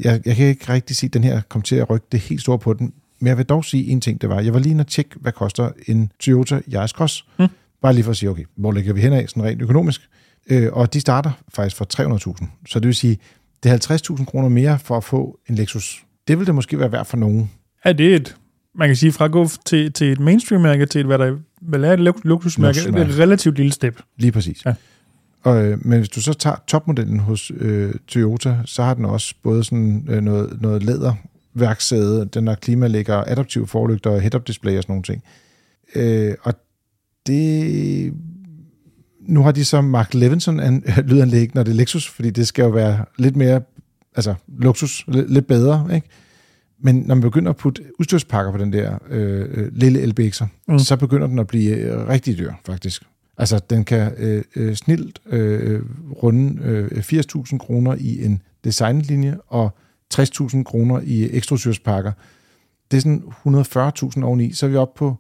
Jeg, 0.04 0.22
jeg 0.26 0.36
kan 0.36 0.48
ikke 0.48 0.74
rigtig 0.74 0.96
sige, 0.96 1.08
at 1.08 1.14
den 1.14 1.24
her 1.24 1.42
kom 1.50 1.62
til 1.62 1.76
at 1.76 1.90
rykke 1.90 2.06
det 2.12 2.20
helt 2.20 2.42
store 2.42 2.60
på 2.60 2.74
den, 2.74 2.94
men 3.20 3.28
jeg 3.28 3.38
vil 3.38 3.46
dog 3.46 3.66
sige 3.66 3.88
en 3.88 4.02
ting, 4.02 4.22
det 4.22 4.30
var, 4.30 4.40
jeg 4.42 4.54
var 4.54 4.60
lige 4.60 4.72
inde 4.72 4.82
og 4.82 4.88
tjekke, 4.88 5.16
hvad 5.22 5.32
koster 5.32 5.70
en 5.88 6.12
Toyota 6.20 6.62
Yaris 6.74 6.92
Cross, 6.92 7.26
Mm. 7.40 7.48
bare 7.82 7.94
lige 7.94 8.04
for 8.04 8.12
at 8.12 8.18
sige, 8.18 8.30
okay, 8.30 8.44
hvor 8.56 8.72
ligger 8.72 8.94
vi 8.94 9.02
henad, 9.02 9.28
sådan 9.28 9.44
rent 9.44 9.62
økonomisk, 9.62 10.02
øh, 10.50 10.74
og 10.74 10.94
de 10.94 11.00
starter 11.00 11.32
faktisk 11.54 11.76
for 11.76 11.88
300.000, 12.42 12.48
så 12.68 12.80
det 12.80 12.88
vil 12.88 12.96
sige, 12.96 13.18
det 13.64 13.72
er 13.72 13.98
50.000 14.18 14.26
kroner 14.26 14.50
mere 14.50 14.80
for 14.80 14.98
at 14.98 15.04
få 15.04 15.40
en 15.50 15.56
Lexus. 15.56 16.04
Det 16.28 16.40
vil 16.40 16.48
det 16.48 16.56
måske 16.56 16.80
være 16.80 16.92
værd 16.92 17.06
for 17.06 17.18
nogen. 17.18 17.52
Er 17.84 17.94
det 17.94 18.16
et, 18.16 18.36
man 18.76 18.90
kan 18.90 18.96
sige, 18.96 19.12
fra 19.12 19.26
at 19.26 19.32
gå 19.32 19.48
til, 19.66 19.94
til 19.94 20.12
et 20.12 20.20
mainstream-mærke 20.20 20.86
til 20.86 21.00
et, 21.00 21.06
hvad 21.06 21.18
der 21.18 21.38
hvad 21.62 21.80
er 21.80 21.94
et 21.94 22.00
luk- 22.00 22.22
luksusmærke, 22.24 22.80
det 22.80 22.96
er 22.96 23.06
et 23.06 23.20
relativt 23.20 23.58
lille 23.58 23.72
step. 23.72 24.02
Lige 24.18 24.32
præcis. 24.32 24.66
Ja. 24.66 24.74
Og, 25.44 25.66
øh, 25.66 25.86
men 25.86 25.98
hvis 25.98 26.10
du 26.10 26.22
så 26.22 26.34
tager 26.34 26.56
topmodellen 26.68 27.20
hos 27.20 27.52
øh, 27.56 27.94
Toyota, 28.08 28.58
så 28.66 28.84
har 28.84 28.94
den 28.94 29.06
også 29.06 29.36
både 29.44 29.64
sådan 29.64 30.08
øh, 30.10 30.22
noget, 30.22 30.62
noget 30.62 30.84
læderværksæde, 30.84 32.30
den 32.34 32.48
har 32.48 32.56
klimalægger, 32.56 33.24
adaptiv 33.28 33.68
forlygter, 33.68 34.20
head-up 34.20 34.48
display 34.48 34.78
og 34.78 34.84
sådan 34.84 34.94
nogle 34.94 35.04
ting. 35.04 35.24
Øh, 35.96 36.36
og 36.42 36.54
det... 37.28 38.14
Nu 39.30 39.44
har 39.44 39.52
de 39.52 39.66
så 39.66 39.82
Mark 39.82 40.14
Levinson 40.14 40.60
an, 40.60 40.84
lydanlæg, 41.10 41.56
når 41.56 41.64
det 41.64 41.72
er 41.72 41.76
Lexus, 41.76 42.08
fordi 42.10 42.30
det 42.30 42.48
skal 42.48 42.64
jo 42.64 42.70
være 42.70 43.06
lidt 43.18 43.36
mere 43.36 43.62
altså 44.16 44.36
luksus, 44.48 45.06
lidt, 45.08 45.48
bedre, 45.48 45.96
ikke? 45.96 46.08
Men 46.82 46.96
når 46.96 47.16
man 47.16 47.22
begynder 47.22 47.50
at 47.50 47.58
putte 47.58 47.84
udstyrspakker 48.00 48.52
på 48.52 48.58
den 48.58 48.74
der 48.74 48.98
øh, 49.10 49.48
øh, 49.52 49.70
lille 49.74 50.04
LBX'er, 50.04 50.46
Mm. 50.68 50.74
mm. 50.74 50.80
så 50.80 50.96
begynder 50.98 51.28
den 51.28 51.40
at 51.40 51.48
blive 51.48 51.76
øh, 51.76 52.08
rigtig 52.08 52.38
dyr, 52.38 52.54
faktisk. 52.66 53.04
Altså, 53.38 53.60
den 53.70 53.86
kan 53.86 54.12
øh, 54.18 54.44
øh, 54.56 54.76
snilt 54.76 55.20
øh, 55.30 55.82
runde 56.24 56.62
øh, 56.64 56.88
80.000 57.00 57.58
kroner 57.58 57.96
i 58.00 58.26
en 58.26 58.42
designlinje 58.64 59.38
og 59.48 59.78
60.000 60.16 60.64
kroner 60.64 61.02
i 61.04 61.30
ekstraudstyrspakker. 61.32 62.12
Det 62.92 62.98
er 62.98 63.02
sådan 63.02 63.24
140.000 64.18 64.24
oveni, 64.24 64.54
så 64.54 64.66
er 64.66 64.70
vi 64.70 64.76
oppe 64.76 64.98
på 64.98 65.16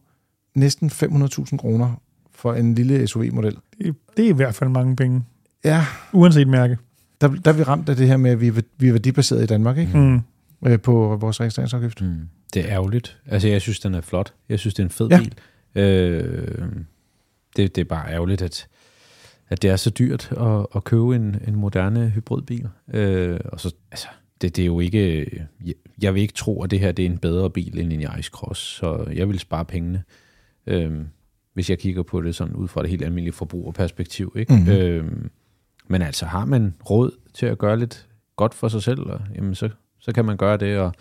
næsten 0.56 0.90
500.000 0.90 1.58
kroner 1.58 2.02
for 2.40 2.54
en 2.54 2.76
lille 2.76 3.08
SUV-model. 3.08 3.58
Det, 3.78 3.96
det 4.18 4.26
er 4.26 4.30
i 4.30 4.34
hvert 4.34 4.56
fald 4.56 4.70
mange 4.70 4.96
penge, 4.96 5.24
Ja, 5.66 5.86
uanset 6.14 6.48
mærke. 6.48 6.78
der, 7.22 7.28
der 7.28 7.52
er 7.52 7.56
vi 7.56 7.64
ramt 7.64 7.90
af 7.90 7.96
det 7.96 8.08
her 8.08 8.18
med, 8.18 8.32
at 8.32 8.42
vi, 8.42 8.48
er- 8.48 8.62
vi 8.78 8.88
er 8.88 8.92
værdibaseret 8.92 9.44
i 9.44 9.46
Danmark, 9.46 9.78
ikke? 9.78 9.98
Mm. 9.98 10.22
Øh, 10.66 10.80
på 10.82 11.18
vores 11.22 11.40
registreringsafgift. 11.40 12.02
Mm. 12.02 12.16
Det 12.54 12.62
er 12.66 12.70
ærgerligt. 12.70 13.20
Altså, 13.26 13.48
jeg 13.48 13.62
synes, 13.62 13.80
den 13.80 13.94
er 13.96 14.02
flot. 14.02 14.34
Jeg 14.50 14.60
synes, 14.60 14.74
det 14.74 14.84
er 14.84 14.86
en 14.88 14.90
fed 14.92 15.08
Ja. 15.10 15.20
bil. 15.20 15.34
Øh, 15.76 16.48
det, 17.58 17.76
det 17.76 17.82
er 17.82 17.86
bare 17.86 18.12
ærgerligt, 18.12 18.42
at, 18.42 18.68
at 19.50 19.62
det 19.62 19.70
er 19.70 19.76
så 19.76 19.90
dyrt 19.90 20.32
at, 20.38 20.66
at 20.76 20.84
købe 20.84 21.16
en, 21.16 21.36
en 21.48 21.56
moderne 21.56 22.10
hybridbil. 22.10 22.68
Øh, 22.94 23.40
og 23.46 23.60
så, 23.60 23.76
altså, 23.92 24.08
det, 24.42 24.56
det 24.56 24.62
er 24.62 24.66
jo 24.66 24.80
ikke... 24.80 25.26
Jeg, 25.66 25.74
jeg 26.02 26.14
vil 26.14 26.22
ikke 26.22 26.34
tro, 26.34 26.64
at 26.64 26.72
det 26.72 26.80
her 26.80 26.92
det 26.92 27.06
er 27.06 27.10
en 27.10 27.18
bedre 27.18 27.50
bil 27.50 27.80
end 27.80 27.94
en 27.94 28.02
Yaris 28.02 28.26
Cross, 28.26 28.60
så 28.62 29.06
jeg 29.14 29.30
vil 29.30 29.40
spare 29.40 29.66
pengene, 29.66 30.04
øh, 30.68 30.92
hvis 31.60 31.70
jeg 31.70 31.80
kigger 31.80 32.04
på 32.04 32.22
det 32.22 32.36
sådan 32.36 32.54
ud 32.56 32.68
fra 32.68 32.82
det 32.82 32.90
helt 32.90 33.04
almindelige 33.04 33.34
forbrugerperspektiv. 33.34 34.34
Ikke? 34.36 34.54
Mhm. 34.54 34.70
Øh, 34.70 35.04
men 35.88 36.02
altså, 36.02 36.26
har 36.26 36.46
man 36.46 36.74
råd 36.90 37.12
til 37.34 37.46
at 37.46 37.58
gøre 37.58 37.80
lidt 37.80 38.08
godt 38.36 38.54
for 38.54 38.68
sig 38.68 38.84
selv, 38.84 39.00
og, 39.02 39.20
jamen 39.36 39.56
så, 39.56 39.70
så 40.00 40.12
kan 40.12 40.26
man 40.26 40.38
gøre 40.38 40.58
det, 40.58 40.78
og, 40.78 40.94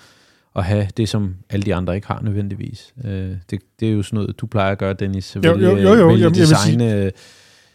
at 0.57 0.65
have 0.65 0.87
det, 0.97 1.09
som 1.09 1.35
alle 1.51 1.63
de 1.67 1.75
andre 1.75 1.95
ikke 1.95 2.07
har 2.07 2.21
nødvendigvis. 2.23 2.95
Øh, 3.05 3.11
det, 3.51 3.61
det 3.81 3.89
er 3.89 3.93
jo 3.93 4.03
sådan 4.03 4.17
noget, 4.17 4.41
du 4.41 4.47
plejer 4.47 4.73
at 4.73 4.79
gøre, 4.79 4.93
Dennis. 4.93 5.37
Jo, 5.37 5.41
jo, 5.45 5.57
jo, 5.59 5.69
jo, 5.69 5.75
vælge 5.77 5.99
jamen, 5.99 6.21
jeg 6.21 6.31
vil 6.31 6.39
design, 6.39 6.81
sige- 6.81 6.95
øh, 7.05 7.13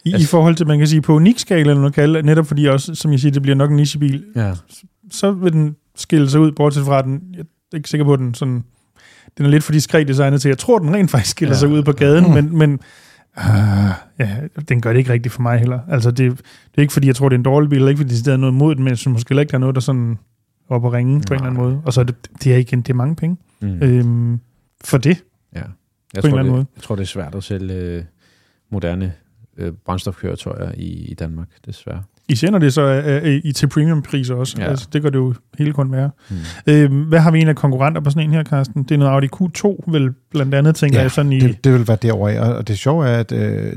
I, 0.04 0.12
Altså- 0.12 0.24
I 0.24 0.26
forhold 0.30 0.54
til, 0.54 0.66
man 0.66 0.78
kan 0.78 0.86
sige, 0.88 1.02
på 1.02 1.14
unikskala, 1.14 1.60
eller 1.60 1.74
noget 1.74 1.94
kalde, 1.94 2.22
netop 2.22 2.46
fordi 2.46 2.64
også, 2.66 2.94
som 2.94 3.10
jeg 3.12 3.20
siger, 3.20 3.32
det 3.32 3.42
bliver 3.42 3.56
nok 3.56 3.70
en 3.70 3.76
nichebil, 3.76 4.24
ja. 4.36 4.52
så 5.10 5.32
vil 5.32 5.52
den 5.52 5.76
skille 5.96 6.30
sig 6.30 6.40
ud, 6.40 6.52
bortset 6.52 6.84
fra 6.84 7.02
den, 7.02 7.22
jeg 7.32 7.44
er 7.72 7.76
ikke 7.76 7.88
sikker 7.90 8.04
på, 8.04 8.12
at 8.12 8.18
den 8.18 8.34
sådan, 8.34 8.64
den 9.38 9.46
er 9.46 9.50
lidt 9.50 9.64
for 9.64 9.72
diskret 9.72 10.08
designet 10.08 10.40
til, 10.42 10.48
jeg 10.48 10.58
tror, 10.58 10.78
den 10.78 10.94
rent 10.94 11.10
faktisk 11.10 11.30
skiller 11.30 11.54
Ja. 11.54 11.58
sig 11.58 11.68
ud 11.68 11.82
på 11.82 11.92
gaden, 11.92 12.24
Mm. 12.24 12.30
men, 12.30 12.58
men 12.58 12.72
uh, 13.38 13.44
ja, 14.18 14.36
den 14.68 14.80
gør 14.80 14.92
det 14.92 14.98
ikke 14.98 15.12
rigtigt 15.12 15.32
for 15.34 15.42
mig 15.42 15.58
heller. 15.58 15.80
Altså, 15.88 16.10
det, 16.10 16.18
det 16.38 16.78
er 16.78 16.80
ikke, 16.82 16.92
fordi 16.92 17.06
jeg 17.06 17.16
tror, 17.16 17.28
det 17.28 17.34
er 17.34 17.38
en 17.38 17.44
dårlig 17.44 17.70
bil, 17.70 17.76
eller 17.76 17.88
ikke, 17.88 17.98
fordi 17.98 18.14
det 18.14 18.28
er 18.32 18.36
noget 18.36 18.54
mod 18.54 18.74
den, 18.74 18.84
men 18.84 18.88
jeg 18.90 18.98
synes 18.98 19.12
måske 19.12 19.40
ikke, 19.40 19.50
der 19.50 19.54
er 19.56 19.60
noget, 19.60 19.74
der 19.74 19.80
sådan 19.80 20.18
op 20.68 20.86
at 20.86 20.92
ringe 20.92 21.20
på 21.28 21.34
en 21.34 21.40
eller 21.40 21.46
anden 21.50 21.62
måde. 21.62 21.82
Og 21.84 21.92
så 21.92 22.00
er 22.00 22.04
det, 22.04 22.14
det 22.44 22.52
er 22.54 22.56
igen, 22.58 22.80
det 22.80 22.90
er 22.90 22.94
mange 22.94 23.16
penge. 23.16 23.36
Mm. 23.60 23.68
Øhm, 23.82 24.40
for 24.84 24.98
det, 24.98 25.24
ja. 25.54 25.58
Jeg, 25.58 25.64
en 25.64 26.22
tror, 26.22 26.28
eller 26.28 26.38
anden 26.38 26.44
det, 26.44 26.52
måde. 26.52 26.66
jeg 26.76 26.82
tror, 26.82 26.94
det 26.94 27.02
er 27.02 27.06
svært 27.06 27.34
at 27.34 27.44
sælge 27.44 27.74
øh, 27.74 28.02
moderne 28.70 29.12
øh, 29.56 29.72
brændstofkøretøjer 29.86 30.72
i, 30.76 30.86
i 30.86 31.14
Danmark, 31.14 31.48
desværre. 31.66 32.02
Især 32.28 32.50
når 32.50 32.58
det 32.58 32.72
så 32.72 32.82
er, 32.82 33.00
er, 33.00 33.16
er 33.16 33.40
i 33.44 33.52
til 33.52 33.66
premiumpriser 33.66 34.34
også. 34.34 34.56
Ja. 34.58 34.64
Altså, 34.64 34.88
det 34.92 35.02
gør 35.02 35.10
det 35.10 35.18
jo 35.18 35.34
hele 35.58 35.72
kun 35.72 35.92
være. 35.92 36.10
Mm. 36.30 36.36
Øhm, 36.66 37.02
hvad 37.02 37.18
har 37.18 37.30
vi 37.30 37.40
en 37.40 37.48
af 37.48 37.56
konkurrenter 37.56 38.00
på 38.00 38.10
sådan 38.10 38.22
en 38.22 38.30
her, 38.30 38.44
Carsten? 38.44 38.82
Det 38.82 38.90
er 38.90 38.98
noget 38.98 39.12
Audi 39.12 39.28
Q2, 39.36 39.92
vel 39.92 40.10
blandt 40.30 40.54
andet, 40.54 40.76
tænker 40.76 40.98
Ja, 40.98 41.02
jeg, 41.02 41.10
sådan 41.10 41.32
i... 41.32 41.40
Det, 41.40 41.64
det 41.64 41.72
vil 41.72 41.88
være 41.88 41.98
derovre. 42.02 42.40
Og, 42.40 42.54
og 42.56 42.68
det 42.68 42.78
sjove 42.78 43.08
er, 43.08 43.18
at 43.18 43.32
øh, 43.32 43.72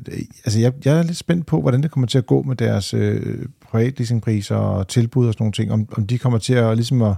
altså 0.46 0.60
jeg, 0.60 0.74
jeg 0.86 1.00
er 1.00 1.04
lidt 1.04 1.18
spændt 1.18 1.46
på, 1.46 1.62
hvordan 1.62 1.84
det 1.84 1.92
kommer 1.92 2.08
til 2.08 2.18
at 2.18 2.26
gå 2.26 2.42
med 2.42 2.56
deres 2.56 2.94
øh, 2.94 3.46
privatleasingpriser 3.72 4.56
og 4.56 4.88
tilbud 4.88 5.28
og 5.28 5.34
sådan 5.34 5.44
nogle 5.44 5.54
ting. 5.54 5.72
Om, 5.72 5.88
om 5.92 6.08
de 6.08 6.18
kommer 6.18 6.40
til 6.40 6.54
at, 6.54 6.76
ligesom 6.76 7.02
at, 7.02 7.16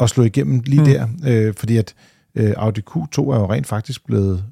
at 0.00 0.10
slå 0.10 0.24
igennem 0.24 0.62
lige 0.66 0.80
mm. 0.80 0.86
der. 0.86 1.06
Øh, 1.26 1.54
fordi 1.58 1.76
at 1.76 1.94
øh, 2.34 2.52
Audi 2.56 2.80
Q2 2.90 3.18
er 3.18 3.40
jo 3.40 3.52
rent 3.52 3.66
faktisk 3.66 4.06
blevet 4.06 4.44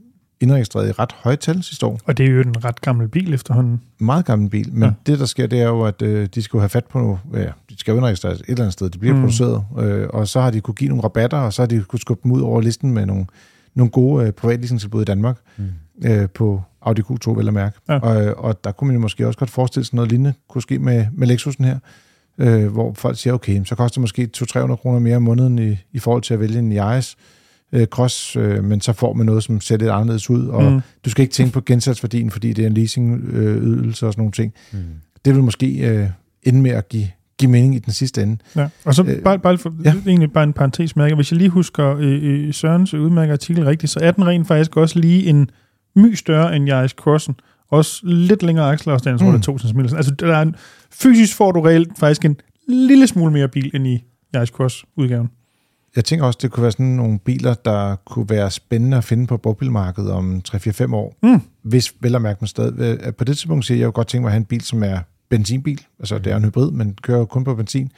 indregistreret 0.44 0.88
i 0.88 0.92
ret 0.92 1.12
høje 1.22 1.37
tal 1.37 1.62
sidste 1.62 1.87
år. 1.87 2.00
Og 2.04 2.18
det 2.18 2.26
er 2.26 2.30
jo 2.30 2.40
en 2.40 2.64
ret 2.64 2.80
gammel 2.80 3.09
bil 3.09 3.35
efterhånden. 3.35 3.80
Meget 3.98 4.24
gammel 4.24 4.50
bil. 4.50 4.72
Men 4.72 4.83
Ja. 4.83 4.92
det, 5.07 5.18
der 5.18 5.26
sker, 5.26 5.46
det 5.46 5.61
er 5.61 5.66
jo, 5.68 5.83
at 5.83 6.02
øh, 6.02 6.28
de 6.35 6.42
skal 6.42 6.57
jo 6.57 6.61
have 6.61 6.68
fat 6.68 6.85
på. 6.85 7.18
Ja, 7.35 7.38
de 7.70 7.78
skal 7.78 7.92
jo 7.92 7.96
indregistreres 7.96 8.40
et 8.40 8.44
eller 8.48 8.61
andet 8.62 8.72
sted. 8.72 8.90
De 8.90 8.98
bliver 8.98 9.14
Mm. 9.14 9.20
mm. 9.20 9.24
produceret. 9.26 9.64
Øh, 9.78 10.09
og 10.12 10.28
så 10.28 10.40
har 10.40 10.50
de 10.50 10.61
kunne 10.61 10.74
give 10.74 10.88
nogle 10.88 11.04
rabatter, 11.04 11.38
og 11.38 11.52
så 11.52 11.62
har 11.62 11.66
de 11.66 11.83
kunne 11.88 12.00
skubbe 12.00 12.20
dem 12.22 12.33
ud 12.33 12.40
over 12.40 12.61
listen 12.61 12.90
med 12.94 13.07
nogle, 13.07 13.26
nogle 13.74 13.90
gode 13.90 14.26
øh, 14.26 14.33
privatleasingtilbud 14.33 15.02
i 15.02 15.04
Danmark 15.04 15.37
Mm. 15.57 15.64
øh, 16.04 16.28
på 16.35 16.62
Audi 16.83 17.02
Q2, 17.02 17.30
vel 17.30 17.48
at 17.48 17.54
mærke. 17.54 17.78
Ja. 17.88 17.98
Og, 17.98 18.44
og 18.44 18.64
der 18.64 18.72
kunne 18.72 18.87
man 18.88 18.94
jo 18.94 19.00
måske 19.00 19.26
også 19.26 19.38
godt 19.38 19.50
forestille 19.50 19.85
sig 19.87 19.94
noget 19.94 20.11
lignende 20.11 20.35
kunne 20.48 20.62
ske 20.62 20.78
med, 20.78 21.07
med 21.12 21.26
Lexusen 21.28 21.64
her, 21.64 21.78
øh, 22.38 22.66
hvor 22.72 22.92
folk 22.92 23.18
siger, 23.18 23.35
okay, 23.35 23.64
så 23.64 23.74
koster 23.74 23.94
det 23.94 24.00
måske 24.00 24.28
200-300 24.37 24.76
kroner 24.76 24.98
mere 24.98 25.16
om 25.16 25.22
måneden 25.22 25.59
i, 25.59 25.76
i 25.92 25.98
forhold 25.98 26.22
til 26.22 26.35
at 26.35 26.40
vælge 26.40 26.59
en 26.59 26.72
Yaris 26.72 27.16
øh, 27.18 27.43
Cross, 27.87 28.37
øh, 28.37 28.64
men 28.64 28.80
så 28.80 28.92
får 28.92 29.12
man 29.12 29.26
noget, 29.26 29.42
som 29.44 29.60
ser 29.60 29.76
lidt 29.76 29.90
anderledes 29.90 30.30
ud, 30.30 30.46
og 30.46 30.62
Mm. 30.64 30.70
mm. 30.72 30.80
du 31.04 31.10
skal 31.10 31.22
ikke 31.22 31.32
tænke 31.32 31.52
på 31.52 31.60
gensatsværdien, 31.60 32.30
fordi 32.30 32.52
det 32.52 32.62
er 32.62 32.66
en 32.66 32.74
leasingydelse 32.74 33.37
øh, 33.38 33.56
ydelse 33.62 34.06
og 34.06 34.12
sådan 34.12 34.20
nogle 34.20 34.32
ting. 34.32 34.52
Mm. 34.72 34.78
Det 35.24 35.34
vil 35.34 35.42
måske 35.42 35.88
øh, 35.88 36.08
ende 36.42 36.60
med 36.60 36.70
at 36.70 36.88
give, 36.88 37.08
give 37.38 37.50
mening 37.50 37.74
i 37.74 37.78
den 37.78 37.92
sidste 37.92 38.22
ende. 38.22 38.37
Ja. 38.56 38.68
Og 38.84 38.94
så 38.94 39.02
Øh, 39.04 39.22
bare, 39.22 39.38
bare, 39.38 39.58
for, 39.58 39.74
ja. 39.84 39.94
egentlig 40.06 40.32
bare 40.32 40.44
en 40.44 40.52
parentes 40.52 40.96
mærke. 40.96 41.14
Hvis 41.14 41.32
jeg 41.32 41.38
lige 41.38 41.50
husker 41.50 41.96
øh, 41.98 42.18
øh, 42.22 42.52
Sørens 42.54 42.94
udmærket 42.94 43.32
artikel 43.32 43.64
rigtigt, 43.64 43.92
så 43.92 44.00
er 44.02 44.10
den 44.10 44.26
rent 44.26 44.46
faktisk 44.48 44.76
også 44.76 44.98
lige 44.98 45.26
en 45.26 45.50
my 45.96 46.14
større 46.14 46.56
end 46.56 46.68
Yaris 46.68 46.90
Crossen. 46.90 47.34
Også 47.70 48.00
lidt 48.04 48.42
længere 48.42 48.66
akselafstand, 48.70 49.18
tror 49.18 49.26
jeg, 49.26 49.34
Mm. 49.34 49.40
det 49.40 49.48
er 49.48 49.52
2 49.52 49.58
cm. 49.58 49.78
Altså, 49.96 50.14
der 50.14 50.37
er 50.37 50.42
en, 50.42 50.54
fysisk 50.92 51.37
får 51.37 51.52
du 51.52 51.60
reelt 51.60 51.98
faktisk 51.98 52.24
en 52.24 52.37
lille 52.68 53.06
smule 53.06 53.32
mere 53.32 53.48
bil 53.48 53.70
end 53.74 53.87
i 53.87 54.04
Yaris 54.34 54.48
Cross-udgaven. 54.48 55.28
Jeg 55.96 56.04
tænker 56.04 56.26
også, 56.26 56.38
det 56.42 56.50
kunne 56.50 56.62
være 56.62 56.72
sådan 56.72 56.87
nogle 56.87 57.18
biler, 57.18 57.54
der 57.54 57.96
kunne 58.07 58.28
være 58.30 58.50
spændende 58.50 58.96
at 58.96 59.04
finde 59.04 59.26
på 59.26 59.37
brugbilmarkedet 59.37 60.11
om 60.11 60.42
3-4-5 60.48 60.94
år. 60.94 61.16
Mm. 61.22 61.40
Hvis 61.62 61.94
vel 62.00 62.14
at 62.14 62.22
mærke 62.22 62.38
man 62.40 62.48
stadig... 62.48 62.80
øh, 62.80 63.12
På 63.12 63.24
det 63.24 63.37
tidspunkt 63.37 63.64
siger 63.64 63.78
jeg 63.78 63.85
jo 63.87 63.92
godt 63.94 64.07
tænke 64.09 64.22
mig 64.22 64.28
at 64.28 64.33
have 64.33 64.38
en 64.40 64.44
bil, 64.44 64.61
som 64.61 64.83
er 64.83 64.98
benzinbil. 65.30 65.80
Altså 66.00 66.18
det 66.18 66.33
er 66.33 66.37
en 66.37 66.44
hybrid, 66.44 66.70
men 66.70 66.94
kører 67.02 67.18
jo 67.18 67.24
kun 67.24 67.44
på 67.44 67.54
benzin. 67.54 67.90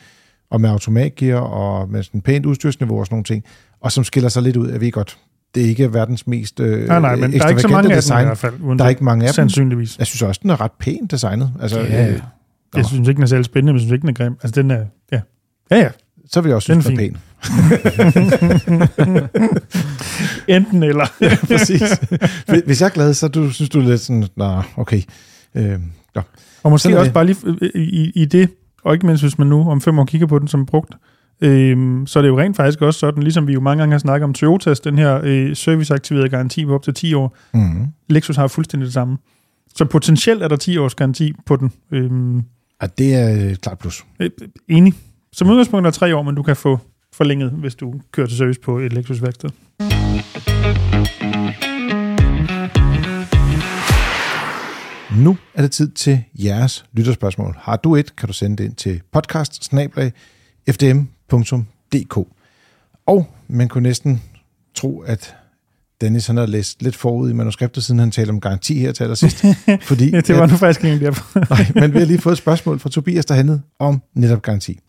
Og 0.50 0.60
med 0.60 0.70
automatgear 0.70 1.38
og 1.40 1.88
med 1.90 2.02
sådan 2.02 2.20
pænt 2.20 2.46
udstyrsniveau 2.46 2.98
og 2.98 3.06
sådan 3.06 3.14
nogle 3.14 3.24
ting. 3.24 3.44
Og 3.80 3.92
som 3.92 4.04
skiller 4.04 4.28
sig 4.28 4.42
lidt 4.42 4.56
ud, 4.56 4.70
jeg 4.70 4.80
ved 4.80 4.92
godt, 4.92 5.18
det 5.54 5.64
er 5.64 5.68
ikke 5.68 5.94
verdens 5.94 6.26
mest 6.26 6.60
øh, 6.60 6.88
Nej, 6.88 7.00
nej, 7.00 7.16
men 7.16 7.32
der 7.32 7.44
er 7.44 7.48
ikke 7.48 7.60
så 7.60 7.68
mange 7.68 7.76
af 7.78 7.82
dem 7.82 7.92
i 7.92 7.96
design. 7.96 8.24
hvert 8.26 8.38
fald. 8.38 8.54
Uden 8.60 8.78
Der 8.78 8.84
er 8.84 8.88
ikke 8.88 9.04
mange 9.04 9.24
af 9.24 9.28
dem. 9.28 9.34
Sandsynligvis. 9.34 9.98
Jeg 9.98 10.06
synes 10.06 10.22
også, 10.22 10.40
den 10.42 10.50
er 10.50 10.60
ret 10.60 10.72
pænt 10.78 11.10
designet. 11.10 11.52
Altså, 11.60 11.80
Ja, 11.80 12.08
øh, 12.12 12.20
Jeg 12.76 12.86
synes 12.86 13.08
ikke, 13.08 13.16
den 13.16 13.22
er 13.22 13.26
særlig 13.26 13.44
spændende, 13.44 13.72
men 13.72 13.76
jeg 13.76 13.80
synes 13.80 13.92
ikke, 13.92 14.02
den 14.02 14.08
er 14.08 14.14
grim. 14.14 14.32
Altså, 14.42 14.62
den 14.62 14.70
er... 14.70 14.84
Ja, 15.12 15.20
ja. 15.70 15.76
ja. 15.76 15.88
Så 16.32 16.40
vil 16.40 16.48
jeg 16.48 16.56
også 16.56 16.66
synes, 16.66 16.86
den 16.86 16.94
er 16.94 16.98
pæn. 16.98 17.16
Enten 20.48 20.82
eller. 20.82 21.06
Præcis. 21.48 21.82
Hvis- 22.64 22.80
jeg 22.80 22.86
er 22.86 22.90
glad, 22.90 23.14
så 23.14 23.28
du, 23.28 23.50
synes 23.50 23.68
du 23.70 23.80
lidt 23.80 24.00
sådan, 24.00 24.28
nå, 24.36 24.62
okay. 24.76 25.02
Øh, 25.54 25.80
nå. 26.14 26.22
Og 26.62 26.70
måske 26.70 26.82
Sådan 26.82 26.98
også 26.98 27.04
det. 27.08 27.14
bare 27.14 27.26
lige 27.26 27.36
øh, 27.62 27.70
i, 27.82 28.10
i 28.14 28.24
det, 28.24 28.50
og 28.84 28.94
ikke 28.94 29.06
mindst 29.06 29.22
hvis 29.24 29.38
man 29.38 29.46
nu 29.46 29.70
om 29.70 29.80
fem 29.80 29.98
år 29.98 30.04
kigger 30.04 30.26
på 30.26 30.38
den 30.38 30.48
som 30.48 30.66
brugt, 30.66 30.94
øhm, 31.40 32.06
så 32.06 32.18
er 32.18 32.22
det 32.22 32.28
jo 32.28 32.38
rent 32.40 32.56
faktisk 32.56 32.82
også 32.82 33.00
sådan, 33.00 33.22
ligesom 33.22 33.46
vi 33.46 33.52
jo 33.52 33.60
mange 33.60 33.80
gange 33.82 33.92
har 33.92 33.98
snakket 33.98 34.24
om 34.24 34.34
Toyotas, 34.34 34.80
den 34.80 34.98
her 34.98 35.20
øh, 35.24 35.56
serviceaktiverede 35.56 36.28
garanti 36.28 36.64
på 36.66 36.74
op 36.74 36.82
til 36.82 36.94
10 36.94 37.14
år. 37.14 37.36
Mm-hmm. 37.54 37.86
Lexus 38.08 38.36
har 38.36 38.46
fuldstændig 38.48 38.84
det 38.84 38.92
samme. 38.94 39.16
Så 39.76 39.84
potentielt 39.84 40.42
er 40.42 40.48
der 40.48 40.56
10 40.56 40.76
års 40.78 40.94
garanti 40.94 41.32
på 41.46 41.56
den. 41.56 41.72
Øhm, 41.92 42.42
Ja, 42.82 42.86
det 42.98 43.14
er 43.14 43.54
klart 43.54 43.78
plus. 43.78 44.04
øh, 44.20 44.30
enig. 44.68 44.94
Som 45.38 45.50
udgangspunkt 45.50 45.86
er 45.86 45.90
3 45.90 46.16
år, 46.16 46.22
men 46.22 46.34
du 46.34 46.42
kan 46.42 46.56
få 46.56 46.78
forlænget, 47.12 47.50
hvis 47.50 47.74
du 47.74 47.94
kører 48.12 48.26
til 48.26 48.36
service 48.36 48.60
på 48.60 48.78
et 48.78 48.92
Lexus 48.92 49.22
værksted. 49.22 49.50
Nu 55.24 55.36
er 55.54 55.62
det 55.62 55.70
tid 55.70 55.90
til 55.90 56.24
jeres 56.34 56.84
lytterspørgsmål. 56.92 57.56
Har 57.58 57.76
du 57.76 57.96
et, 57.96 58.16
kan 58.16 58.26
du 58.26 58.32
sende 58.32 58.56
det 58.56 58.64
ind 58.64 58.74
til 58.74 59.00
podcast. 59.12 59.72
Og 63.06 63.26
man 63.48 63.68
kunne 63.68 63.82
næsten 63.82 64.22
tro, 64.74 65.00
at 65.00 65.36
Dennis 66.00 66.26
han 66.26 66.36
har 66.36 66.46
læst 66.46 66.82
lidt 66.82 66.96
forud 66.96 67.30
i 67.30 67.32
manuskriptet, 67.32 67.84
siden 67.84 67.98
han 67.98 68.10
talte 68.10 68.30
om 68.30 68.40
garanti 68.40 68.78
her 68.78 68.92
til 68.92 69.02
allersidst. 69.02 69.44
fordi, 69.88 70.10
Ja, 70.10 70.20
det 70.20 70.36
var 70.36 70.46
nu 70.46 70.56
faktisk 70.56 70.84
ikke 70.84 71.04
derfor. 71.04 71.38
Nej, 71.50 71.72
men 71.74 71.94
vi 71.94 71.98
har 71.98 72.06
lige 72.06 72.18
fået 72.18 72.32
et 72.32 72.38
spørgsmål 72.38 72.78
fra 72.78 72.90
Tobias, 72.90 73.26
der 73.26 73.34
handlede 73.34 73.60
om 73.78 74.02
netop 74.14 74.42
garanti. 74.42 74.80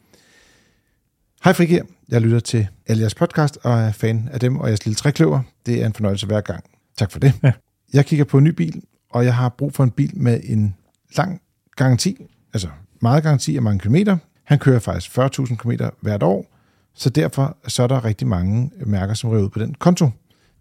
Hej 1.47 1.53
Frik 1.53 1.69
her. 1.69 1.83
Jeg 2.09 2.21
lytter 2.21 2.39
til 2.39 2.67
alle 2.87 3.01
jeres 3.01 3.15
podcast 3.15 3.57
og 3.63 3.79
er 3.79 3.91
fan 3.91 4.29
af 4.31 4.39
dem 4.39 4.57
og 4.57 4.67
jeres 4.67 4.85
lille 4.85 4.95
trækløver. 4.95 5.41
Det 5.65 5.81
er 5.81 5.85
en 5.85 5.93
fornøjelse 5.93 6.25
hver 6.25 6.41
gang. 6.41 6.63
Tak 6.97 7.11
for 7.11 7.19
det. 7.19 7.33
Ja. 7.43 7.51
Jeg 7.93 8.05
kigger 8.05 8.25
på 8.25 8.37
en 8.37 8.43
ny 8.43 8.49
bil, 8.49 8.81
og 9.09 9.25
jeg 9.25 9.35
har 9.35 9.49
brug 9.49 9.73
for 9.73 9.83
en 9.83 9.91
bil 9.91 10.17
med 10.17 10.41
en 10.43 10.75
lang 11.17 11.41
garanti, 11.75 12.25
altså 12.53 12.67
meget 13.01 13.23
garanti 13.23 13.55
af 13.55 13.61
mange 13.61 13.79
kilometer. 13.79 14.17
Han 14.43 14.59
kører 14.59 14.79
faktisk 14.79 15.17
40.000 15.17 15.55
km 15.55 15.71
hvert 16.01 16.23
år, 16.23 16.45
så 16.93 17.09
derfor 17.09 17.57
så 17.67 17.83
er 17.83 17.87
der 17.87 18.05
rigtig 18.05 18.27
mange 18.27 18.71
mærker, 18.85 19.13
som 19.13 19.29
ryger 19.29 19.43
ud 19.43 19.49
på 19.49 19.59
den 19.59 19.73
konto, 19.73 20.09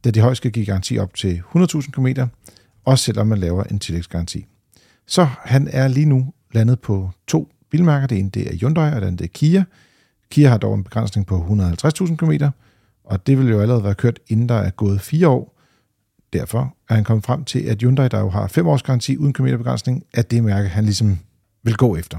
da 0.04 0.10
de 0.10 0.20
højst 0.20 0.36
skal 0.36 0.50
give 0.50 0.66
garanti 0.66 0.98
op 0.98 1.14
til 1.14 1.42
100.000 1.56 1.90
km, 1.90 2.06
også 2.84 3.04
selvom 3.04 3.26
man 3.26 3.38
laver 3.38 3.64
en 3.64 3.78
tillægsgaranti. 3.78 4.46
Så 5.06 5.28
han 5.44 5.68
er 5.72 5.88
lige 5.88 6.06
nu 6.06 6.32
landet 6.52 6.80
på 6.80 7.10
to 7.26 7.48
bilmærker. 7.70 8.06
Det 8.06 8.18
ene 8.18 8.30
det 8.30 8.52
er 8.52 8.56
Hyundai, 8.56 8.92
og 8.92 9.00
det 9.00 9.06
andet 9.06 9.18
det 9.18 9.24
er 9.24 9.32
Kia. 9.34 9.64
Kia 10.30 10.48
har 10.48 10.58
dog 10.58 10.74
en 10.74 10.84
begrænsning 10.84 11.26
på 11.26 11.46
150.000 11.84 12.16
km, 12.16 12.32
og 13.04 13.26
det 13.26 13.38
vil 13.38 13.48
jo 13.48 13.60
allerede 13.60 13.84
være 13.84 13.94
kørt, 13.94 14.18
inden 14.28 14.48
der 14.48 14.54
er 14.54 14.70
gået 14.70 15.00
fire 15.00 15.28
år. 15.28 15.56
Derfor 16.32 16.74
er 16.88 16.94
han 16.94 17.04
kommet 17.04 17.24
frem 17.24 17.44
til, 17.44 17.58
at 17.58 17.82
Hyundai, 17.82 18.08
der 18.08 18.20
jo 18.20 18.28
har 18.28 18.46
fem 18.46 18.66
års 18.66 18.82
garanti 18.82 19.16
uden 19.16 19.32
kilometerbegrænsning, 19.32 20.04
er 20.14 20.22
det 20.22 20.44
mærke, 20.44 20.68
han 20.68 20.84
ligesom 20.84 21.18
vil 21.62 21.76
gå 21.76 21.96
efter. 21.96 22.18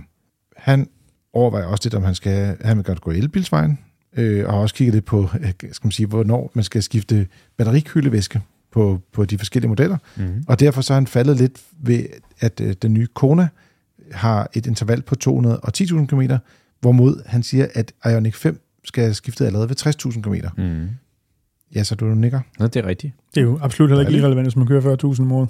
Han 0.58 0.90
overvejer 1.34 1.66
også 1.66 1.86
lidt, 1.86 1.94
om 1.94 2.04
han, 2.04 2.16
skal, 2.16 2.58
han 2.62 2.78
vil 2.78 2.86
godt 2.86 3.02
gå 3.02 3.12
elbilsvejen, 3.12 3.80
øh, 4.18 4.46
og 4.46 4.54
har 4.54 4.60
også 4.60 4.76
kigget 4.76 4.94
lidt 4.94 5.06
på, 5.06 5.30
øh, 5.40 5.54
skal 5.58 5.86
man 5.88 5.92
sige, 5.92 6.08
hvornår 6.08 6.52
man 6.54 6.64
skal 6.64 6.84
skifte 6.84 7.28
batterikøllevæske 7.58 8.42
på, 8.72 9.02
på 9.14 9.26
de 9.26 9.38
forskellige 9.38 9.70
modeller. 9.70 9.98
Mm. 10.16 10.44
Og 10.48 10.60
derfor 10.60 10.82
så 10.82 10.94
er 10.94 10.96
han 10.96 11.08
faldet 11.08 11.38
lidt 11.38 11.62
ved, 11.80 12.06
at 12.40 12.62
øh, 12.62 12.76
den 12.82 12.94
nye 12.94 13.08
Kona 13.14 13.48
har 14.12 14.50
et 14.54 14.66
interval 14.66 15.02
på 15.02 15.16
210.000 15.24 16.06
km, 16.06 16.22
hvorimod 16.82 17.22
han 17.26 17.44
siger, 17.44 17.68
at 17.74 17.94
Ioniq 18.06 18.36
5 18.36 18.62
skal 18.84 19.16
skifte 19.16 19.46
allerede 19.46 19.70
ved 19.70 19.76
60.000 19.88 20.22
km. 20.22 20.62
Mm. 20.62 20.88
Ja, 21.76 21.84
så 21.84 21.96
du 21.96 22.06
nikker. 22.06 22.40
Nå, 22.60 22.68
det 22.68 22.76
er 22.76 22.88
rigtigt. 22.88 23.14
Det 23.36 23.42
er 23.42 23.46
jo 23.46 23.60
absolut 23.62 23.90
heller 23.90 24.08
ikke 24.08 24.20
irrelevant, 24.20 24.46
hvis 24.46 24.56
man 24.56 24.68
kører 24.68 24.96
40.000 25.16 25.22
om 25.22 25.32
året. 25.32 25.50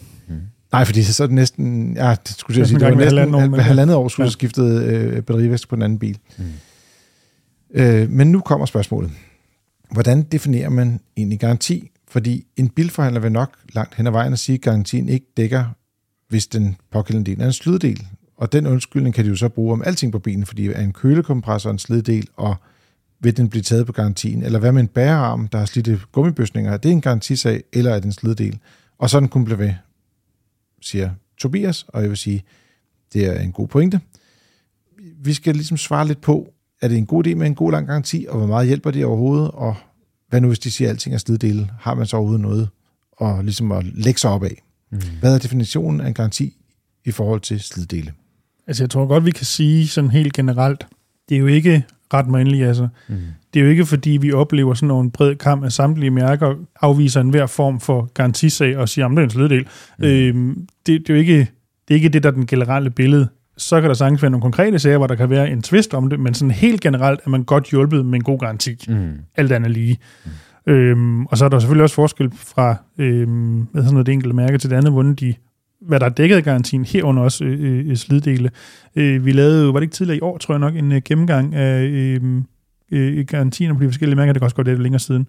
Nej, 0.71 0.85
fordi 0.85 1.03
så 1.03 1.23
er 1.23 1.27
det 1.27 1.35
næsten, 1.35 1.93
ja, 1.97 2.15
det 2.27 2.35
skulle 2.35 2.59
jeg 2.59 2.67
sige, 2.67 2.79
det 2.79 2.85
var 2.87 2.95
næsten 2.95 3.17
halvandet 3.17 3.53
år, 3.53 3.61
halvandet 3.61 3.95
år, 3.95 4.07
skulle 4.07 4.25
Ja. 4.25 4.31
skiftet 4.31 4.83
øh, 4.83 5.21
batterivæske 5.23 5.69
på 5.69 5.75
den 5.75 5.83
anden 5.83 5.99
bil. 5.99 6.17
Mm. 6.37 6.43
Øh, 7.71 8.09
men 8.09 8.31
nu 8.31 8.39
kommer 8.41 8.65
spørgsmålet. 8.65 9.11
Hvordan 9.91 10.21
definerer 10.23 10.69
man 10.69 10.99
egentlig 11.17 11.39
garanti? 11.39 11.91
Fordi 12.07 12.45
en 12.55 12.69
bilforhandler 12.69 13.21
vil 13.21 13.31
nok 13.31 13.57
langt 13.73 13.95
hen 13.95 14.07
ad 14.07 14.11
vejen 14.11 14.33
at 14.33 14.39
sige, 14.39 14.53
at 14.55 14.61
garantien 14.61 15.09
ikke 15.09 15.25
dækker, 15.37 15.65
hvis 16.29 16.47
den 16.47 16.75
pågældende 16.91 17.31
del 17.31 17.41
er 17.41 17.45
en 17.45 17.53
sløddel. 17.53 18.07
Og 18.37 18.51
den 18.51 18.67
undskyldning 18.67 19.15
kan 19.15 19.25
de 19.25 19.29
jo 19.29 19.35
så 19.35 19.49
bruge 19.49 19.73
om 19.73 19.83
alting 19.85 20.11
på 20.11 20.19
bilen, 20.19 20.45
fordi 20.45 20.67
er 20.67 20.81
en 20.81 20.93
kølekompressor 20.93 21.71
en 21.71 21.79
sleddel, 21.79 22.27
og 22.35 22.55
vil 23.19 23.37
den 23.37 23.49
blive 23.49 23.63
taget 23.63 23.85
på 23.85 23.91
garantien? 23.91 24.43
Eller 24.43 24.59
hvad 24.59 24.71
med 24.71 24.81
en 24.81 24.87
bærearm, 24.87 25.47
der 25.47 25.57
har 25.57 25.65
slidte 25.65 25.99
gummibøsninger? 26.11 26.71
Er 26.71 26.77
det 26.77 26.91
en 26.91 27.01
garantisag, 27.01 27.63
eller 27.73 27.91
er 27.91 27.95
det 27.95 28.05
en 28.05 28.11
sliddel? 28.11 28.59
Og 28.97 29.09
sådan 29.09 29.29
kunne 29.29 29.45
blive 29.45 29.59
ved, 29.59 29.73
siger 30.81 31.11
Tobias, 31.37 31.83
og 31.87 32.01
jeg 32.01 32.09
vil 32.09 32.17
sige, 32.17 32.43
det 33.13 33.25
er 33.25 33.39
en 33.39 33.51
god 33.51 33.67
pointe. 33.67 33.99
Vi 35.23 35.33
skal 35.33 35.55
ligesom 35.55 35.77
svare 35.77 36.07
lidt 36.07 36.21
på, 36.21 36.53
er 36.81 36.87
det 36.87 36.97
en 36.97 37.05
god 37.05 37.27
idé 37.27 37.35
med 37.35 37.47
en 37.47 37.55
god 37.55 37.71
lang 37.71 37.87
garanti, 37.87 38.25
og 38.29 38.37
hvor 38.37 38.47
meget 38.47 38.67
hjælper 38.67 38.91
det 38.91 39.05
overhovedet, 39.05 39.51
og 39.51 39.75
hvad 40.29 40.41
nu 40.41 40.47
hvis 40.47 40.59
de 40.59 40.71
siger, 40.71 40.87
at 40.87 40.91
alting 40.91 41.15
er 41.15 41.19
sliddele? 41.19 41.69
Har 41.79 41.95
man 41.95 42.05
så 42.05 42.17
overhovedet 42.17 42.41
noget 42.41 42.69
og 43.11 43.43
ligesom 43.43 43.71
at 43.71 43.85
lægge 43.85 44.19
sig 44.19 44.29
op 44.29 44.43
af? 44.43 44.63
Mm. 44.91 45.01
Hvad 45.19 45.35
er 45.35 45.39
definitionen 45.39 46.01
af 46.01 46.07
en 46.07 46.13
garanti 46.13 46.57
i 47.05 47.11
forhold 47.11 47.41
til 47.41 47.59
sliddele? 47.59 48.13
Altså, 48.67 48.83
jeg 48.83 48.89
tror 48.89 49.05
godt, 49.05 49.25
vi 49.25 49.31
kan 49.31 49.45
sige 49.45 49.87
sådan 49.87 50.09
helt 50.09 50.33
generelt, 50.33 50.87
det 51.29 51.35
er 51.35 51.39
jo 51.39 51.47
ikke 51.47 51.85
ret 52.13 52.27
mig 52.27 52.63
altså. 52.63 52.87
Mm. 53.07 53.15
Det 53.53 53.59
er 53.59 53.63
jo 53.63 53.69
ikke, 53.69 53.85
fordi 53.85 54.09
vi 54.09 54.31
oplever 54.31 54.73
sådan 54.73 54.95
en 54.95 55.11
bred 55.11 55.35
kamp 55.35 55.63
af 55.63 55.71
samtlige 55.71 56.11
mærker, 56.11 56.55
afviser 56.81 57.21
enhver 57.21 57.45
form 57.45 57.79
for 57.79 58.09
garantisag 58.13 58.77
og 58.77 58.89
siger, 58.89 59.05
at 59.05 59.11
det 59.11 59.19
er 59.19 59.23
en 59.23 59.29
sleddel. 59.29 59.67
Mm. 59.99 60.05
Øhm, 60.05 60.67
det, 60.85 61.01
det, 61.01 61.09
er 61.09 61.13
jo 61.13 61.19
ikke, 61.19 61.37
det 61.87 61.93
er 61.93 61.95
ikke 61.95 62.09
det, 62.09 62.23
der 62.23 62.29
er 62.29 62.33
den 62.33 62.45
generelle 62.45 62.89
billede. 62.89 63.27
Så 63.57 63.81
kan 63.81 63.89
der 63.89 63.93
sagtens 63.93 64.21
være 64.21 64.31
nogle 64.31 64.41
konkrete 64.41 64.79
sager, 64.79 64.97
hvor 64.97 65.07
der 65.07 65.15
kan 65.15 65.29
være 65.29 65.49
en 65.49 65.61
twist 65.61 65.93
om 65.93 66.09
det, 66.09 66.19
men 66.19 66.33
sådan 66.33 66.51
helt 66.51 66.81
generelt 66.81 67.19
er 67.25 67.29
man 67.29 67.43
godt 67.43 67.69
hjulpet 67.69 68.05
med 68.05 68.15
en 68.15 68.23
god 68.23 68.39
garanti. 68.39 68.85
Mm. 68.87 69.11
Alt 69.35 69.51
andet 69.51 69.71
lige. 69.71 69.97
Mm. 70.25 70.31
Øhm, 70.73 71.25
og 71.25 71.37
så 71.37 71.45
er 71.45 71.49
der 71.49 71.59
selvfølgelig 71.59 71.83
også 71.83 71.95
forskel 71.95 72.31
fra 72.35 72.75
øhm, 72.97 73.67
hvad 73.71 73.83
noget, 73.91 74.05
det 74.05 74.13
enkelte 74.13 74.35
mærke 74.35 74.57
til 74.57 74.69
det 74.69 74.75
andet, 74.75 74.91
hvordan 74.91 75.15
de 75.15 75.33
hvad 75.81 75.99
der 75.99 76.05
er 76.05 76.09
dækket 76.09 76.35
af 76.35 76.43
garantien, 76.43 76.85
herunder 76.85 77.23
også 77.23 77.43
øh, 77.43 77.89
øh, 77.89 77.95
sliddele. 77.95 78.51
Øh, 78.95 79.25
vi 79.25 79.31
lavede 79.31 79.65
jo, 79.65 79.71
var 79.71 79.79
det 79.79 79.83
ikke 79.83 79.95
tidligere 79.95 80.17
i 80.17 80.21
år, 80.21 80.37
tror 80.37 80.53
jeg 80.53 80.59
nok, 80.59 80.75
en 80.75 80.91
øh, 80.91 81.01
gennemgang 81.05 81.55
af 81.55 81.83
øh, 81.83 82.21
øh, 82.91 83.25
garantien 83.25 83.77
på 83.77 83.83
de 83.83 83.87
forskellige 83.87 84.15
mærker, 84.15 84.33
det 84.33 84.39
kan 84.39 84.45
også 84.45 84.55
godt 84.55 84.67
lidt 84.67 84.81
længere 84.81 84.99
siden. 84.99 85.27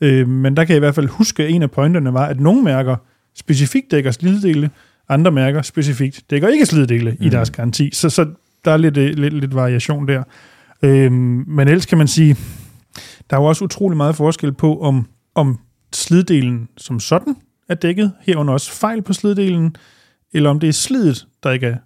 Øh, 0.00 0.28
men 0.28 0.56
der 0.56 0.64
kan 0.64 0.72
jeg 0.72 0.76
i 0.76 0.78
hvert 0.78 0.94
fald 0.94 1.08
huske, 1.08 1.44
at 1.44 1.50
en 1.50 1.62
af 1.62 1.70
pointerne 1.70 2.12
var, 2.12 2.26
at 2.26 2.40
nogle 2.40 2.62
mærker 2.62 2.96
specifikt 3.34 3.90
dækker 3.90 4.10
sliddele, 4.10 4.70
andre 5.08 5.30
mærker 5.30 5.62
specifikt 5.62 6.22
dækker 6.30 6.48
ikke 6.48 6.66
sliddele 6.66 7.10
mm. 7.10 7.26
i 7.26 7.28
deres 7.28 7.50
garanti. 7.50 7.90
Så, 7.92 8.10
så 8.10 8.26
der 8.64 8.70
er 8.70 8.76
lidt, 8.76 8.96
øh, 8.96 9.14
lidt, 9.14 9.34
lidt 9.34 9.54
variation 9.54 10.08
der. 10.08 10.22
Øh, 10.82 11.12
men 11.12 11.68
ellers 11.68 11.86
kan 11.86 11.98
man 11.98 12.08
sige, 12.08 12.36
der 13.30 13.36
er 13.36 13.40
jo 13.40 13.44
også 13.44 13.64
utrolig 13.64 13.96
meget 13.96 14.16
forskel 14.16 14.52
på, 14.52 14.80
om, 14.80 15.06
om 15.34 15.58
sliddelen 15.92 16.68
som 16.76 17.00
sådan 17.00 17.36
er 17.68 17.74
dækket, 17.74 18.12
herunder 18.20 18.52
også 18.52 18.72
fejl 18.72 19.02
på 19.02 19.12
sliddelen, 19.12 19.76
eller 20.32 20.50
om 20.50 20.60
det 20.60 20.68
er 20.68 20.72
slidet, 20.72 21.26
der 21.42 21.50
ikke 21.50 21.66
er 21.66 21.76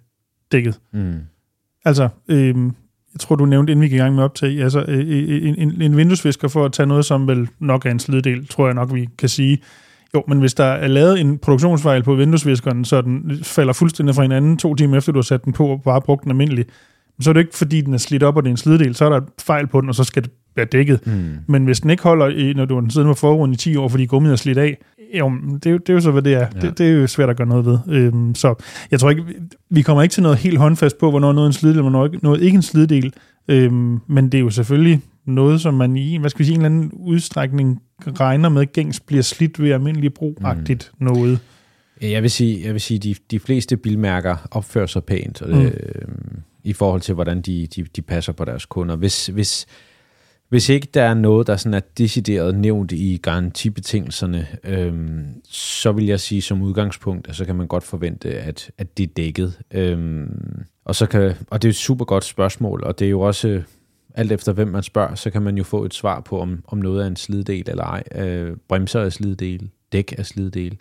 dækket. 0.51 0.79
Mm. 0.93 1.19
Altså, 1.85 2.09
øh, 2.27 2.55
jeg 3.13 3.19
tror, 3.19 3.35
du 3.35 3.45
nævnte, 3.45 3.71
inden 3.71 3.81
vi 3.81 3.87
gik 3.87 3.95
i 3.95 3.97
gang 3.97 4.15
med 4.15 4.23
optag, 4.23 4.61
altså 4.61 4.85
øh, 4.87 4.99
øh, 4.99 5.47
en, 5.47 5.55
en, 5.55 5.81
en 5.81 5.97
vinduesvisker 5.97 6.47
for 6.47 6.65
at 6.65 6.73
tage 6.73 6.87
noget, 6.87 7.05
som 7.05 7.27
vel 7.27 7.47
nok 7.59 7.85
er 7.85 7.91
en 7.91 7.99
sliddel, 7.99 8.47
tror 8.47 8.65
jeg 8.65 8.73
nok, 8.73 8.93
vi 8.93 9.09
kan 9.17 9.29
sige. 9.29 9.61
Jo, 10.13 10.23
men 10.27 10.39
hvis 10.39 10.53
der 10.53 10.63
er 10.63 10.87
lavet 10.87 11.19
en 11.21 11.37
produktionsfejl 11.37 12.03
på 12.03 12.15
vinduesviskeren, 12.15 12.85
så 12.85 13.01
den 13.01 13.39
falder 13.43 13.73
fuldstændig 13.73 14.15
fra 14.15 14.21
hinanden 14.21 14.57
to 14.57 14.75
timer 14.75 14.97
efter, 14.97 15.11
du 15.11 15.17
har 15.17 15.23
sat 15.23 15.45
den 15.45 15.53
på 15.53 15.67
og 15.67 15.81
bare 15.83 16.01
brugt 16.01 16.23
den 16.23 16.31
almindelig, 16.31 16.65
så 17.19 17.29
er 17.29 17.33
det 17.33 17.41
ikke, 17.41 17.57
fordi 17.57 17.81
den 17.81 17.93
er 17.93 17.97
slidt 17.97 18.23
op, 18.23 18.37
og 18.37 18.43
det 18.43 18.49
er 18.49 18.51
en 18.51 18.57
sliddel, 18.57 18.95
så 18.95 19.05
er 19.05 19.09
der 19.09 19.21
fejl 19.41 19.67
på 19.67 19.81
den, 19.81 19.89
og 19.89 19.95
så 19.95 20.03
skal 20.03 20.23
det 20.23 20.31
være 20.55 20.65
dækket. 20.65 21.07
Mm. 21.07 21.37
Men 21.47 21.65
hvis 21.65 21.79
den 21.79 21.89
ikke 21.89 22.03
holder, 22.03 22.53
når 22.55 22.65
du 22.65 22.81
har 22.81 22.89
siddet 22.89 23.07
på 23.07 23.13
forruden 23.13 23.53
i 23.53 23.55
10 23.55 23.75
år, 23.75 23.87
fordi 23.87 24.05
gummiet 24.05 24.31
er 24.31 24.35
slidt 24.35 24.57
af, 24.57 24.77
jo, 25.19 25.31
det, 25.63 25.71
er, 25.71 25.77
det 25.77 25.89
er 25.89 25.93
jo 25.93 25.99
så, 25.99 26.11
hvad 26.11 26.21
det 26.21 26.33
er. 26.33 26.47
Ja. 26.55 26.59
Det, 26.61 26.77
det 26.77 26.87
er 26.87 26.91
jo 26.91 27.07
svært 27.07 27.29
at 27.29 27.37
gøre 27.37 27.47
noget 27.47 27.65
ved. 27.65 27.79
Øhm, 27.89 28.35
så 28.35 28.63
jeg 28.91 28.99
tror 28.99 29.09
ikke, 29.09 29.23
vi 29.69 29.81
kommer 29.81 30.03
ikke 30.03 30.13
til 30.13 30.23
noget 30.23 30.37
helt 30.37 30.57
håndfast 30.57 30.97
på, 30.97 31.09
hvornår 31.09 31.33
noget 31.33 31.45
er 31.45 31.47
en 31.49 31.53
sliddel, 31.53 31.77
og 31.79 31.89
hvornår 31.89 32.09
noget 32.21 32.41
ikke 32.41 32.55
en 32.55 32.61
sliddel. 32.61 33.13
Øhm, 33.47 33.99
men 34.07 34.29
det 34.29 34.37
er 34.37 34.41
jo 34.41 34.49
selvfølgelig 34.49 35.01
noget, 35.25 35.61
som 35.61 35.73
man 35.73 35.95
i 35.95 36.17
hvad 36.17 36.29
skal 36.29 36.39
vi 36.39 36.45
sige, 36.45 36.55
en 36.55 36.65
eller 36.65 36.75
anden 36.75 36.91
udstrækning 36.93 37.81
regner 38.19 38.49
med, 38.49 38.73
gængs 38.73 38.99
bliver 38.99 39.23
slidt 39.23 39.61
ved 39.61 39.71
almindelig 39.71 40.13
brug-agtigt 40.13 40.91
mm. 40.99 41.05
noget. 41.05 41.39
Jeg 42.01 42.21
vil 42.21 42.31
sige, 42.31 42.65
jeg 42.65 42.73
vil 42.73 42.81
sige 42.81 42.99
de, 42.99 43.15
de 43.31 43.39
fleste 43.39 43.77
bilmærker 43.77 44.47
opfører 44.51 44.87
sig 44.87 45.03
pænt 45.03 45.41
mm. 45.47 45.61
øh, 45.61 45.71
i 46.63 46.73
forhold 46.73 47.01
til, 47.01 47.13
hvordan 47.15 47.41
de, 47.41 47.67
de, 47.75 47.85
de 47.95 48.01
passer 48.01 48.33
på 48.33 48.45
deres 48.45 48.65
kunder. 48.65 48.95
Hvis, 48.95 49.27
hvis, 49.27 49.65
hvis 50.51 50.69
ikke 50.69 50.87
der 50.93 51.03
er 51.03 51.13
noget, 51.13 51.47
der 51.47 51.55
sådan 51.55 51.73
er 51.73 51.79
decideret 51.97 52.55
nævnt 52.55 52.91
i 52.91 53.19
garantibetingelserne, 53.21 54.47
øhm, 54.63 55.25
så 55.49 55.91
vil 55.91 56.05
jeg 56.05 56.19
sige 56.19 56.41
som 56.41 56.61
udgangspunkt, 56.61 57.29
at 57.29 57.35
så 57.35 57.45
kan 57.45 57.55
man 57.55 57.67
godt 57.67 57.83
forvente, 57.83 58.39
at, 58.39 58.71
at 58.77 58.97
det 58.97 59.03
er 59.03 59.13
dækket. 59.17 59.59
Øhm, 59.71 60.63
og, 60.85 60.95
så 60.95 61.05
kan, 61.05 61.33
og 61.49 61.61
det 61.61 61.67
er 61.67 61.71
et 61.71 61.75
super 61.75 62.05
godt 62.05 62.23
spørgsmål, 62.23 62.83
og 62.83 62.99
det 62.99 63.05
er 63.05 63.09
jo 63.09 63.21
også, 63.21 63.61
alt 64.15 64.31
efter 64.31 64.53
hvem 64.53 64.67
man 64.67 64.83
spørger, 64.83 65.15
så 65.15 65.29
kan 65.29 65.41
man 65.41 65.57
jo 65.57 65.63
få 65.63 65.85
et 65.85 65.93
svar 65.93 66.19
på, 66.19 66.39
om, 66.39 66.63
om 66.67 66.77
noget 66.77 67.03
er 67.03 67.07
en 67.07 67.15
sliddel 67.15 67.69
eller 67.69 67.83
ej. 67.83 68.03
Øh, 68.15 68.57
bremser 68.67 68.99
er 68.99 69.09
sliddel, 69.09 69.69
dæk 69.91 70.13
er 70.17 70.23
sliddel. 70.23 70.77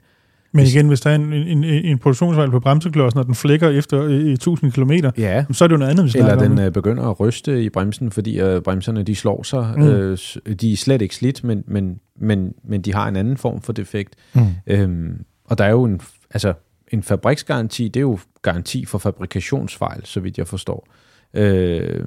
Men 0.52 0.66
igen, 0.66 0.88
hvis 0.88 1.00
der 1.00 1.10
er 1.10 1.14
en, 1.14 1.32
en, 1.32 1.64
en 1.64 1.98
produktionsfejl 1.98 2.50
på 2.50 2.60
bremseklodsen, 2.60 3.18
og 3.20 3.26
den 3.26 3.34
flækker 3.34 3.68
efter 3.68 4.02
øh, 4.02 4.32
1000 4.32 4.72
km, 4.72 4.92
ja. 5.18 5.44
så 5.52 5.64
er 5.64 5.68
det 5.68 5.72
jo 5.72 5.78
noget 5.78 5.90
andet, 5.90 6.14
vi 6.14 6.18
Eller 6.18 6.38
den 6.38 6.58
øh, 6.58 6.72
begynder 6.72 7.02
at 7.02 7.20
ryste 7.20 7.64
i 7.64 7.68
bremsen, 7.68 8.10
fordi 8.10 8.40
øh, 8.40 8.62
bremserne 8.62 9.02
de 9.02 9.14
slår 9.14 9.42
sig. 9.42 9.74
Mm. 9.76 9.82
Øh, 9.82 10.18
de 10.60 10.72
er 10.72 10.76
slet 10.76 11.02
ikke 11.02 11.14
slidt, 11.14 11.44
men, 11.44 11.64
men, 11.66 12.00
men, 12.20 12.52
men 12.64 12.82
de 12.82 12.94
har 12.94 13.08
en 13.08 13.16
anden 13.16 13.36
form 13.36 13.60
for 13.60 13.72
defekt. 13.72 14.14
Mm. 14.34 14.42
Øhm, 14.66 15.24
og 15.44 15.58
der 15.58 15.64
er 15.64 15.70
jo 15.70 15.84
en, 15.84 16.00
altså, 16.30 16.54
en 16.88 17.02
fabriksgaranti, 17.02 17.88
det 17.88 17.96
er 17.96 18.00
jo 18.00 18.18
garanti 18.42 18.84
for 18.84 18.98
fabrikationsfejl, 18.98 20.00
så 20.04 20.20
vidt 20.20 20.38
jeg 20.38 20.46
forstår. 20.46 20.88
Øh, 21.34 22.04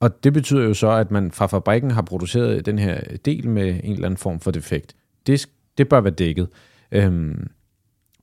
og 0.00 0.24
det 0.24 0.32
betyder 0.32 0.62
jo 0.62 0.74
så, 0.74 0.90
at 0.90 1.10
man 1.10 1.30
fra 1.30 1.46
fabrikken 1.46 1.90
har 1.90 2.02
produceret 2.02 2.66
den 2.66 2.78
her 2.78 3.00
del 3.24 3.48
med 3.48 3.80
en 3.84 3.92
eller 3.92 4.06
anden 4.06 4.18
form 4.18 4.40
for 4.40 4.50
defekt. 4.50 4.94
Det, 5.26 5.46
det 5.78 5.88
bør 5.88 6.00
være 6.00 6.12
dækket. 6.12 6.48
Øhm, 6.92 7.46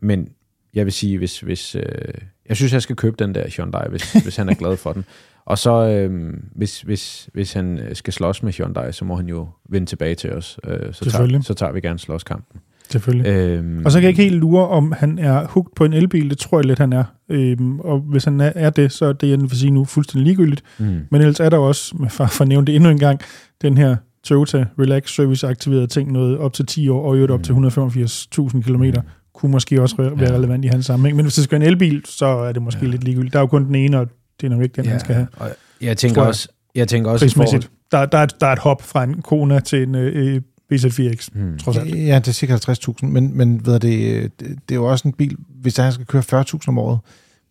men 0.01 0.29
jeg 0.73 0.85
vil 0.85 0.93
sige, 0.93 1.17
hvis, 1.17 1.39
hvis 1.39 1.75
øh, 1.75 1.83
jeg 2.49 2.57
synes, 2.57 2.73
jeg 2.73 2.81
skal 2.81 2.95
købe 2.95 3.15
den 3.19 3.35
der 3.35 3.49
Hyundai, 3.49 3.89
hvis, 3.89 4.13
hvis 4.23 4.35
han 4.35 4.49
er 4.49 4.53
glad 4.53 4.77
for 4.77 4.93
den. 4.93 5.05
Og 5.45 5.57
så, 5.57 5.87
øh, 5.87 6.33
hvis, 6.55 6.81
hvis, 6.81 7.29
hvis 7.33 7.53
han 7.53 7.79
skal 7.93 8.13
slås 8.13 8.43
med 8.43 8.53
Hyundai, 8.53 8.91
så 8.91 9.05
må 9.05 9.15
han 9.15 9.27
jo 9.27 9.47
vende 9.69 9.87
tilbage 9.87 10.15
til 10.15 10.33
os. 10.33 10.59
Øh, 10.67 10.93
så, 10.93 11.09
tager, 11.09 11.41
så 11.41 11.53
tager 11.53 11.71
vi 11.71 11.81
gerne 11.81 11.99
slåskampen. 11.99 12.61
Selvfølgelig. 12.89 13.27
Øhm, 13.31 13.81
og 13.85 13.91
så 13.91 13.97
kan 13.97 14.03
jeg 14.03 14.09
ikke 14.09 14.23
helt 14.23 14.35
lure, 14.35 14.67
om 14.67 14.91
han 14.91 15.19
er 15.19 15.47
hugt 15.47 15.75
på 15.75 15.85
en 15.85 15.93
elbil. 15.93 16.29
Det 16.29 16.37
tror 16.37 16.59
jeg 16.59 16.65
lidt, 16.65 16.79
han 16.79 16.93
er. 16.93 17.03
Øhm, 17.29 17.79
og 17.79 17.99
hvis 17.99 18.23
han 18.23 18.39
er, 18.41 18.69
det, 18.69 18.91
så 18.91 19.05
er 19.05 19.13
det, 19.13 19.29
jeg 19.29 19.41
vil 19.41 19.51
sige 19.51 19.71
nu, 19.71 19.85
fuldstændig 19.85 20.25
ligegyldigt. 20.25 20.63
Mm. 20.79 20.85
Men 20.85 21.21
ellers 21.21 21.39
er 21.39 21.49
der 21.49 21.57
også, 21.57 21.95
for, 22.09 22.25
for 22.25 22.41
at 22.41 22.47
nævne 22.47 22.67
det 22.67 22.75
endnu 22.75 22.89
en 22.89 22.99
gang, 22.99 23.19
den 23.61 23.77
her 23.77 23.95
Toyota 24.23 24.65
Relax 24.79 25.15
Service 25.15 25.47
aktiverede 25.47 25.87
ting, 25.87 26.11
noget 26.11 26.37
op 26.37 26.53
til 26.53 26.65
10 26.65 26.89
år, 26.89 27.09
og 27.09 27.15
øvrigt 27.15 27.31
op 27.31 27.43
til 27.43 27.53
185.000 27.53 28.61
km. 28.61 28.83
Mm 28.83 28.93
kunne 29.33 29.51
måske 29.51 29.81
også 29.81 29.95
være 29.97 30.13
ja. 30.19 30.35
relevant 30.35 30.65
i 30.65 30.67
hans 30.67 30.85
sammenhæng. 30.85 31.15
Men 31.15 31.25
hvis 31.25 31.35
det 31.35 31.43
skal 31.43 31.59
være 31.59 31.67
en 31.67 31.71
elbil, 31.73 32.01
så 32.05 32.25
er 32.25 32.51
det 32.51 32.61
måske 32.61 32.85
ja. 32.85 32.91
lidt 32.91 33.03
ligegyldigt. 33.03 33.33
Der 33.33 33.39
er 33.39 33.43
jo 33.43 33.47
kun 33.47 33.65
den 33.65 33.75
ene, 33.75 33.99
og 33.99 34.07
det 34.41 34.47
er 34.47 34.51
nok 34.51 34.63
ikke 34.63 34.75
den, 34.75 34.85
ja. 34.85 34.91
han 34.91 34.99
skal 34.99 35.15
have. 35.15 35.27
Og 35.37 35.49
jeg 35.81 35.97
tænker 35.97 36.21
også, 36.21 36.47
jeg 36.75 36.87
tænker 36.87 37.11
også 37.11 37.29
forhold... 37.35 37.63
der, 37.91 38.05
der, 38.05 38.17
er 38.17 38.23
et, 38.23 38.41
der 38.41 38.47
er 38.47 38.53
et 38.53 38.59
hop 38.59 38.81
fra 38.81 39.03
en 39.03 39.21
Kona 39.21 39.59
til 39.59 39.83
en 39.83 39.95
øh, 39.95 40.41
BZ4X, 40.73 41.27
hmm. 41.33 41.57
trods 41.57 41.77
alt. 41.77 41.95
Ja, 41.95 42.15
det 42.15 42.27
er 42.27 42.31
cirka 42.31 42.55
50.000, 42.55 43.05
men, 43.05 43.37
men 43.37 43.65
ved 43.65 43.73
det, 43.73 44.31
det, 44.39 44.47
det 44.69 44.75
er 44.75 44.75
jo 44.75 44.85
også 44.85 45.07
en 45.07 45.13
bil, 45.13 45.35
hvis 45.61 45.77
han 45.77 45.93
skal 45.93 46.05
køre 46.05 46.43
40.000 46.43 46.59
om 46.67 46.77
året, 46.77 46.99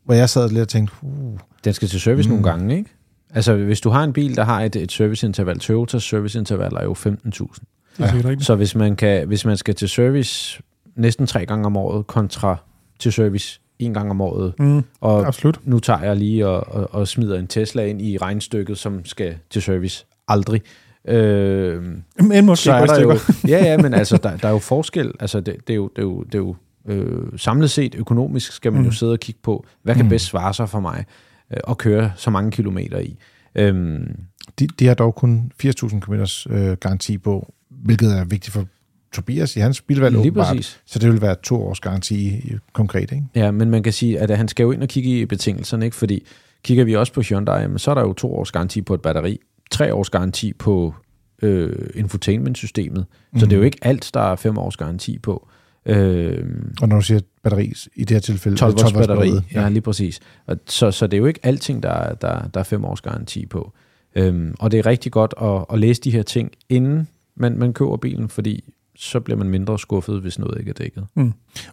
hvor 0.04 0.14
jeg 0.14 0.28
sad 0.28 0.48
lidt 0.48 0.60
og 0.60 0.68
tænkte, 0.68 0.94
uh, 1.02 1.38
Den 1.64 1.72
skal 1.72 1.88
til 1.88 2.00
service 2.00 2.28
mm. 2.28 2.34
nogle 2.34 2.50
gange, 2.50 2.76
ikke? 2.76 2.90
Altså, 3.34 3.56
hvis 3.56 3.80
du 3.80 3.90
har 3.90 4.04
en 4.04 4.12
bil, 4.12 4.36
der 4.36 4.44
har 4.44 4.60
et, 4.60 4.76
et 4.76 4.92
serviceinterval, 4.92 5.58
Toyotas 5.58 6.02
serviceinterval 6.02 6.72
er 6.72 6.84
jo 6.84 6.92
15.000. 6.92 7.96
Ja. 7.98 8.38
Så 8.38 8.54
hvis 8.54 8.74
man, 8.74 8.96
kan, 8.96 9.26
hvis 9.26 9.44
man 9.44 9.56
skal 9.56 9.74
til 9.74 9.88
service 9.88 10.62
næsten 11.00 11.26
tre 11.26 11.46
gange 11.46 11.66
om 11.66 11.76
året, 11.76 12.06
kontra 12.06 12.56
til 12.98 13.12
service 13.12 13.60
en 13.78 13.94
gang 13.94 14.10
om 14.10 14.20
året. 14.20 14.54
Mm, 14.58 14.82
og 15.00 15.26
absolut. 15.26 15.60
nu 15.64 15.78
tager 15.78 16.02
jeg 16.02 16.16
lige 16.16 16.46
og, 16.46 16.74
og, 16.74 16.94
og 16.94 17.08
smider 17.08 17.38
en 17.38 17.46
Tesla 17.46 17.84
ind 17.84 18.02
i 18.02 18.18
regnstykket, 18.18 18.78
som 18.78 19.04
skal 19.04 19.34
til 19.50 19.62
service 19.62 20.06
aldrig. 20.28 20.62
Øh, 21.04 21.82
men 22.22 22.46
måske 22.46 22.64
så 22.64 22.72
er 22.72 22.86
der 22.86 23.00
jo, 23.00 23.18
Ja, 23.48 23.64
ja, 23.64 23.76
men 23.76 23.94
altså, 23.94 24.16
der, 24.22 24.36
der 24.36 24.48
er 24.48 24.52
jo 24.52 24.58
forskel. 24.58 25.12
Altså, 25.20 25.40
det, 25.40 25.56
det 25.66 25.72
er 25.72 25.76
jo, 25.76 25.90
det 25.96 25.98
er 25.98 26.06
jo, 26.06 26.22
det 26.22 26.34
er 26.34 26.38
jo 26.38 26.56
øh, 26.88 27.22
samlet 27.36 27.70
set 27.70 27.94
økonomisk 27.94 28.52
skal 28.52 28.72
man 28.72 28.80
mm. 28.80 28.86
jo 28.86 28.92
sidde 28.92 29.12
og 29.12 29.20
kigge 29.20 29.40
på, 29.42 29.66
hvad 29.82 29.94
kan 29.94 30.04
mm. 30.04 30.08
bedst 30.08 30.24
svare 30.24 30.54
sig 30.54 30.68
for 30.68 30.80
mig 30.80 31.04
øh, 31.50 31.60
at 31.68 31.78
køre 31.78 32.12
så 32.16 32.30
mange 32.30 32.50
kilometer 32.50 32.98
i. 32.98 33.18
Øhm, 33.54 34.16
de, 34.58 34.66
de 34.66 34.86
har 34.86 34.94
dog 34.94 35.14
kun 35.14 35.52
80.000 35.64 36.00
km 36.00 36.14
øh, 36.50 36.76
garanti 36.76 37.18
på, 37.18 37.52
hvilket 37.70 38.18
er 38.18 38.24
vigtigt 38.24 38.52
for 38.52 38.64
Tobias 39.12 39.56
i 39.56 39.60
hans 39.60 39.80
bilvalg 39.80 40.12
Lige 40.12 40.20
åbenbart. 40.20 40.56
Præcis. 40.56 40.80
Så 40.86 40.98
det 40.98 41.12
vil 41.12 41.20
være 41.20 41.36
to 41.42 41.62
års 41.62 41.80
garanti 41.80 42.42
konkret, 42.72 43.12
ikke? 43.12 43.24
Ja, 43.34 43.50
men 43.50 43.70
man 43.70 43.82
kan 43.82 43.92
sige, 43.92 44.18
at 44.18 44.36
han 44.36 44.48
skal 44.48 44.64
jo 44.64 44.72
ind 44.72 44.82
og 44.82 44.88
kigge 44.88 45.20
i 45.20 45.24
betingelserne, 45.24 45.84
ikke? 45.84 45.96
Fordi 45.96 46.26
kigger 46.64 46.84
vi 46.84 46.96
også 46.96 47.12
på 47.12 47.20
Hyundai, 47.20 47.66
så 47.76 47.90
er 47.90 47.94
der 47.94 48.02
jo 48.02 48.12
to 48.12 48.34
års 48.34 48.52
garanti 48.52 48.82
på 48.82 48.94
et 48.94 49.02
batteri, 49.02 49.38
tre 49.70 49.94
års 49.94 50.10
garanti 50.10 50.52
på 50.52 50.94
øh, 51.42 51.72
infotainment-systemet. 51.94 53.06
Mm. 53.32 53.38
Så 53.38 53.46
det 53.46 53.52
er 53.52 53.56
jo 53.56 53.60
mhm. 53.60 53.66
ikke 53.66 53.78
alt, 53.82 54.10
der 54.14 54.32
er 54.32 54.36
fem 54.36 54.58
års 54.58 54.76
garanti 54.76 55.18
på. 55.18 55.48
Øh, 55.86 56.44
og 56.82 56.88
når 56.88 56.96
du 56.96 57.02
siger 57.02 57.20
batteri, 57.42 57.72
i 57.94 58.04
det 58.04 58.10
her 58.10 58.20
tilfælde... 58.20 58.56
12 58.56 58.72
volts 58.72 58.92
batteri, 58.92 59.30
ja. 59.30 59.62
ja, 59.62 59.68
lige 59.68 59.80
præcis. 59.80 60.20
Og 60.46 60.56
så, 60.66 60.90
så 60.90 61.06
det 61.06 61.16
er 61.16 61.18
jo 61.18 61.26
ikke 61.26 61.40
alting, 61.42 61.82
der, 61.82 62.14
der, 62.14 62.48
der 62.54 62.60
er 62.60 62.64
fem 62.64 62.84
års 62.84 63.00
garanti 63.00 63.46
på. 63.46 63.72
Øhm, 64.14 64.54
og 64.58 64.70
det 64.70 64.78
er 64.78 64.86
rigtig 64.86 65.12
godt 65.12 65.34
at, 65.42 65.64
at 65.72 65.78
læse 65.78 66.00
de 66.00 66.10
her 66.10 66.22
ting, 66.22 66.50
inden 66.68 67.08
man, 67.36 67.58
man 67.58 67.72
køber 67.72 67.96
bilen, 67.96 68.28
fordi 68.28 68.72
så 69.00 69.20
bliver 69.20 69.38
man 69.38 69.48
mindre 69.48 69.78
skuffet, 69.78 70.20
hvis 70.20 70.38
noget 70.38 70.58
ikke 70.58 70.68
er 70.70 70.74
dækket. 70.74 71.06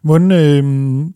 Hvordan, 0.02 0.32
øh, 0.32 0.64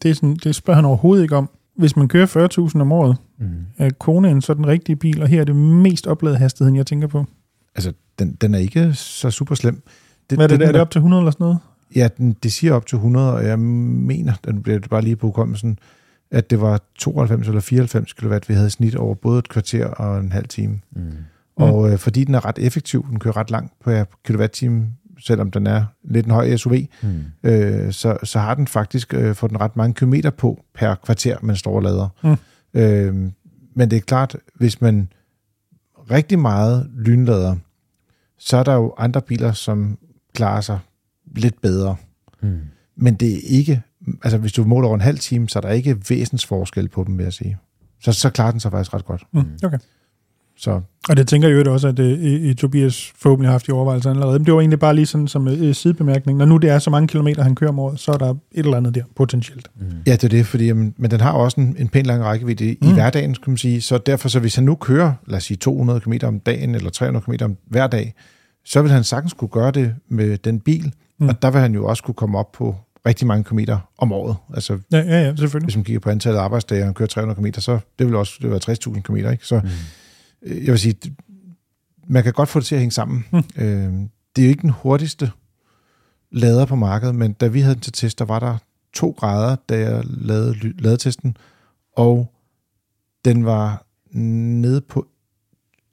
det, 0.03 0.11
er 0.11 0.15
sådan, 0.15 0.35
det 0.43 0.55
spørger 0.55 0.75
han 0.75 0.85
overhovedet 0.85 1.23
ikke 1.23 1.35
om. 1.35 1.49
Hvis 1.77 1.95
man 1.95 2.07
kører 2.07 2.67
40.000 2.71 2.81
om 2.81 2.91
året, 2.91 3.17
Mm. 3.39 3.47
er 3.77 3.89
Konaen 3.89 4.41
så 4.41 4.53
den 4.53 4.67
rigtige 4.67 4.95
bil, 4.95 5.21
og 5.21 5.27
her 5.27 5.41
er 5.41 5.45
det 5.45 5.55
mest 5.55 6.07
opladede 6.07 6.37
hastigheden, 6.39 6.75
jeg 6.75 6.85
tænker 6.85 7.07
på. 7.07 7.25
Altså, 7.75 7.93
den, 8.19 8.37
den 8.41 8.53
er 8.55 8.59
ikke 8.59 8.93
så 8.93 9.31
super 9.31 9.55
slem. 9.55 9.81
Det, 10.29 10.37
Hvad 10.37 10.45
er 10.45 10.47
det, 10.47 10.59
den 10.59 10.67
er 10.67 10.71
det 10.71 10.81
op 10.81 10.91
til 10.91 10.99
100 10.99 11.21
eller 11.21 11.31
sådan 11.31 11.43
noget? 11.43 11.57
Ja, 11.95 12.07
den, 12.17 12.35
det 12.43 12.51
siger 12.53 12.73
op 12.73 12.85
til 12.85 12.95
100, 12.95 13.33
og 13.33 13.45
jeg 13.45 13.59
mener, 13.59 14.33
den 14.45 14.63
bliver 14.63 14.79
bare 14.89 15.01
lige 15.01 15.15
på 15.15 15.27
hukommelsen, 15.27 15.79
at 16.31 16.49
det 16.49 16.61
var 16.61 16.81
92 16.95 17.47
eller 17.47 17.61
94 17.61 18.13
kW, 18.13 18.33
vi 18.47 18.53
havde 18.53 18.69
snit 18.69 18.95
over 18.95 19.15
både 19.15 19.39
et 19.39 19.49
kvarter 19.49 19.85
og 19.87 20.19
en 20.19 20.31
halv 20.31 20.47
time. 20.47 20.79
Mm. 20.95 21.01
Og 21.55 21.91
øh, 21.91 21.97
fordi 21.97 22.23
den 22.23 22.35
er 22.35 22.45
ret 22.45 22.59
effektiv, 22.59 23.05
den 23.09 23.19
kører 23.19 23.37
ret 23.37 23.51
langt 23.51 23.73
per 23.85 24.03
kilowatt-time, 24.25 24.87
selvom 25.21 25.51
den 25.51 25.67
er 25.67 25.85
lidt 26.03 26.25
en 26.25 26.31
høj 26.31 26.55
SUV, 26.57 26.73
Mm. 27.01 27.23
øh, 27.43 27.91
så, 27.93 28.17
så 28.23 28.39
har 28.39 28.55
den 28.55 28.67
faktisk 28.67 29.13
øh, 29.13 29.35
fået 29.35 29.49
den 29.49 29.61
ret 29.61 29.75
mange 29.77 29.93
kilometer 29.93 30.29
på 30.29 30.63
per 30.75 30.95
kvarter, 30.95 31.37
man 31.41 31.55
står 31.55 31.75
og 31.75 31.81
lader. 31.83 32.09
Mm. 32.23 32.79
Øh, 32.79 33.15
men 33.75 33.91
det 33.91 33.97
er 33.97 34.01
klart, 34.01 34.37
hvis 34.55 34.81
man 34.81 35.11
rigtig 36.11 36.39
meget 36.39 36.89
lynlader, 36.97 37.55
så 38.37 38.57
er 38.57 38.63
der 38.63 38.73
jo 38.73 38.93
andre 38.97 39.21
biler, 39.21 39.51
som 39.51 39.97
klarer 40.33 40.61
sig 40.61 40.79
lidt 41.35 41.61
bedre. 41.61 41.95
Mm. 42.41 42.59
Men 42.95 43.15
det 43.15 43.33
er 43.33 43.39
ikke, 43.43 43.81
altså 44.23 44.37
hvis 44.37 44.51
du 44.53 44.63
måler 44.63 44.87
over 44.87 44.95
en 44.95 45.01
halv 45.01 45.19
time, 45.19 45.49
så 45.49 45.59
er 45.59 45.61
der 45.61 45.69
ikke 45.69 45.97
væsens 46.09 46.45
forskel 46.45 46.89
på 46.89 47.03
dem, 47.03 47.17
vil 47.17 47.23
jeg 47.23 47.33
sige. 47.33 47.57
Så, 48.03 48.11
så 48.13 48.29
klarer 48.29 48.51
den 48.51 48.59
sig 48.59 48.71
faktisk 48.71 48.93
ret 48.93 49.05
godt. 49.05 49.23
Mm. 49.33 49.43
Okay. 49.63 49.77
Så 50.61 50.81
Og 51.09 51.17
det 51.17 51.27
tænker 51.27 51.47
jeg 51.47 51.65
jo 51.65 51.73
også, 51.73 51.87
at 51.87 51.99
øh, 51.99 52.55
Tobias 52.55 53.11
forhåbentlig 53.15 53.47
har 53.47 53.51
haft 53.51 53.67
i 53.67 53.71
overvejelser 53.71 54.09
allerede. 54.09 54.39
Men 54.39 54.45
det 54.45 54.53
var 54.53 54.59
egentlig 54.59 54.79
bare 54.79 54.95
lige 54.95 55.05
sådan 55.05 55.27
som 55.27 55.47
øh, 55.47 55.75
sidebemærkning. 55.75 56.37
Når 56.37 56.45
nu 56.45 56.57
det 56.57 56.69
er 56.69 56.79
så 56.79 56.89
mange 56.89 57.07
kilometer, 57.07 57.43
han 57.43 57.55
kører 57.55 57.69
om 57.71 57.79
året, 57.79 57.99
så 57.99 58.11
er 58.11 58.17
der 58.17 58.29
et 58.29 58.37
eller 58.51 58.77
andet 58.77 58.95
der 58.95 59.03
potentielt. 59.15 59.67
Mm. 59.79 59.85
ja, 60.07 60.11
det 60.11 60.23
er 60.23 60.27
det, 60.27 60.45
fordi, 60.45 60.65
jamen, 60.65 60.93
men 60.97 61.11
den 61.11 61.21
har 61.21 61.31
også 61.31 61.61
en, 61.61 61.75
en 61.79 61.89
pæn 61.89 62.05
lang 62.05 62.23
rækkevidde 62.23 62.65
i, 62.71 62.77
mm. 62.81 62.89
I 62.89 62.93
hverdagen, 62.93 63.33
kan 63.33 63.51
man 63.51 63.57
sige. 63.57 63.81
Så 63.81 63.97
derfor, 63.97 64.29
så 64.29 64.39
hvis 64.39 64.55
han 64.55 64.63
nu 64.63 64.75
kører, 64.75 65.13
lad 65.27 65.37
os 65.37 65.43
sige 65.43 65.57
200 65.57 65.99
km 65.99 66.13
om 66.23 66.39
dagen, 66.39 66.75
eller 66.75 66.89
300 66.89 67.25
km 67.25 67.45
om 67.45 67.57
hver 67.67 67.87
dag, 67.87 68.13
så 68.65 68.81
vil 68.81 68.91
han 68.91 69.03
sagtens 69.03 69.33
kunne 69.33 69.49
gøre 69.49 69.71
det 69.71 69.95
med 70.09 70.37
den 70.37 70.59
bil. 70.59 70.93
Mm. 71.19 71.29
og 71.29 71.41
der 71.41 71.51
vil 71.51 71.61
han 71.61 71.73
jo 71.73 71.85
også 71.85 72.03
kunne 72.03 72.15
komme 72.15 72.37
op 72.37 72.51
på 72.51 72.75
rigtig 73.05 73.27
mange 73.27 73.43
kilometer 73.43 73.77
om 73.97 74.11
året. 74.11 74.35
Altså, 74.53 74.77
Ja, 74.91 74.97
ja, 74.97 75.21
ja 75.21 75.35
selvfølgelig. 75.35 75.65
hvis 75.65 75.75
man 75.75 75.83
kigger 75.83 75.99
på 75.99 76.09
antallet 76.09 76.39
af 76.39 76.43
arbejdsdage, 76.43 76.81
og 76.81 76.85
han 76.85 76.93
kører 76.93 77.07
300 77.07 77.41
km, 77.41 77.59
så 77.59 77.79
det 77.99 78.07
vil 78.07 78.15
også 78.15 78.33
det 78.41 78.43
vil 78.43 78.59
være 78.67 78.75
60.000 78.95 79.01
km, 79.01 79.15
ikke? 79.15 79.37
Så 79.41 79.59
Mm. 79.63 79.69
Øh, 80.43 80.65
jeg 80.65 80.71
vil 80.71 80.79
sige, 80.79 81.15
man 82.07 82.23
kan 82.23 82.33
godt 82.33 82.49
få 82.49 82.59
det 82.59 82.65
til 82.65 82.75
at 82.75 82.81
hænge 82.81 82.91
sammen. 82.91 83.25
Mm. 83.31 83.37
Øh, 83.37 83.93
det 84.35 84.41
er 84.41 84.45
jo 84.45 84.49
ikke 84.49 84.61
den 84.61 84.69
hurtigste 84.69 85.31
lader 86.31 86.65
på 86.65 86.75
markedet, 86.75 87.15
men 87.15 87.33
da 87.33 87.47
vi 87.47 87.61
havde 87.61 87.75
den 87.75 87.81
til 87.81 87.93
test, 87.93 88.19
der 88.19 88.25
var 88.25 88.39
der 88.39 88.57
to 88.93 89.15
grader, 89.17 89.55
da 89.69 89.79
jeg 89.79 90.03
lavede 90.05 90.73
ladetesten, 90.79 91.37
og 91.95 92.33
den 93.25 93.45
var 93.45 93.85
nede 94.11 94.81
på 94.81 95.07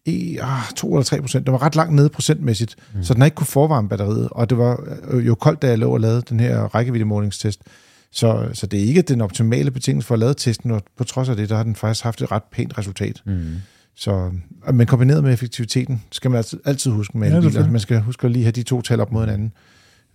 e, 0.06 0.40
ah, 0.40 0.62
2 0.76 0.92
eller 0.92 1.04
3 1.04 1.20
procent. 1.20 1.46
Den 1.46 1.52
var 1.52 1.62
ret 1.62 1.76
langt 1.76 1.94
nede 1.94 2.08
procentmæssigt, 2.08 2.76
mm. 2.94 3.02
så 3.02 3.14
den 3.14 3.20
har 3.20 3.26
ikke 3.26 3.34
kunne 3.34 3.46
forvarme 3.46 3.88
batteriet, 3.88 4.28
og 4.30 4.50
det 4.50 4.58
var 4.58 4.98
øh, 5.08 5.26
jo 5.26 5.34
koldt, 5.34 5.62
da 5.62 5.68
jeg 5.68 5.78
lå 5.78 5.90
og 5.90 6.00
lavede 6.00 6.22
den 6.28 6.40
her 6.40 6.62
rækkeviddemålingstest. 6.62 7.62
Så, 8.10 8.48
så 8.52 8.66
det 8.66 8.80
er 8.80 8.84
ikke 8.84 9.02
den 9.02 9.20
optimale 9.20 9.70
betingelse 9.70 10.06
for 10.06 10.14
at 10.14 10.18
lave 10.18 10.34
testen, 10.34 10.70
og 10.70 10.82
på 10.96 11.04
trods 11.04 11.28
af 11.28 11.36
det, 11.36 11.48
der 11.48 11.56
har 11.56 11.62
den 11.62 11.76
faktisk 11.76 12.04
haft 12.04 12.22
et 12.22 12.30
ret 12.30 12.42
pænt 12.52 12.78
resultat. 12.78 13.22
Mm. 13.26 13.56
Så, 14.00 14.30
men 14.72 14.86
kombineret 14.86 15.24
med 15.24 15.32
effektiviteten, 15.32 16.02
skal 16.12 16.30
man 16.30 16.38
altid, 16.38 16.60
altid 16.64 16.90
huske 16.90 17.18
med 17.18 17.30
Ja, 17.30 17.36
elbiler. 17.36 17.70
man 17.70 17.80
skal 17.80 18.00
huske 18.00 18.24
at 18.24 18.30
lige 18.30 18.42
have 18.42 18.52
de 18.52 18.62
to 18.62 18.80
tal 18.82 19.00
op 19.00 19.12
mod 19.12 19.20
hinanden. 19.24 19.52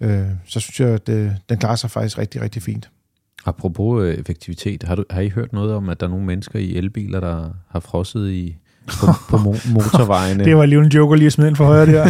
Øh, 0.01 0.27
så 0.45 0.59
synes 0.59 0.79
jeg, 0.79 0.89
at 0.89 1.07
det, 1.07 1.35
den 1.49 1.57
klarer 1.57 1.75
sig 1.75 1.91
faktisk 1.91 2.17
rigtig, 2.17 2.41
rigtig 2.41 2.61
fint. 2.61 2.89
Apropos 3.45 4.03
øh, 4.03 4.13
effektivitet, 4.15 4.83
har, 4.83 4.95
du, 4.95 5.03
har 5.09 5.21
I 5.21 5.29
hørt 5.29 5.53
noget 5.53 5.73
om, 5.73 5.89
at 5.89 5.99
der 5.99 6.05
er 6.05 6.09
nogle 6.09 6.25
mennesker 6.25 6.59
i 6.59 6.75
elbiler, 6.75 7.19
der 7.19 7.49
har 7.69 7.79
frosset 7.79 8.29
i, 8.31 8.57
på, 8.87 9.05
på 9.29 9.37
mo- 9.37 9.71
motorvejene? 9.73 10.43
Det 10.45 10.55
var 10.57 10.65
lige 10.65 10.79
en 10.79 10.87
joker 10.87 11.15
lige 11.15 11.25
at 11.27 11.33
smide 11.33 11.47
ind 11.47 11.55
for 11.55 11.65
højre 11.65 11.85
der. 11.85 12.03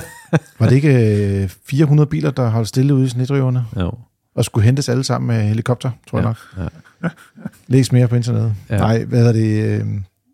Var 0.58 0.68
det 0.68 0.76
ikke 0.76 1.42
øh, 1.42 1.48
400 1.66 2.06
biler, 2.06 2.30
der 2.30 2.48
holdt 2.48 2.68
stille 2.68 2.94
ude 2.94 3.04
i 3.04 3.08
snedriverne, 3.08 3.64
Jo. 3.80 3.92
og 4.34 4.44
skulle 4.44 4.64
hentes 4.64 4.88
alle 4.88 5.04
sammen 5.04 5.28
med 5.28 5.42
helikopter, 5.48 5.90
tror 6.10 6.18
jeg 6.18 6.34
Ja, 6.56 6.62
nok? 6.62 6.70
ja. 7.04 7.08
Læs 7.66 7.92
mere 7.92 8.08
på 8.08 8.16
internettet. 8.16 8.54
Ja. 8.70 8.76
Nej, 8.78 9.04
hvad 9.04 9.18
hedder 9.18 9.32
det? 9.32 9.82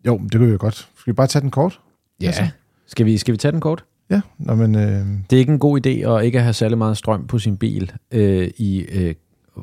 Øh, 0.05 0.07
jo, 0.07 0.17
det 0.23 0.31
kunne 0.31 0.45
vi 0.45 0.51
jo 0.51 0.57
godt. 0.59 0.75
Skal 0.75 1.11
vi 1.11 1.15
bare 1.15 1.27
tage 1.27 1.41
den 1.41 1.51
kort? 1.51 1.79
Altså. 2.23 2.41
Ja. 2.41 2.49
Skal 2.87 3.05
vi, 3.05 3.17
skal 3.17 3.31
vi 3.31 3.37
tage 3.37 3.51
den 3.51 3.61
kort? 3.61 3.83
Ja, 4.09 4.21
Nå, 4.39 4.55
men, 4.55 4.75
øh, 4.75 5.05
Det 5.29 5.35
er 5.35 5.37
ikke 5.37 5.51
en 5.53 5.59
god 5.59 5.85
idé 5.85 5.89
at 5.89 6.23
ikke 6.25 6.41
have 6.41 6.53
særlig 6.53 6.77
meget 6.77 6.97
strøm 6.97 7.27
på 7.27 7.39
sin 7.39 7.57
bil 7.57 7.91
øh, 8.11 8.49
i 8.57 8.79
øh, 8.91 9.15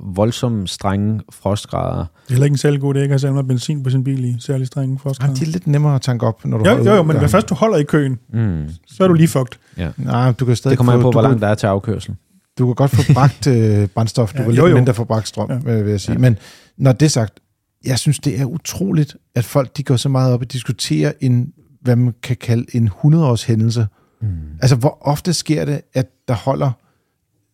voldsomt 0.04 0.70
strenge 0.70 1.20
frostgrader. 1.32 1.96
Det 1.98 2.04
er 2.28 2.32
heller 2.32 2.44
ikke 2.44 2.54
en 2.54 2.58
særlig 2.58 2.80
god 2.80 2.94
idé, 2.94 2.98
at 2.98 3.02
ikke 3.02 3.12
have 3.12 3.18
særlig 3.18 3.34
meget 3.34 3.48
benzin 3.48 3.82
på 3.82 3.90
sin 3.90 4.04
bil 4.04 4.24
i 4.24 4.36
særlig 4.40 4.66
strenge 4.66 4.98
forskere. 4.98 5.26
jamen, 5.26 5.36
de 5.36 5.44
er 5.44 5.48
lidt 5.50 5.66
nemmere 5.66 5.94
at 5.94 6.00
tanke 6.02 6.26
op, 6.26 6.44
når 6.44 6.58
du 6.58 6.64
Jo, 6.64 6.70
holder 6.76 6.90
jo, 6.90 6.96
jo, 6.96 7.02
men 7.02 7.16
Ja. 7.16 7.20
hvis 7.20 7.30
først 7.30 7.48
du 7.48 7.54
holder 7.54 7.76
i 7.76 7.82
køen, 7.82 8.18
Mm. 8.32 8.68
så 8.86 9.04
er 9.04 9.08
du 9.08 9.14
lige 9.14 9.28
fucked. 9.28 9.58
Nej, 9.96 10.32
du 10.32 10.44
kan 10.44 10.56
stadig 10.56 10.70
Det 10.70 10.78
kommer 10.78 10.92
an 10.92 11.00
på, 11.02 11.10
hvor 11.10 11.22
langt 11.22 11.40
der 11.40 11.48
er 11.48 11.54
til 11.54 11.66
afkørsel. 11.66 12.14
du 12.58 12.66
kan 12.66 12.74
godt 12.74 12.90
få 12.90 13.12
bragt 13.14 13.46
øh, 13.46 13.88
brændstof, 13.88 14.32
du 14.32 14.38
Ja, 14.38 14.44
kan 14.44 14.54
jo, 14.54 14.62
lidt 14.64 14.70
jo. 14.70 14.76
mindre 14.76 14.94
få 14.94 15.04
bragt 15.04 15.28
strøm, 15.28 15.50
Ja. 15.50 15.72
ja. 15.72 15.82
vil 15.82 15.90
jeg 15.90 16.00
sige. 16.00 16.12
Ja. 16.12 16.16
Ja. 16.18 16.20
Men 16.30 16.38
når 16.76 16.92
det 16.92 17.06
er 17.06 17.10
sagt, 17.10 17.40
jeg 17.84 17.98
synes, 17.98 18.18
det 18.18 18.40
er 18.40 18.44
utroligt, 18.44 19.16
at 19.34 19.44
folk 19.44 19.76
de 19.76 19.82
går 19.82 19.96
så 19.96 20.08
meget 20.08 20.32
op 20.34 20.40
og 20.40 20.52
diskuterer 20.52 21.12
en, 21.20 21.52
hvad 21.80 21.96
man 21.96 22.14
kan 22.22 22.36
kalde 22.36 22.66
en 22.76 22.88
100-års 22.88 23.42
hændelse. 23.44 23.86
Mm. 24.20 24.28
Altså, 24.62 24.76
hvor 24.76 24.98
ofte 25.00 25.32
sker 25.34 25.64
det, 25.64 25.80
at 25.94 26.06
der 26.28 26.34
holder, 26.34 26.70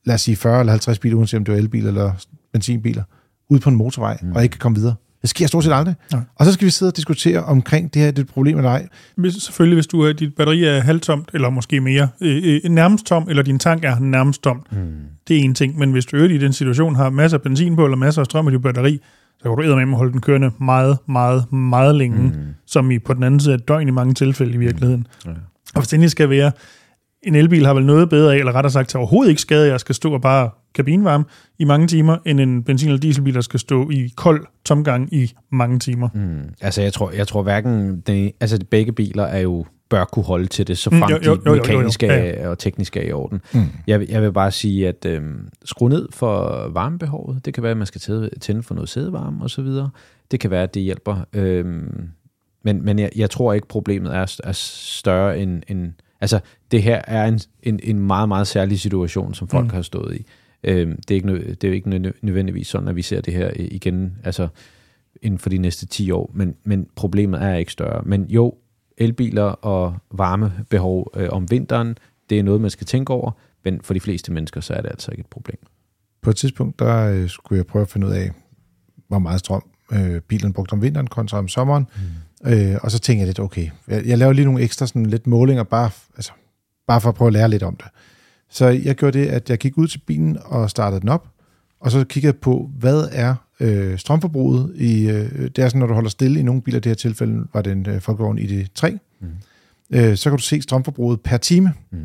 lad 0.05 0.15
os 0.15 0.21
sige 0.21 0.37
40 0.37 0.61
eller 0.61 0.73
50 0.73 0.99
biler, 0.99 1.17
uanset 1.17 1.39
om 1.39 1.45
det 1.45 1.53
er 1.55 1.59
elbiler 1.59 1.89
eller 1.89 2.13
benzinbiler, 2.53 3.03
ude 3.51 3.61
på 3.61 3.71
en 3.71 3.77
motorvej, 3.77 4.19
Mm. 4.23 4.33
og 4.33 4.43
ikke 4.43 4.53
kan 4.53 4.59
komme 4.61 4.77
videre. 4.79 4.95
Det 5.23 5.31
sker 5.31 5.47
stort 5.47 5.65
set 5.65 5.73
aldrig. 5.73 5.95
Nej. 6.13 6.21
Og 6.37 6.47
så 6.47 6.53
skal 6.53 6.65
vi 6.65 6.71
sidde 6.71 6.91
og 6.91 6.97
diskutere 6.97 7.43
omkring 7.45 7.95
det 7.95 8.03
her, 8.03 8.11
det 8.11 8.19
er 8.19 8.23
et 8.23 8.29
problem 8.29 8.57
eller 8.57 8.71
ej. 8.71 8.89
Hvis, 9.17 9.35
selvfølgelig, 9.35 9.77
hvis 9.77 9.87
du 9.87 10.01
er, 10.01 10.13
dit 10.13 10.35
batteri 10.35 10.65
er 10.65 10.81
halvtomt, 10.81 11.31
eller 11.35 11.51
måske 11.51 11.81
mere, 11.81 12.09
øh, 12.21 12.61
øh, 12.65 12.71
nærmest 12.71 13.07
tom, 13.07 13.29
eller 13.29 13.43
din 13.43 13.59
tank 13.59 13.85
er 13.85 13.99
nærmest 13.99 14.43
tom, 14.43 14.67
Mm. 14.73 14.77
det 15.29 15.37
er 15.37 15.41
en 15.41 15.55
ting. 15.55 15.79
Men 15.79 15.93
hvis 15.93 16.07
du 16.07 16.17
øvrigt 16.17 16.35
i 16.35 16.39
den 16.39 16.53
situation 16.53 16.95
har 16.95 17.11
masser 17.11 17.39
af 17.39 17.43
benzin 17.43 17.77
på, 17.77 17.85
eller 17.85 17.97
masser 17.97 18.21
af 18.23 18.27
strøm 18.27 18.49
i 18.49 18.53
dit 18.53 18.63
batteri, 18.63 19.01
så 19.45 19.51
kan 19.51 19.57
du 19.57 19.63
eddermame 19.63 19.97
holde 19.97 20.13
den 20.13 20.21
kørende 20.21 20.51
meget, 20.61 20.99
meget, 21.09 21.53
meget 21.53 21.95
længe, 21.95 22.19
mm. 22.19 22.25
Mm. 22.25 22.55
som 22.67 22.91
i 22.91 22.99
på 22.99 23.15
den 23.15 23.23
anden 23.23 23.41
side 23.41 23.55
af 23.55 23.61
døgn 23.61 23.89
i 23.89 23.91
mange 23.91 24.15
tilfælde 24.15 24.55
i 24.55 24.57
virkeligheden. 24.57 25.07
Ja. 25.27 25.31
Og 25.75 25.81
hvis 25.81 25.89
det 25.89 26.11
skal 26.11 26.31
være, 26.31 26.53
en 27.23 27.35
elbil 27.35 27.67
har 27.67 27.75
vel 27.75 27.87
noget 27.87 28.09
bedre 28.09 28.35
af, 28.35 28.39
eller 28.39 28.53
rettere 28.53 28.71
sagt 28.71 28.89
til 28.89 28.99
overhovedet 28.99 29.31
ikke 29.31 29.43
skade, 29.43 29.65
at 29.65 29.71
jeg 29.71 29.81
skal 29.81 29.95
stå 29.95 30.13
og 30.13 30.21
bare 30.21 30.51
kabinvarme 30.75 31.25
i 31.59 31.65
mange 31.65 31.87
timer, 31.87 32.17
end 32.27 32.41
en 32.41 32.63
benzin- 32.63 32.89
eller 32.89 33.01
dieselbil, 33.01 33.35
der 33.35 33.41
skal 33.41 33.61
stå 33.61 33.91
i 33.91 34.13
kold 34.17 34.47
tomgang 34.65 35.15
i 35.15 35.33
mange 35.53 35.79
timer. 35.79 36.09
Mm. 36.15 36.55
Altså, 36.61 36.83
jeg 36.83 36.93
tror, 36.93 37.11
jeg 37.11 37.29
tror 37.29 37.43
hverken... 37.43 38.01
Det, 38.01 38.33
altså, 38.41 38.59
begge 38.71 38.93
biler 38.93 39.25
er 39.25 39.41
jo 39.41 39.67
bør 39.89 40.05
kunne 40.05 40.25
holde 40.25 40.47
til 40.47 40.67
det, 40.67 40.79
så 40.79 40.91
Mm, 40.91 40.99
frem 40.99 41.11
jo, 41.11 41.17
mm, 41.19 41.25
jo, 41.25 41.35
de 41.35 41.41
jo, 41.47 41.51
jo, 41.51 41.55
jo. 41.55 41.63
mekaniske 41.63 42.07
Ja, 42.07 42.49
og 42.49 42.59
tekniske 42.59 43.01
er 43.01 43.09
i 43.09 43.13
orden. 43.13 43.41
Mm. 43.55 43.61
Jeg, 43.87 44.01
vil- 44.01 44.09
jeg 44.11 44.23
vil 44.23 44.33
bare 44.33 44.51
sige, 44.51 44.89
at 44.89 45.05
øhm, 45.07 45.49
skru 45.65 45.89
ned 45.89 46.09
for 46.13 46.69
varmebehovet. 46.73 47.45
Det 47.45 47.55
kan 47.55 47.63
være, 47.63 47.71
at 47.71 47.77
man 47.79 47.87
skal 47.87 48.01
tænde, 48.41 48.63
for 48.63 48.75
noget 48.75 48.89
sædevarme 48.89 49.43
og 49.45 49.51
så 49.51 49.63
videre. 49.63 49.91
Det 50.31 50.41
kan 50.41 50.51
være, 50.51 50.63
at 50.63 50.75
det 50.75 50.83
hjælper. 50.83 51.25
Øhm, 51.33 52.09
men 52.65 52.85
men 52.85 52.99
jeg, 52.99 53.11
jeg 53.17 53.31
tror 53.31 53.53
ikke, 53.53 53.69
problemet 53.69 54.15
er, 54.15 54.37
er 54.45 54.53
større 54.53 55.39
end, 55.39 55.63
end... 55.69 55.93
Altså, 56.21 56.41
det 56.71 56.83
her 56.83 57.03
er 57.07 57.25
en, 57.27 57.41
en, 57.63 57.81
en 57.83 58.01
meget, 58.01 58.29
meget 58.29 58.47
særlig 58.47 58.81
situation, 58.81 59.35
som 59.35 59.49
folk 59.49 59.65
Mm. 59.65 59.71
har 59.71 59.83
stået 59.83 60.17
i. 60.17 60.27
Øhm, 60.65 60.97
det, 61.09 61.11
er 61.11 61.15
ikke, 61.15 61.29
det 61.55 61.65
er 61.65 61.69
jo 61.69 61.75
ikke 61.75 61.91
nø- 62.09 62.19
nødvendigvis 62.23 62.67
sådan, 62.67 62.89
at 62.89 62.97
vi 62.97 63.03
ser 63.03 63.21
det 63.21 63.35
her 63.35 63.51
igen, 63.57 64.17
altså 64.25 64.49
inden 65.23 65.39
for 65.39 65.51
de 65.51 65.59
næste 65.59 65.87
10 65.87 66.11
år, 66.11 66.31
men, 66.35 66.55
men 66.65 66.87
problemet 66.97 67.43
er 67.43 67.55
ikke 67.55 67.73
større. 67.73 68.03
Men 68.07 68.25
jo, 68.29 68.55
elbiler 68.99 69.43
og 69.43 69.97
varmebehov 70.11 71.11
øh, 71.17 71.29
om 71.33 71.51
vinteren, 71.51 71.99
det 72.31 72.39
er 72.39 72.43
noget, 72.43 72.61
man 72.61 72.71
skal 72.71 72.87
tænke 72.87 73.13
over, 73.13 73.31
men 73.65 73.81
for 73.83 73.95
de 73.95 74.01
fleste 74.01 74.33
mennesker, 74.33 74.61
så 74.61 74.75
er 74.75 74.81
det 74.81 74.89
altså 74.89 75.11
ikke 75.11 75.21
et 75.21 75.27
problem. 75.27 75.59
På 76.23 76.31
et 76.31 76.37
tidspunkt, 76.37 76.79
der 76.79 77.11
øh, 77.11 77.29
skulle 77.29 77.57
jeg 77.57 77.67
prøve 77.67 77.83
at 77.83 77.89
finde 77.89 78.07
ud 78.07 78.13
af, 78.13 78.31
hvor 79.09 79.19
meget 79.19 79.41
strøm 79.41 79.63
øh, 79.93 80.21
bilen 80.21 80.53
brugte 80.53 80.73
om 80.73 80.83
vinteren 80.83 81.07
kontra 81.07 81.39
om 81.39 81.49
sommeren. 81.49 81.87
Mm. 82.45 82.53
Øh, 82.53 82.77
og 82.83 82.91
så 82.91 82.99
tænkte 82.99 83.21
jeg 83.21 83.27
lidt, 83.27 83.41
okay, 83.41 83.71
jeg, 83.89 84.07
jeg 84.07 84.19
laver 84.19 84.33
lige 84.33 84.45
nogle 84.45 84.63
ekstra 84.63 84.87
sådan 84.87 85.07
lidt 85.07 85.27
målinger, 85.27 85.63
bare, 85.63 85.91
altså, 86.17 86.33
bare 86.87 87.01
for 87.01 87.09
at 87.09 87.15
prøve 87.15 87.27
at 87.27 87.33
lære 87.33 87.49
lidt 87.49 87.63
om 87.63 87.77
det. 87.77 87.87
Så 88.51 88.67
jeg 88.67 88.95
gjorde 88.95 89.19
det, 89.19 89.27
at 89.27 89.51
jeg 89.51 89.59
gik 89.59 89.79
ud 89.79 89.89
til 89.89 89.99
bilen 89.99 90.39
og 90.45 90.71
startede 90.71 91.01
den 91.01 91.09
op, 91.09 91.29
og 91.81 91.91
så 91.91 92.05
kiggede 92.05 92.33
jeg 92.33 92.41
på, 92.41 92.71
hvad 92.79 93.09
er 93.13 93.35
øh, 93.61 93.99
strømforbruget 93.99 94.73
i, 94.77 95.09
øh, 95.11 95.31
det 95.41 95.59
er 95.59 95.69
sådan, 95.69 95.79
når 95.79 95.87
du 95.87 95.95
holder 95.95 96.11
stille 96.11 96.41
i 96.41 96.43
nogle 96.43 96.63
biler, 96.63 96.77
i 96.79 96.81
det 96.81 96.91
her 96.91 96.95
tilfælde 96.95 97.45
var 97.53 97.63
det 97.63 97.73
en 97.73 97.87
øh, 97.89 98.01
Folkevogn 98.01 98.39
ID3, 98.39 98.99
Mm. 99.21 99.29
øh, 99.91 100.17
så 100.17 100.31
kan 100.31 100.37
du 100.39 100.43
se 100.43 100.63
strømforbruget 100.63 101.21
per 101.21 101.37
time, 101.37 101.73
Mm. 101.91 101.99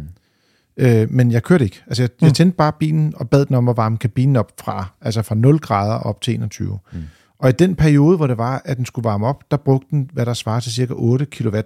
Øh, 0.78 1.12
men 1.12 1.32
jeg 1.32 1.44
kørte 1.44 1.64
ikke. 1.64 1.82
Altså, 1.88 2.04
jeg, 2.04 2.10
mm. 2.22 2.26
jeg 2.26 2.34
tændte 2.34 2.56
bare 2.58 2.74
bilen 2.80 3.14
og 3.16 3.30
bad 3.30 3.46
den 3.46 3.56
om 3.56 3.70
at 3.70 3.78
varme 3.78 3.98
kabinen 3.98 4.36
op 4.36 4.52
fra, 4.60 4.92
altså 5.02 5.22
fra 5.22 5.36
0 5.36 5.60
grader 5.60 5.96
op 5.96 6.22
til 6.22 6.34
21. 6.34 6.80
Mm. 6.94 7.00
Og 7.40 7.50
i 7.50 7.52
den 7.52 7.76
periode, 7.76 8.18
hvor 8.18 8.28
det 8.28 8.38
var, 8.38 8.62
at 8.66 8.78
den 8.78 8.86
skulle 8.86 9.04
varme 9.04 9.28
op, 9.28 9.44
der 9.52 9.58
brugte 9.58 9.88
den, 9.92 10.10
hvad 10.14 10.26
der 10.26 10.34
svarer 10.34 10.60
til 10.60 10.72
cirka 10.74 10.94
8 10.94 11.26
kW 11.26 11.58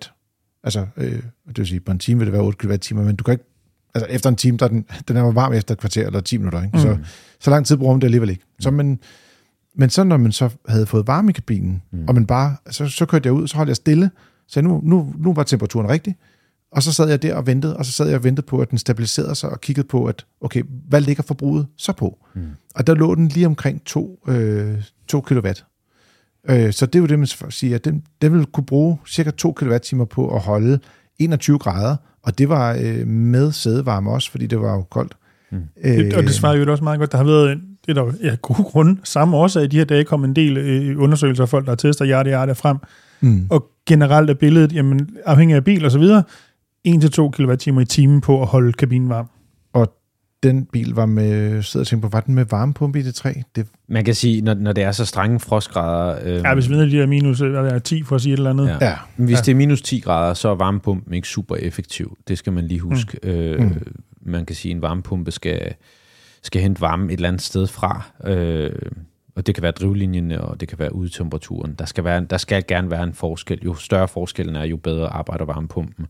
Altså, 0.63 0.85
øh, 0.97 1.11
det 1.47 1.57
vil 1.57 1.67
sige, 1.67 1.79
på 1.79 1.91
en 1.91 1.99
time 1.99 2.17
vil 2.19 2.25
det 2.25 2.33
være 2.33 2.41
8 2.41 2.57
kWh, 2.57 3.05
men 3.05 3.15
du 3.15 3.23
kan 3.23 3.31
ikke, 3.31 3.43
altså 3.95 4.07
efter 4.09 4.29
en 4.29 4.35
time, 4.35 4.57
der 4.57 4.65
er 4.65 4.69
den, 4.69 4.85
den 5.07 5.17
er 5.17 5.31
varm 5.31 5.53
efter 5.53 5.73
et 5.73 5.79
kvarter 5.79 6.05
eller 6.07 6.19
10 6.21 6.37
minutter, 6.37 6.63
ikke? 6.63 6.77
Mm. 6.77 6.81
Så, 6.83 6.97
så 7.39 7.49
lang 7.49 7.65
tid 7.65 7.77
bruger 7.77 7.93
man 7.93 8.01
det 8.01 8.07
alligevel 8.07 8.29
ikke. 8.29 8.43
Så 8.59 8.71
men, 8.71 8.99
men 9.75 9.89
så 9.89 10.03
når 10.03 10.17
man 10.17 10.31
så 10.31 10.49
havde 10.67 10.85
fået 10.85 11.07
varme 11.07 11.29
i 11.29 11.33
kabinen, 11.33 11.81
mm. 11.91 12.05
og 12.07 12.13
man 12.13 12.25
bare, 12.25 12.55
så, 12.71 12.87
så 12.87 13.05
kørte 13.05 13.27
jeg 13.27 13.33
ud, 13.33 13.47
så 13.47 13.57
holdt 13.57 13.67
jeg 13.67 13.75
stille, 13.75 14.11
så 14.47 14.61
nu, 14.61 14.81
nu, 14.83 15.13
nu 15.17 15.33
var 15.33 15.43
temperaturen 15.43 15.89
rigtig, 15.89 16.15
og 16.71 16.83
så 16.83 16.93
sad 16.93 17.09
jeg 17.09 17.21
der 17.21 17.35
og 17.35 17.47
ventede, 17.47 17.77
og 17.77 17.85
så 17.85 17.91
sad 17.91 18.07
jeg 18.07 18.15
og 18.15 18.23
ventede 18.23 18.45
på, 18.45 18.59
at 18.59 18.69
den 18.69 18.77
stabiliserede 18.77 19.35
sig, 19.35 19.49
og 19.49 19.61
kiggede 19.61 19.87
på, 19.87 20.05
at 20.05 20.25
okay, 20.41 20.63
hvad 20.87 21.01
ligger 21.01 21.23
forbruget 21.23 21.67
så 21.77 21.93
på? 21.93 22.17
Mm. 22.35 22.41
Og 22.75 22.87
der 22.87 22.95
lå 22.95 23.15
den 23.15 23.27
lige 23.27 23.45
omkring 23.45 23.85
2 23.85 24.19
øh, 24.27 24.83
2 25.07 25.21
kW. 25.21 25.47
Øh, 26.49 26.73
så 26.73 26.85
det 26.85 26.95
er 26.95 26.99
jo 26.99 27.05
det, 27.05 27.19
man 27.19 27.27
siger, 27.49 27.75
at 27.75 27.85
den, 27.85 28.03
den 28.21 28.33
vil 28.33 28.45
kunne 28.45 28.65
bruge 28.65 28.97
cirka 29.07 29.31
2 29.31 29.51
kWh 29.51 30.07
på 30.09 30.35
at 30.35 30.41
holde 30.41 30.79
21 31.19 31.59
grader, 31.59 31.95
og 32.23 32.37
det 32.37 32.49
var 32.49 32.77
øh, 32.81 33.07
med 33.07 33.51
sædevarme 33.51 34.11
også, 34.11 34.31
fordi 34.31 34.47
det 34.47 34.59
var 34.59 34.73
jo 34.73 34.81
koldt. 34.81 35.17
Mm. 35.51 35.63
Øh, 35.83 36.11
og 36.15 36.23
det 36.23 36.33
svarer 36.33 36.57
jo 36.57 36.71
også 36.71 36.83
meget 36.83 36.99
godt. 36.99 37.11
Der 37.11 37.17
har 37.17 37.25
været 37.25 37.61
det 37.85 37.97
er 37.97 38.03
der 38.03 38.13
ja, 38.23 38.35
gode 38.41 38.63
grunde. 38.63 38.99
Samme 39.03 39.37
årsag, 39.37 39.63
i 39.63 39.67
de 39.67 39.77
her 39.77 39.85
dage 39.85 40.03
kom 40.03 40.23
en 40.23 40.35
del 40.35 40.57
øh, 40.57 41.01
undersøgelser 41.01 41.43
af 41.43 41.49
folk, 41.49 41.65
der 41.65 41.75
tester 41.75 42.05
hjerte, 42.05 42.27
hjerte 42.27 42.55
frem. 42.55 42.77
Mm. 43.21 43.47
Og 43.49 43.69
generelt 43.85 44.29
er 44.29 44.33
billedet, 44.33 44.73
jamen, 44.73 45.09
afhængig 45.25 45.55
af 45.55 45.63
bil 45.63 45.85
og 45.85 45.91
så 45.91 45.99
videre, 45.99 46.23
1-2 46.87 47.29
kWh 47.29 47.81
i 47.81 47.85
timen 47.85 48.21
på 48.21 48.41
at 48.41 48.47
holde 48.47 48.73
kabinen 48.73 49.09
varm. 49.09 49.29
Og 49.73 49.93
den 50.43 50.65
bil 50.65 50.93
var 50.93 51.05
med, 51.05 51.61
sidder 51.63 51.83
og 51.83 51.87
tænker 51.87 52.07
på, 52.07 52.11
var 52.11 52.19
den 52.19 52.35
med 52.35 52.45
varmepumpe 52.45 52.99
i 52.99 53.01
det 53.01 53.15
træ? 53.15 53.33
Det... 53.55 53.67
Man 53.87 54.05
kan 54.05 54.15
sige, 54.15 54.41
når, 54.41 54.53
når 54.53 54.71
det 54.71 54.83
er 54.83 54.91
så 54.91 55.05
strenge 55.05 55.39
frostgrader... 55.39 56.19
Øh, 56.23 56.35
ja, 56.35 56.53
hvis 56.53 56.69
vi 56.69 56.75
ved, 56.75 56.91
de 56.91 57.01
er 57.01 57.05
minus 57.05 57.39
hvad 57.39 57.71
er 57.71 57.79
10 57.79 58.03
for 58.03 58.15
at 58.15 58.21
sige 58.21 58.33
et 58.33 58.37
eller 58.37 58.49
andet. 58.49 58.67
Ja. 58.67 58.85
ja. 58.85 58.95
Hvis 59.15 59.37
ja. 59.37 59.41
det 59.41 59.51
er 59.51 59.55
minus 59.55 59.81
10 59.81 59.99
grader, 59.99 60.33
så 60.33 60.49
er 60.49 60.55
varmepumpen 60.55 61.13
ikke 61.13 61.27
super 61.27 61.55
effektiv. 61.55 62.17
Det 62.27 62.37
skal 62.37 62.53
man 62.53 62.67
lige 62.67 62.79
huske. 62.79 63.19
Mm. 63.23 63.29
Øh, 63.29 63.61
mm. 63.61 63.73
Man 64.21 64.45
kan 64.45 64.55
sige, 64.55 64.71
at 64.71 64.75
en 64.75 64.81
varmepumpe 64.81 65.31
skal, 65.31 65.73
skal 66.43 66.61
hente 66.61 66.81
varme 66.81 67.05
et 67.05 67.17
eller 67.17 67.27
andet 67.27 67.41
sted 67.41 67.67
fra. 67.67 68.11
Øh, 68.25 68.91
og 69.35 69.47
det 69.47 69.55
kan 69.55 69.61
være 69.61 69.71
drivlinjen, 69.71 70.31
og 70.31 70.59
det 70.59 70.67
kan 70.67 70.79
være 70.79 70.95
udetemperaturen. 70.95 71.75
Der 71.79 71.85
skal, 71.85 72.03
være, 72.03 72.25
der 72.29 72.37
skal 72.37 72.63
gerne 72.67 72.91
være 72.91 73.03
en 73.03 73.13
forskel. 73.13 73.59
Jo 73.65 73.73
større 73.73 74.07
forskellen 74.07 74.55
er, 74.55 74.63
jo 74.63 74.77
bedre 74.77 75.07
arbejder 75.07 75.45
varmepumpen. 75.45 76.07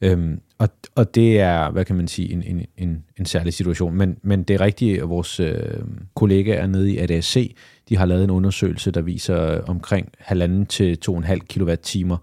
Øhm, 0.00 0.40
og, 0.58 0.68
og 0.94 1.14
det 1.14 1.40
er, 1.40 1.70
hvad 1.70 1.84
kan 1.84 1.96
man 1.96 2.08
sige, 2.08 2.32
en, 2.32 2.42
en, 2.42 2.66
en, 2.76 3.04
en 3.18 3.24
særlig 3.24 3.54
situation. 3.54 3.94
Men, 3.94 4.16
men 4.22 4.42
det 4.42 4.54
er 4.54 4.60
rigtigt, 4.60 5.02
at 5.02 5.08
vores 5.08 5.40
øh, 5.40 5.84
kollegaer 6.14 6.66
nede 6.66 6.92
i 6.92 6.98
ADAC, 6.98 7.54
de 7.88 7.96
har 7.96 8.06
lavet 8.06 8.24
en 8.24 8.30
undersøgelse, 8.30 8.90
der 8.90 9.00
viser 9.00 9.52
øh, 9.52 9.60
omkring 9.66 10.08
1,5 10.20 10.64
til 10.64 10.98
2,5 11.08 11.38
kWh 11.38 12.16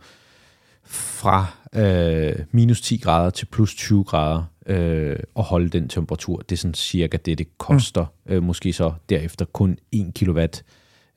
fra 0.84 1.45
øh, 1.76 2.36
minus 2.51 2.82
10 2.82 2.97
grader 2.97 3.30
til 3.30 3.45
plus 3.45 3.76
20 3.76 4.03
grader 4.03 4.43
øh, 4.66 5.20
at 5.38 5.43
holde 5.43 5.70
den 5.70 5.88
temperatur. 5.88 6.38
Det 6.38 6.51
er 6.51 6.57
sådan 6.57 6.74
cirka 6.74 7.18
det, 7.18 7.38
det 7.38 7.57
koster. 7.57 8.05
Mm. 8.26 8.34
Øh, 8.34 8.43
måske 8.43 8.74
så 8.74 8.93
derefter 9.09 9.45
kun 9.45 9.78
1 9.91 10.12
kW 10.20 10.39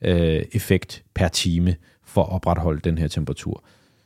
øh, 0.01 0.43
effekt 0.51 1.03
per 1.13 1.27
time 1.27 1.75
for 2.05 2.23
at 2.23 2.31
opretholde 2.31 2.81
den 2.83 2.97
her 2.97 3.07
temperatur 3.07 3.63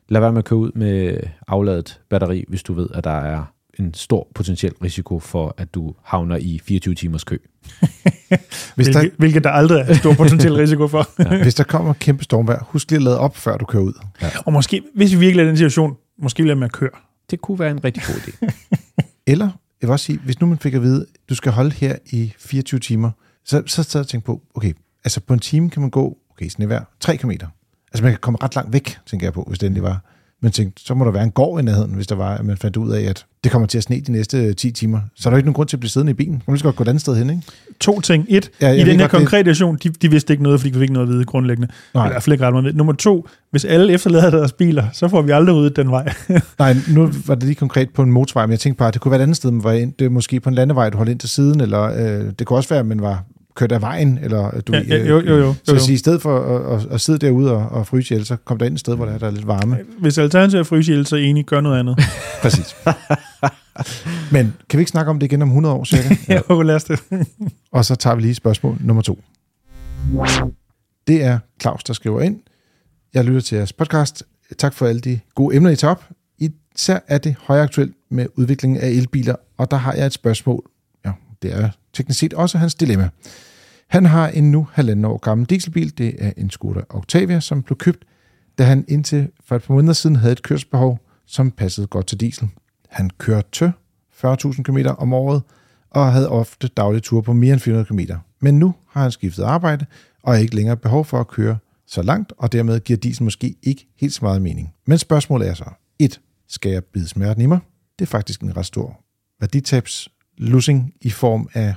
lad 0.10 0.22
være 0.22 0.32
med 0.32 0.40
at 0.40 0.46
køre 0.46 0.60
ud 0.60 0.72
med 0.76 1.18
afladet 1.48 2.00
batteri, 2.10 2.46
hvis 2.48 2.64
du 2.64 2.74
ved, 2.74 2.88
at 2.94 3.04
der 3.04 3.22
er 3.22 3.44
en 3.80 3.94
stor 3.94 4.28
potentiel 4.36 4.74
risiko 4.84 5.20
for, 5.20 5.56
at 5.58 5.74
du 5.74 5.94
havner 6.04 6.38
i 6.38 6.62
24 6.64 6.96
timers 6.96 7.24
kø. 7.24 7.38
hvis 8.76 8.88
hvilket, 8.88 8.94
der, 8.94 9.10
hvilket 9.18 9.44
der 9.44 9.50
aldrig 9.50 9.86
er 9.88 9.94
stor 9.94 10.14
potentiel 10.14 10.54
risiko 10.64 10.88
for. 10.88 11.10
ja. 11.20 11.38
Hvis 11.44 11.56
der 11.56 11.64
kommer 11.64 11.94
kæmpe 11.94 12.24
stormvejr, 12.24 12.64
husk 12.64 12.92
lige 12.92 12.98
at 12.98 13.04
lade 13.04 13.20
op, 13.20 13.38
før 13.38 13.58
du 13.58 13.66
kører 13.66 13.84
ud. 13.84 13.94
Ja. 14.22 14.28
Og 14.46 14.54
måske, 14.54 14.82
hvis 14.96 15.14
vi 15.14 15.20
virkelig 15.20 15.42
er 15.42 15.46
i 15.46 15.48
den 15.48 15.58
situation, 15.58 15.98
måske 16.18 16.44
lade 16.44 16.56
med 16.56 16.66
at 16.66 16.72
køre. 16.72 16.90
Det 17.32 17.42
kunne 17.42 17.60
være 17.60 17.72
en 17.72 17.84
rigtig 17.84 18.04
god 18.04 18.16
idé. 18.16 18.50
Eller, 19.30 19.46
jeg 19.82 19.88
vil 19.88 19.90
også 19.90 20.06
sige, 20.06 20.20
hvis 20.20 20.40
nu 20.40 20.48
man 20.48 20.58
fik 20.58 20.74
at 20.74 20.82
vide, 20.82 21.06
du 21.30 21.36
skal 21.36 21.52
holde 21.52 21.72
her 21.72 21.96
i 22.06 22.34
24 22.38 22.80
timer, 22.80 23.12
så, 23.46 23.64
så 23.66 23.84
sad 23.84 24.00
jeg 24.00 24.04
og 24.04 24.08
tænkte 24.08 24.26
på, 24.26 24.42
okay, 24.56 24.74
altså 25.04 25.22
på 25.22 25.34
en 25.34 25.40
time 25.40 25.70
kan 25.70 25.82
man 25.82 25.90
gå, 25.90 26.18
okay, 26.32 26.48
snevejr, 26.50 26.84
3 27.00 27.18
km. 27.18 27.32
Altså 27.32 28.04
man 28.04 28.12
kan 28.12 28.20
komme 28.20 28.40
ret 28.44 28.56
langt 28.56 28.74
væk, 28.74 28.98
tænker 29.06 29.26
jeg 29.26 29.34
på, 29.34 29.44
hvis 29.48 29.60
det 29.60 29.68
endelig 29.68 29.84
var. 29.84 30.02
Men 30.42 30.52
tænkte, 30.52 30.86
så 30.86 30.94
må 30.94 31.06
der 31.06 31.12
være 31.12 31.24
en 31.24 31.32
gård 31.32 31.62
i 31.62 31.64
nærheden, 31.64 31.94
hvis 31.94 32.08
der 32.08 32.16
var, 32.16 32.36
at 32.36 32.46
man 32.46 32.58
fandt 32.58 32.78
ud 32.78 32.92
af, 32.92 33.02
at 33.02 33.26
det 33.44 33.52
kommer 33.52 33.68
til 33.68 33.78
at 33.78 33.84
sne 33.84 34.00
de 34.00 34.12
næste 34.12 34.54
10 34.54 34.72
timer. 34.72 35.00
Så 35.16 35.30
er 35.30 35.32
der 35.32 35.38
ikke 35.38 35.46
nogen 35.46 35.54
grund 35.54 35.68
til 35.68 35.76
at 35.76 35.80
blive 35.80 35.90
siddende 35.90 36.12
i 36.12 36.14
bilen. 36.14 36.44
Man 36.48 36.58
kan 36.58 36.64
godt 36.64 36.76
gå 36.76 36.84
et 36.84 36.88
andet 36.88 37.02
sted 37.02 37.16
hen, 37.16 37.30
ikke? 37.30 37.42
To 37.80 38.02
ting. 38.02 38.26
Et, 38.30 38.52
ja, 38.62 38.72
i 38.72 38.84
den 38.84 39.00
her 39.00 39.08
konkrete 39.08 39.56
situation, 39.56 39.78
de, 39.84 39.90
de 39.90 40.12
vidste 40.12 40.34
ikke 40.34 40.44
noget, 40.44 40.60
fordi 40.60 40.70
vi 40.70 40.74
fik 40.74 40.82
ikke 40.82 40.94
noget 40.94 41.08
at 41.08 41.14
vide 41.14 41.26
grundlæggende. 41.26 41.68
Nej. 41.94 42.04
Eller 42.04 42.12
i 42.12 42.14
hvert 42.14 42.24
fald 42.24 42.34
ikke 42.34 42.46
ret 42.46 42.54
meget 42.54 42.76
Nummer 42.76 42.94
to, 42.94 43.28
hvis 43.52 43.66
alle 43.66 43.94
efterlader 43.94 44.30
deres 44.30 44.54
biler, 44.54 44.86
så 44.94 45.08
får 45.08 45.22
vi 45.22 45.32
aldrig 45.32 45.56
ud 45.56 45.70
den 45.70 45.92
vej. 45.92 46.14
Nej, 46.60 46.76
nu 46.90 47.12
var 47.26 47.36
det 47.36 47.44
lige 47.44 47.56
konkret 47.56 47.90
på 47.90 48.04
en 48.04 48.12
motorvej, 48.12 48.46
men 48.46 48.52
jeg 48.52 48.60
tænkte 48.60 48.78
bare, 48.78 48.88
at 48.88 48.94
det 48.94 49.02
kunne 49.02 49.12
være 49.12 49.20
et 49.20 49.24
andet 49.24 49.38
sted, 49.38 49.52
man 49.52 49.64
var 49.64 49.72
ind. 49.72 49.94
Det 50.00 50.06
er 50.06 50.10
måske 50.10 50.40
på 50.40 50.50
en 50.50 50.56
landevej, 50.56 50.90
du 50.90 50.98
holdt 50.98 51.12
ind 51.12 51.20
til 51.20 51.30
siden, 51.30 51.62
eller 51.62 51.82
øh, 51.82 52.32
det 52.40 52.48
kunne 52.48 52.60
også 52.60 52.70
være, 52.70 52.80
at 52.80 52.86
man 52.86 53.02
var 53.02 53.24
kørt 53.60 53.72
af 53.72 53.82
vejen, 53.82 54.20
eller 54.22 54.62
du 54.62 54.74
ja, 54.74 54.82
ja, 54.88 54.98
jo, 54.98 55.20
jo, 55.20 55.38
jo, 55.38 55.54
så 55.64 55.74
jo. 55.74 55.80
Sige, 55.80 55.94
i 55.94 55.98
stedet 55.98 56.22
for 56.22 56.40
at, 56.40 56.80
at, 56.80 56.92
at 56.92 57.02
sidde 57.02 57.20
derude 57.20 57.52
og, 57.54 57.70
og 57.70 57.88
fryse 57.88 58.14
ihjel, 58.14 58.26
så 58.26 58.36
kom 58.36 58.58
der 58.58 58.66
ind 58.66 58.74
et 58.74 58.80
sted, 58.80 58.96
hvor 58.96 59.06
der 59.06 59.14
er, 59.14 59.18
der 59.18 59.28
er 59.28 59.32
lidt 59.32 59.48
varme. 59.48 59.78
Hvis 60.00 60.18
alternativet 60.18 60.56
er 60.56 60.60
at 60.60 60.68
fryse 60.68 60.92
ihjel, 60.92 61.06
så 61.06 61.16
enig, 61.16 61.46
gør 61.46 61.62
noget 61.62 61.80
andet. 61.80 62.00
Præcis. 62.42 62.76
Men 64.32 64.54
kan 64.70 64.78
vi 64.78 64.82
ikke 64.82 64.92
snakke 64.92 65.10
om 65.10 65.20
det 65.20 65.28
igen 65.28 65.42
om 65.42 65.48
100 65.48 65.76
år 65.76 65.84
cirka? 65.84 66.16
ja, 66.34 66.42
jo, 66.50 66.62
lad 66.62 66.76
os 66.76 66.84
det. 66.84 67.00
og 67.72 67.86
så 67.86 67.96
tager 67.96 68.16
vi 68.16 68.22
lige 68.22 68.36
spørgsmål 68.36 68.78
nummer 68.80 69.02
to. 69.02 69.20
Det 71.08 71.24
er 71.24 71.40
Claus, 71.62 71.84
der 71.84 71.94
skriver 71.94 72.22
ind. 72.22 72.40
Jeg 73.14 73.26
lytter 73.26 73.42
til 73.42 73.56
jeres 73.56 73.74
podcast. 73.74 74.24
Tak 74.58 74.74
for 74.74 74.86
alle 74.86 75.02
de 75.02 75.20
gode 75.36 75.56
emner, 75.56 75.70
I 75.70 75.76
tager 75.76 75.92
op. 75.92 76.04
Især 76.38 77.00
er 77.08 77.18
det 77.18 77.36
højaktuelt 77.42 77.96
med 78.12 78.26
udviklingen 78.36 78.80
af 78.80 78.88
elbiler, 78.88 79.36
og 79.58 79.72
der 79.72 79.78
har 79.78 79.94
jeg 79.94 80.06
et 80.06 80.14
spørgsmål. 80.14 80.64
Ja, 81.06 81.12
det 81.42 81.54
er 81.54 81.70
teknisk 81.94 82.20
set 82.20 82.34
også 82.34 82.58
hans 82.58 82.76
dilemma. 82.76 83.10
Han 83.90 84.06
har 84.06 84.28
en 84.28 84.52
nu 84.52 84.68
halvanden 84.72 85.06
år 85.06 85.18
gammel 85.18 85.50
dieselbil. 85.50 85.98
Det 85.98 86.16
er 86.20 86.32
en 86.38 86.50
Skoda 86.50 86.82
Octavia, 86.90 87.40
som 87.40 87.64
blev 87.64 87.78
købt, 87.78 88.06
da 88.58 88.64
han 88.64 88.86
indtil 88.88 89.30
for 89.46 89.56
et 89.56 89.64
par 89.64 89.74
måneder 89.74 89.94
siden 89.94 90.16
havde 90.16 90.32
et 90.32 90.44
kørselsbehov, 90.44 91.00
som 91.26 91.52
passede 91.52 91.88
godt 91.88 92.08
til 92.08 92.20
diesel. 92.20 92.48
Han 92.90 93.10
kørte 93.10 93.74
40.000 94.26 94.62
km 94.62 94.78
om 94.98 95.14
året, 95.14 95.42
og 95.90 96.12
havde 96.14 96.30
ofte 96.30 96.68
daglige 96.68 97.02
ture 97.02 97.24
på 97.24 97.34
mere 97.34 97.54
end 97.54 97.62
400 97.62 97.86
km. 97.86 98.14
Men 98.42 98.60
nu 98.60 98.76
har 98.90 99.02
han 99.02 99.12
skiftet 99.12 99.44
arbejde, 99.44 99.86
og 100.24 100.34
har 100.34 100.40
ikke 100.40 100.56
længere 100.56 100.78
behov 100.78 101.06
for 101.06 101.20
at 101.20 101.28
køre 101.28 101.58
så 101.88 102.02
langt, 102.02 102.34
og 102.38 102.52
dermed 102.52 102.80
giver 102.80 102.98
diesel 102.98 103.24
måske 103.24 103.56
ikke 103.64 103.88
helt 104.00 104.14
så 104.14 104.20
meget 104.22 104.42
mening. 104.42 104.74
Men 104.88 104.98
spørgsmålet 104.98 105.50
er 105.50 105.54
så, 105.54 105.66
1. 106.00 106.20
Skal 106.48 106.72
jeg 106.72 106.84
bide 106.84 107.08
smerten 107.08 107.44
i 107.44 107.46
mig? 107.46 107.60
Det 108.00 108.06
er 108.06 108.10
faktisk 108.10 108.42
en 108.42 108.58
ret 108.58 108.66
stor 108.66 109.00
værditabs 109.40 110.10
losing 110.38 110.94
i 111.02 111.10
form 111.10 111.50
af 111.54 111.74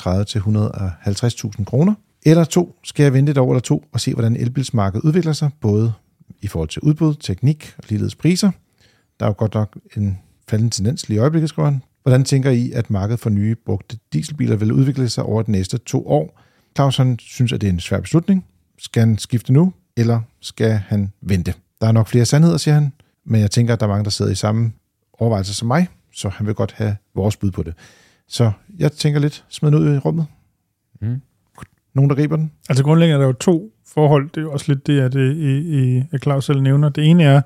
130-150.000 0.00 1.64
kroner. 1.64 1.94
Eller 2.26 2.44
to, 2.44 2.76
skal 2.84 3.02
jeg 3.02 3.12
vente 3.12 3.30
et 3.30 3.38
år 3.38 3.50
eller 3.50 3.60
to 3.60 3.84
og 3.92 4.00
se, 4.00 4.12
hvordan 4.12 4.36
elbilsmarkedet 4.36 5.04
udvikler 5.04 5.32
sig, 5.32 5.50
både 5.60 5.92
i 6.40 6.46
forhold 6.46 6.68
til 6.68 6.82
udbud, 6.82 7.14
teknik 7.14 7.74
og 7.78 7.84
ligeledes 7.88 8.14
priser. 8.14 8.50
Der 9.20 9.26
er 9.26 9.30
jo 9.30 9.34
godt 9.38 9.54
nok 9.54 9.78
en 9.96 10.18
faldende 10.48 10.74
tendens 10.74 11.08
lige 11.08 11.16
i 11.16 11.20
øjeblikket, 11.20 11.48
skriver 11.48 11.70
han. 11.70 11.82
Hvordan 12.02 12.24
tænker 12.24 12.50
I, 12.50 12.72
at 12.72 12.90
markedet 12.90 13.20
for 13.20 13.30
nye 13.30 13.54
brugte 13.54 13.98
dieselbiler 14.12 14.56
vil 14.56 14.72
udvikle 14.72 15.08
sig 15.08 15.24
over 15.24 15.42
de 15.42 15.50
næste 15.50 15.78
to 15.78 16.08
år? 16.08 16.40
Claus 16.76 17.00
synes, 17.18 17.52
at 17.52 17.60
det 17.60 17.66
er 17.66 17.72
en 17.72 17.80
svær 17.80 18.00
beslutning. 18.00 18.44
Skal 18.78 19.00
han 19.00 19.18
skifte 19.18 19.52
nu, 19.52 19.72
eller 19.96 20.20
skal 20.40 20.70
han 20.70 21.12
vente? 21.20 21.54
Der 21.80 21.86
er 21.86 21.92
nok 21.92 22.08
flere 22.08 22.24
sandheder, 22.24 22.56
siger 22.56 22.74
han, 22.74 22.92
men 23.24 23.40
jeg 23.40 23.50
tænker, 23.50 23.72
at 23.74 23.80
der 23.80 23.86
er 23.86 23.90
mange, 23.90 24.04
der 24.04 24.10
sidder 24.10 24.32
i 24.32 24.34
samme 24.34 24.72
overvejelser 25.18 25.54
som 25.54 25.68
mig, 25.68 25.88
så 26.12 26.28
han 26.28 26.46
vil 26.46 26.54
godt 26.54 26.72
have 26.72 26.96
vores 27.14 27.36
bud 27.36 27.50
på 27.50 27.62
det. 27.62 27.74
Så 28.28 28.52
jeg 28.78 28.92
tænker 28.92 29.20
lidt, 29.20 29.44
smid 29.48 29.74
ud 29.74 29.94
i 29.94 29.98
rummet. 29.98 30.26
Mm. 31.00 31.20
Nogen, 31.94 32.10
der 32.10 32.16
griber 32.16 32.36
den? 32.36 32.52
Altså 32.68 32.84
grundlæggende 32.84 33.14
er 33.14 33.18
der 33.18 33.26
jo 33.26 33.32
to 33.32 33.72
forhold. 33.86 34.28
Det 34.28 34.36
er 34.36 34.42
jo 34.42 34.52
også 34.52 34.72
lidt 34.72 34.86
det, 34.86 35.00
at, 35.00 35.14
i, 35.14 36.02
at 36.12 36.22
Claus 36.22 36.44
selv 36.44 36.62
nævner. 36.62 36.88
Det 36.88 37.10
ene 37.10 37.22
er, 37.22 37.40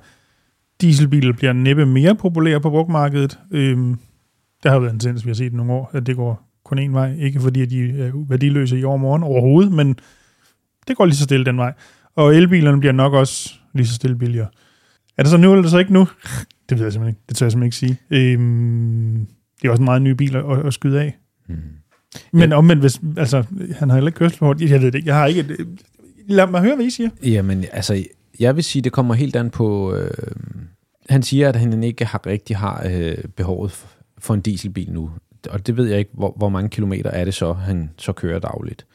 dieselbiler 0.81 1.33
bliver 1.33 1.53
næppe 1.53 1.85
mere 1.85 2.15
populære 2.15 2.61
på 2.61 2.69
brugmarkedet. 2.69 3.39
Øhm, 3.51 3.99
der 4.63 4.71
har 4.71 4.79
været 4.79 4.93
en 4.93 4.99
tendens, 4.99 5.25
vi 5.25 5.29
har 5.29 5.35
set 5.35 5.53
i 5.53 5.55
nogle 5.55 5.73
år, 5.73 5.89
at 5.93 6.05
det 6.05 6.15
går 6.15 6.49
kun 6.63 6.79
en 6.79 6.93
vej. 6.93 7.15
Ikke 7.15 7.39
fordi, 7.39 7.61
at 7.61 7.69
de 7.69 8.01
er 8.01 8.25
værdiløse 8.29 8.79
i 8.79 8.83
overmorgen 8.83 9.23
overhovedet, 9.23 9.71
men 9.71 9.95
det 10.87 10.97
går 10.97 11.05
lige 11.05 11.15
så 11.15 11.23
stille 11.23 11.45
den 11.45 11.57
vej. 11.57 11.73
Og 12.15 12.35
elbilerne 12.35 12.79
bliver 12.79 12.93
nok 12.93 13.13
også 13.13 13.53
lige 13.73 13.87
så 13.87 13.93
stille 13.93 14.17
billigere. 14.17 14.47
Er 15.17 15.23
det 15.23 15.29
så 15.29 15.37
nu, 15.37 15.47
eller 15.47 15.57
er 15.57 15.61
det 15.61 15.71
så 15.71 15.77
ikke 15.77 15.93
nu? 15.93 16.07
Det 16.69 16.77
ved 16.77 16.85
jeg 16.85 16.93
simpelthen 16.93 17.07
ikke. 17.07 17.21
Det 17.29 17.37
tør 17.37 17.45
jeg 17.45 17.51
simpelthen 17.51 17.87
ikke 17.87 17.97
sige. 18.09 18.33
Øhm, 18.33 19.27
det 19.61 19.67
er 19.67 19.71
også 19.71 19.81
en 19.81 19.85
meget 19.85 20.01
ny 20.01 20.09
bil 20.09 20.35
at, 20.35 20.65
at 20.65 20.73
skyde 20.73 21.01
af. 21.01 21.17
Hmm. 21.47 21.57
Men 22.33 22.49
ja. 22.49 22.55
omvendt, 22.55 22.81
hvis, 22.83 23.01
altså, 23.17 23.43
han 23.75 23.89
har 23.89 23.95
heller 23.95 24.07
ikke 24.07 24.17
kørselsforhold. 24.17 24.61
Jeg 24.61 24.81
ved 24.81 24.91
det. 24.91 25.05
Jeg 25.05 25.15
har 25.15 25.25
ikke... 25.25 25.39
Et, 25.39 25.67
lad 26.27 26.47
mig 26.47 26.61
høre, 26.61 26.75
hvad 26.75 26.85
I 26.85 26.89
siger. 26.89 27.09
Jamen, 27.23 27.65
altså, 27.71 28.03
jeg 28.39 28.55
vil 28.55 28.63
sige, 28.63 28.81
det 28.81 28.91
kommer 28.91 29.13
helt 29.13 29.35
an 29.35 29.49
på... 29.49 29.95
Øh, 29.95 30.11
han 31.09 31.23
siger, 31.23 31.49
at 31.49 31.55
han 31.55 31.83
ikke 31.83 32.05
har 32.05 32.25
rigtig 32.25 32.57
har 32.57 32.87
øh, 32.89 33.17
behovet 33.35 33.71
for, 33.71 33.87
for 34.17 34.33
en 34.33 34.41
dieselbil 34.41 34.91
nu. 34.91 35.11
Og 35.49 35.67
det 35.67 35.77
ved 35.77 35.87
jeg 35.89 35.99
ikke, 35.99 36.11
hvor, 36.13 36.33
hvor 36.37 36.49
mange 36.49 36.69
kilometer 36.69 37.09
er 37.09 37.25
det 37.25 37.33
så, 37.33 37.53
han 37.53 37.89
så 37.97 38.13
kører 38.13 38.39
dagligt. 38.39 38.85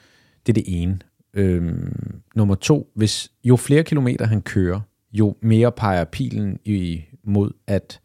Det 0.47 0.53
er 0.53 0.63
det 0.63 0.83
ene. 0.83 0.99
Øhm, 1.35 2.21
nummer 2.35 2.55
to, 2.55 2.93
hvis 2.95 3.31
jo 3.45 3.57
flere 3.57 3.83
kilometer 3.83 4.27
han 4.27 4.43
kører, 4.43 4.81
jo 5.13 5.37
mere 5.43 5.73
peger 5.73 6.05
pilen 6.05 6.59
i 6.65 7.05
mod, 7.25 7.51
at 7.67 8.01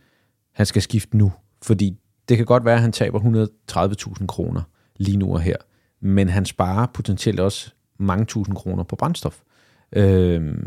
han 0.53 0.65
skal 0.65 0.81
skifte 0.81 1.17
nu. 1.17 1.31
Fordi 1.63 1.97
det 2.31 2.37
kan 2.37 2.45
godt 2.45 2.65
være, 2.65 2.75
at 2.75 2.81
han 2.81 2.91
taber 2.91 3.19
130.000 4.19 4.25
kroner 4.25 4.61
lige 4.97 5.17
nu 5.17 5.33
og 5.33 5.41
her, 5.41 5.55
men 6.01 6.29
han 6.29 6.45
sparer 6.45 6.85
potentielt 6.85 7.39
også 7.39 7.71
mange 7.97 8.25
tusind 8.25 8.55
kroner 8.55 8.83
på 8.83 8.95
brændstof. 8.95 9.39
Øh, 9.93 10.57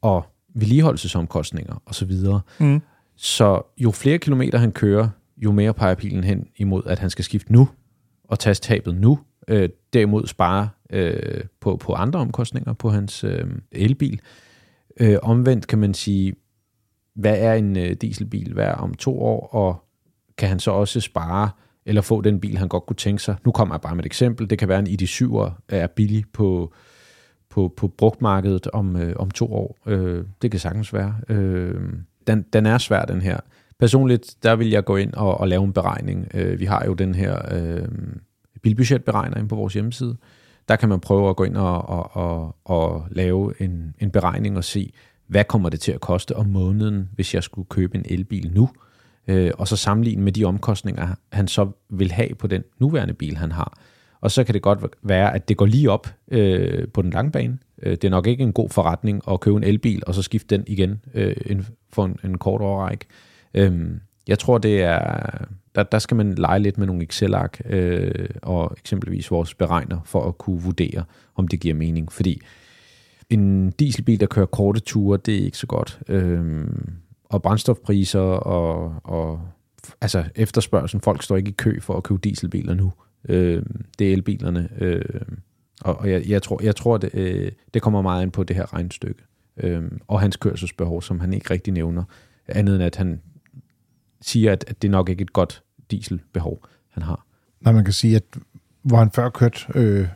og 0.00 0.26
vedligeholdelsesomkostninger 0.54 1.82
osv. 1.86 2.12
Mm. 2.60 2.80
Så 3.16 3.62
jo 3.78 3.90
flere 3.90 4.18
kilometer 4.18 4.58
han 4.58 4.72
kører, 4.72 5.08
jo 5.36 5.52
mere 5.52 5.74
peger 5.74 5.94
pilen 5.94 6.24
hen 6.24 6.46
imod, 6.56 6.82
at 6.86 6.98
han 6.98 7.10
skal 7.10 7.24
skifte 7.24 7.52
nu 7.52 7.68
og 8.24 8.38
tage 8.38 8.54
tabet 8.54 8.94
nu. 8.94 9.18
Øh, 9.48 9.68
derimod 9.92 10.26
spare 10.26 10.68
øh, 10.90 11.44
på, 11.60 11.76
på 11.76 11.94
andre 11.94 12.20
omkostninger 12.20 12.72
på 12.72 12.90
hans 12.90 13.24
øh, 13.24 13.46
elbil. 13.72 14.20
Øh, 15.00 15.18
omvendt 15.22 15.66
kan 15.66 15.78
man 15.78 15.94
sige, 15.94 16.34
hvad 17.14 17.38
er 17.38 17.54
en 17.54 17.76
øh, 17.76 17.96
dieselbil 18.00 18.56
værd 18.56 18.78
om 18.78 18.94
to 18.94 19.22
år, 19.22 19.46
og 19.46 19.84
kan 20.38 20.48
han 20.48 20.58
så 20.58 20.70
også 20.70 21.00
spare 21.00 21.50
eller 21.86 22.02
få 22.02 22.20
den 22.20 22.40
bil, 22.40 22.58
han 22.58 22.68
godt 22.68 22.86
kunne 22.86 22.96
tænke 22.96 23.22
sig. 23.22 23.36
Nu 23.44 23.52
kommer 23.52 23.74
jeg 23.74 23.80
bare 23.80 23.94
med 23.94 24.02
et 24.02 24.06
eksempel. 24.06 24.50
Det 24.50 24.58
kan 24.58 24.68
være 24.68 24.78
en 24.78 24.86
ID7'er 24.86 25.50
er 25.68 25.86
billig 25.86 26.24
på, 26.32 26.72
på, 27.50 27.74
på 27.76 27.88
brugtmarkedet 27.88 28.66
om, 28.66 28.96
øh, 28.96 29.16
om 29.16 29.30
to 29.30 29.54
år. 29.54 29.78
Øh, 29.86 30.24
det 30.42 30.50
kan 30.50 30.60
sagtens 30.60 30.94
være. 30.94 31.14
Øh, 31.28 31.80
den, 32.26 32.44
den 32.52 32.66
er 32.66 32.78
svær, 32.78 33.04
den 33.04 33.20
her. 33.20 33.38
Personligt, 33.78 34.36
der 34.42 34.56
vil 34.56 34.70
jeg 34.70 34.84
gå 34.84 34.96
ind 34.96 35.14
og, 35.14 35.40
og 35.40 35.48
lave 35.48 35.64
en 35.64 35.72
beregning. 35.72 36.28
Øh, 36.34 36.60
vi 36.60 36.64
har 36.64 36.84
jo 36.86 36.94
den 36.94 37.14
her 37.14 37.38
øh, 37.50 37.88
bilbudgetberegner 38.62 39.36
inde 39.36 39.48
på 39.48 39.56
vores 39.56 39.74
hjemmeside. 39.74 40.16
Der 40.68 40.76
kan 40.76 40.88
man 40.88 41.00
prøve 41.00 41.30
at 41.30 41.36
gå 41.36 41.44
ind 41.44 41.56
og, 41.56 41.88
og, 41.88 42.16
og, 42.16 42.56
og 42.64 43.06
lave 43.10 43.62
en, 43.62 43.94
en 43.98 44.10
beregning 44.10 44.56
og 44.56 44.64
se, 44.64 44.92
hvad 45.26 45.44
kommer 45.44 45.68
det 45.68 45.80
til 45.80 45.92
at 45.92 46.00
koste 46.00 46.36
om 46.36 46.46
måneden, 46.46 47.08
hvis 47.14 47.34
jeg 47.34 47.42
skulle 47.42 47.68
købe 47.68 47.96
en 47.96 48.04
elbil 48.08 48.50
nu, 48.54 48.62
øh, 48.62 48.91
øh, 49.28 49.50
og 49.58 49.68
så 49.68 49.76
sammenligne 49.76 50.22
med 50.22 50.32
de 50.32 50.44
omkostninger, 50.44 51.08
han 51.32 51.48
så 51.48 51.70
vil 51.90 52.12
have 52.12 52.34
på 52.34 52.46
den 52.46 52.62
nuværende 52.78 53.14
bil, 53.14 53.36
han 53.36 53.52
har. 53.52 53.78
Og 54.20 54.30
så 54.30 54.44
kan 54.44 54.54
det 54.54 54.62
godt 54.62 54.78
være, 55.02 55.34
at 55.34 55.48
det 55.48 55.56
går 55.56 55.66
lige 55.66 55.90
op 55.90 56.14
øh, 56.30 56.88
på 56.88 57.02
den 57.02 57.10
lange 57.10 57.30
bane. 57.30 57.58
Øh, 57.82 57.92
det 57.92 58.04
er 58.04 58.10
nok 58.10 58.26
ikke 58.26 58.42
en 58.42 58.52
god 58.52 58.68
forretning 58.68 59.22
at 59.30 59.40
købe 59.40 59.56
en 59.56 59.64
elbil, 59.64 60.02
og 60.06 60.14
så 60.14 60.22
skifte 60.22 60.56
den 60.56 60.64
igen 60.66 61.00
øh, 61.14 61.62
for 61.92 62.04
en, 62.04 62.16
en 62.24 62.38
kort 62.38 62.60
overrække. 62.60 63.06
Øhm, 63.54 64.00
jeg 64.28 64.38
tror, 64.38 64.58
det 64.58 64.82
er, 64.82 65.28
der, 65.74 65.82
der 65.82 65.98
skal 65.98 66.16
man 66.16 66.34
lege 66.34 66.58
lidt 66.58 66.78
med 66.78 66.86
nogle 66.86 67.02
Excel-ark 67.02 67.60
øh, 67.64 68.28
og 68.42 68.76
eksempelvis 68.78 69.30
vores 69.30 69.54
beregner 69.54 70.00
for 70.04 70.28
at 70.28 70.38
kunne 70.38 70.62
vurdere, 70.62 71.04
om 71.34 71.48
det 71.48 71.60
giver 71.60 71.74
mening. 71.74 72.12
Fordi 72.12 72.40
en 73.30 73.70
dieselbil, 73.70 74.20
der 74.20 74.26
kører 74.26 74.46
korte 74.46 74.80
ture, 74.80 75.18
det 75.26 75.34
er 75.34 75.44
ikke 75.44 75.58
så 75.58 75.66
godt. 75.66 76.00
Øh, 76.08 76.66
og 77.32 77.42
brændstofpriser 77.42 78.20
og, 78.20 78.94
og 79.04 79.40
altså 80.00 80.24
efterspørgselen, 80.34 81.00
folk 81.00 81.22
står 81.22 81.36
ikke 81.36 81.48
i 81.48 81.54
kø 81.58 81.80
for 81.80 81.96
at 81.96 82.02
købe 82.02 82.20
dieselbiler 82.24 82.74
nu. 82.74 82.92
Øh, 83.28 83.62
det 83.98 84.08
er 84.08 84.12
elbilerne. 84.12 84.68
Øh, 84.78 85.04
og 85.80 85.96
og 85.98 86.10
jeg, 86.10 86.28
jeg 86.28 86.42
tror, 86.42 86.62
jeg 86.62 86.76
tror 86.76 86.96
det, 86.96 87.10
øh, 87.14 87.52
det 87.74 87.82
kommer 87.82 88.02
meget 88.02 88.22
ind 88.22 88.32
på 88.32 88.44
det 88.44 88.56
her 88.56 88.74
regnstykke. 88.74 89.22
Øh, 89.56 89.82
og 90.08 90.20
hans 90.20 90.36
kørselsbehov, 90.36 91.02
som 91.02 91.20
han 91.20 91.32
ikke 91.32 91.50
rigtig 91.50 91.72
nævner. 91.72 92.04
Andet 92.48 92.74
end 92.74 92.84
at 92.84 92.96
han 92.96 93.20
siger, 94.20 94.52
at, 94.52 94.64
at 94.68 94.82
det 94.82 94.90
nok 94.90 95.08
ikke 95.08 95.20
er 95.20 95.24
et 95.24 95.32
godt 95.32 95.62
dieselbehov, 95.90 96.66
han 96.90 97.02
har. 97.02 97.26
Nej, 97.60 97.72
man 97.72 97.84
kan 97.84 97.92
sige, 97.92 98.16
at 98.16 98.24
hvor 98.82 98.96
han 98.96 99.10
før 99.10 99.28
kørte 99.28 99.58
øh, 99.74 100.08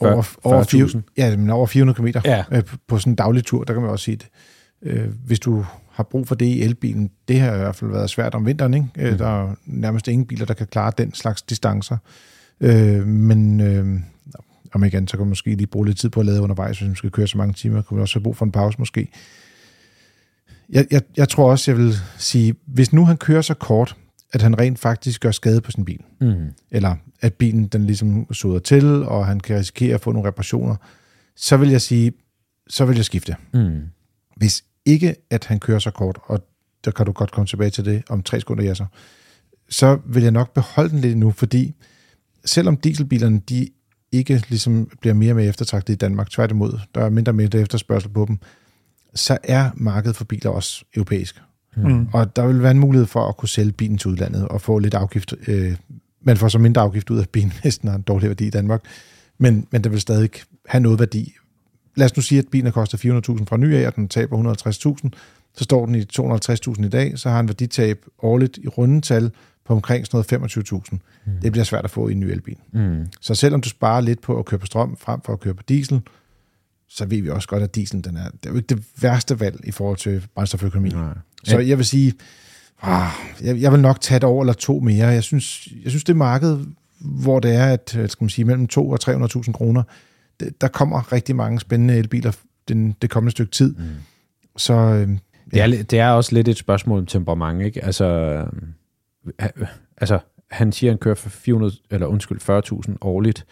over, 0.00 0.22
40, 0.22 0.54
over, 0.54 0.64
4, 0.64 1.02
ja, 1.16 1.36
men 1.36 1.50
over 1.50 1.66
400 1.66 1.96
km 1.96 2.18
ja. 2.24 2.44
øh, 2.52 2.62
på 2.86 2.98
sådan 2.98 3.12
en 3.12 3.16
daglig 3.16 3.44
tur, 3.44 3.64
der 3.64 3.72
kan 3.72 3.82
man 3.82 3.90
også 3.90 4.04
sige 4.04 4.16
det. 4.16 4.28
Øh, 4.82 5.08
hvis 5.26 5.40
du 5.40 5.64
har 5.96 6.02
brug 6.02 6.28
for 6.28 6.34
det 6.34 6.46
i 6.46 6.62
elbilen, 6.62 7.10
det 7.28 7.40
har 7.40 7.54
i 7.54 7.58
hvert 7.58 7.76
fald 7.76 7.90
været 7.90 8.10
svært 8.10 8.34
om 8.34 8.46
vinteren. 8.46 8.74
Ikke? 8.74 8.86
Øh, 8.98 9.12
mm. 9.12 9.18
Der 9.18 9.26
er 9.26 9.54
nærmest 9.66 10.08
ingen 10.08 10.26
biler, 10.26 10.46
der 10.46 10.54
kan 10.54 10.66
klare 10.66 10.92
den 10.98 11.14
slags 11.14 11.42
distancer. 11.42 11.96
Øh, 12.60 13.06
men 13.06 13.60
øh, 13.60 14.00
om 14.74 14.84
igen, 14.84 15.08
så 15.08 15.16
kan 15.16 15.24
man 15.26 15.28
måske 15.28 15.54
lige 15.54 15.66
bruge 15.66 15.86
lidt 15.86 15.98
tid 15.98 16.08
på 16.08 16.20
at 16.20 16.26
lade 16.26 16.40
undervejs, 16.40 16.78
hvis 16.78 16.86
man 16.86 16.96
skal 16.96 17.10
køre 17.10 17.26
så 17.26 17.38
mange 17.38 17.54
timer. 17.54 17.82
Kunne 17.82 17.96
man 17.96 18.02
også 18.02 18.14
have 18.14 18.22
brug 18.22 18.36
for 18.36 18.44
en 18.44 18.52
pause 18.52 18.78
måske. 18.78 19.08
Jeg, 20.68 20.86
jeg, 20.90 21.02
jeg 21.16 21.28
tror 21.28 21.50
også, 21.50 21.70
jeg 21.70 21.78
vil 21.78 21.94
sige, 22.18 22.54
hvis 22.66 22.92
nu 22.92 23.04
han 23.04 23.16
kører 23.16 23.42
så 23.42 23.54
kort, 23.54 23.96
at 24.32 24.42
han 24.42 24.58
rent 24.58 24.78
faktisk 24.78 25.20
gør 25.20 25.30
skade 25.30 25.60
på 25.60 25.70
sin 25.70 25.84
bil, 25.84 26.00
mm. 26.20 26.34
eller 26.70 26.94
at 27.20 27.34
bilen 27.34 27.66
den 27.66 27.84
ligesom 27.84 28.32
soder 28.32 28.58
til, 28.58 28.86
og 28.86 29.26
han 29.26 29.40
kan 29.40 29.58
risikere 29.58 29.94
at 29.94 30.00
få 30.00 30.12
nogle 30.12 30.28
reparationer, 30.28 30.76
så 31.36 31.56
vil 31.56 31.68
jeg 31.68 31.80
sige, 31.80 32.12
så 32.68 32.84
vil 32.84 32.96
jeg 32.96 33.04
skifte. 33.04 33.36
Mm. 33.54 33.80
Hvis 34.36 34.64
ikke, 34.86 35.16
at 35.30 35.44
han 35.44 35.60
kører 35.60 35.78
så 35.78 35.90
kort, 35.90 36.18
og 36.22 36.40
der 36.84 36.90
kan 36.90 37.06
du 37.06 37.12
godt 37.12 37.32
komme 37.32 37.46
tilbage 37.46 37.70
til 37.70 37.84
det 37.84 38.02
om 38.08 38.22
tre 38.22 38.40
sekunder, 38.40 38.64
ja, 38.64 38.74
så, 38.74 38.84
så 39.68 39.98
vil 40.06 40.22
jeg 40.22 40.32
nok 40.32 40.54
beholde 40.54 40.90
den 40.90 40.98
lidt 40.98 41.18
nu, 41.18 41.30
fordi 41.30 41.74
selvom 42.44 42.76
dieselbilerne, 42.76 43.40
de 43.48 43.68
ikke 44.12 44.44
ligesom 44.48 44.90
bliver 45.00 45.14
mere 45.14 45.32
og 45.32 45.36
mere 45.36 45.46
eftertragtet 45.46 45.94
i 45.94 45.96
Danmark, 45.96 46.30
tværtimod, 46.30 46.78
der 46.94 47.04
er 47.04 47.10
mindre 47.10 47.30
og 47.30 47.36
mindre 47.36 47.58
efterspørgsel 47.58 48.10
på 48.10 48.24
dem, 48.28 48.38
så 49.14 49.38
er 49.42 49.70
markedet 49.74 50.16
for 50.16 50.24
biler 50.24 50.50
også 50.50 50.84
europæisk. 50.94 51.42
Mm. 51.76 52.08
Og 52.12 52.36
der 52.36 52.46
vil 52.46 52.62
være 52.62 52.70
en 52.70 52.78
mulighed 52.78 53.06
for 53.06 53.28
at 53.28 53.36
kunne 53.36 53.48
sælge 53.48 53.72
bilen 53.72 53.98
til 53.98 54.10
udlandet 54.10 54.48
og 54.48 54.60
få 54.60 54.78
lidt 54.78 54.94
afgift. 54.94 55.34
Øh, 55.46 55.76
man 56.22 56.36
får 56.36 56.48
så 56.48 56.58
mindre 56.58 56.80
afgift 56.82 57.10
ud 57.10 57.18
af 57.18 57.28
bilen, 57.28 57.52
hvis 57.62 57.78
den 57.78 57.88
har 57.88 57.96
en 57.96 58.02
dårlig 58.02 58.28
værdi 58.28 58.46
i 58.46 58.50
Danmark. 58.50 58.84
Men, 59.38 59.66
men 59.70 59.84
det 59.84 59.92
vil 59.92 60.00
stadig 60.00 60.30
have 60.68 60.82
noget 60.82 60.98
værdi. 60.98 61.34
Lad 61.96 62.04
os 62.04 62.16
nu 62.16 62.22
sige, 62.22 62.38
at 62.38 62.48
bilen 62.50 62.72
koster 62.72 62.98
400.000 63.38 63.44
fra 63.44 63.56
ny 63.56 63.74
af, 63.74 63.86
og 63.86 63.96
den 63.96 64.08
taber 64.08 64.56
150.000. 65.02 65.10
Så 65.56 65.64
står 65.64 65.86
den 65.86 65.94
i 65.94 66.02
250.000 66.18 66.86
i 66.86 66.88
dag, 66.88 67.18
så 67.18 67.30
har 67.30 67.40
en 67.40 67.48
værditab 67.48 68.04
årligt 68.22 68.58
i 68.58 68.68
rundetal 68.68 69.30
på 69.64 69.74
omkring 69.74 70.06
sådan 70.06 70.38
noget 70.40 70.54
25.000. 70.54 70.98
Mm. 71.26 71.32
Det 71.42 71.52
bliver 71.52 71.64
svært 71.64 71.84
at 71.84 71.90
få 71.90 72.08
i 72.08 72.12
en 72.12 72.20
ny 72.20 72.24
elbil. 72.24 72.56
Mm. 72.72 73.06
Så 73.20 73.34
selvom 73.34 73.60
du 73.60 73.68
sparer 73.68 74.00
lidt 74.00 74.20
på 74.20 74.38
at 74.38 74.44
køre 74.44 74.58
på 74.58 74.66
strøm 74.66 74.96
frem 74.96 75.20
for 75.24 75.32
at 75.32 75.40
køre 75.40 75.54
på 75.54 75.62
diesel, 75.68 76.00
så 76.88 77.06
ved 77.06 77.22
vi 77.22 77.30
også 77.30 77.48
godt, 77.48 77.62
at 77.62 77.74
diesel 77.74 78.04
den 78.04 78.16
er, 78.16 78.28
det 78.28 78.46
er 78.46 78.50
jo 78.50 78.56
ikke 78.56 78.66
det 78.66 78.84
værste 79.00 79.40
valg 79.40 79.60
i 79.64 79.70
forhold 79.70 79.96
til 79.96 80.26
brændstoføkonomi. 80.34 80.88
Nej. 80.88 81.14
Så 81.44 81.58
jeg 81.58 81.78
vil 81.78 81.86
sige, 81.86 82.14
ah, 82.82 83.10
jeg, 83.42 83.60
jeg 83.60 83.72
vil 83.72 83.80
nok 83.80 84.00
tage 84.00 84.16
et 84.16 84.24
år 84.24 84.42
eller 84.42 84.52
to 84.52 84.80
mere. 84.80 85.06
Jeg 85.06 85.22
synes, 85.22 85.68
jeg 85.82 85.90
synes 85.90 86.04
det 86.04 86.16
marked, 86.16 86.58
hvor 86.98 87.40
det 87.40 87.54
er, 87.54 87.66
at 87.66 87.88
skal 87.90 88.24
man 88.24 88.28
sige, 88.28 88.44
mellem 88.44 88.66
2 88.66 88.90
og 88.90 88.98
300.000 89.02 89.52
kroner, 89.52 89.82
der 90.60 90.68
kommer 90.68 91.12
rigtig 91.12 91.36
mange 91.36 91.60
spændende 91.60 91.94
elbiler 91.94 92.32
den, 92.68 92.96
det 93.02 93.10
kommende 93.10 93.30
stykke 93.30 93.52
tid. 93.52 93.74
Mm. 93.74 93.84
Så 94.56 94.72
øh, 94.72 95.08
ja. 95.54 95.66
det, 95.66 95.78
er, 95.78 95.82
det 95.82 95.98
er 95.98 96.10
også 96.10 96.34
lidt 96.34 96.48
et 96.48 96.56
spørgsmål 96.56 96.98
om 96.98 97.06
temperament, 97.06 97.62
ikke? 97.62 97.84
Altså, 97.84 98.04
øh, 99.40 99.48
altså 99.96 100.18
han 100.50 100.72
siger, 100.72 100.90
at 100.90 100.92
han 100.92 100.98
kører 100.98 101.14
for 101.14 101.28
400, 101.28 101.74
eller 101.90 102.06
undskyld, 102.06 102.40
40.000 102.90 102.96
årligt, 103.00 103.46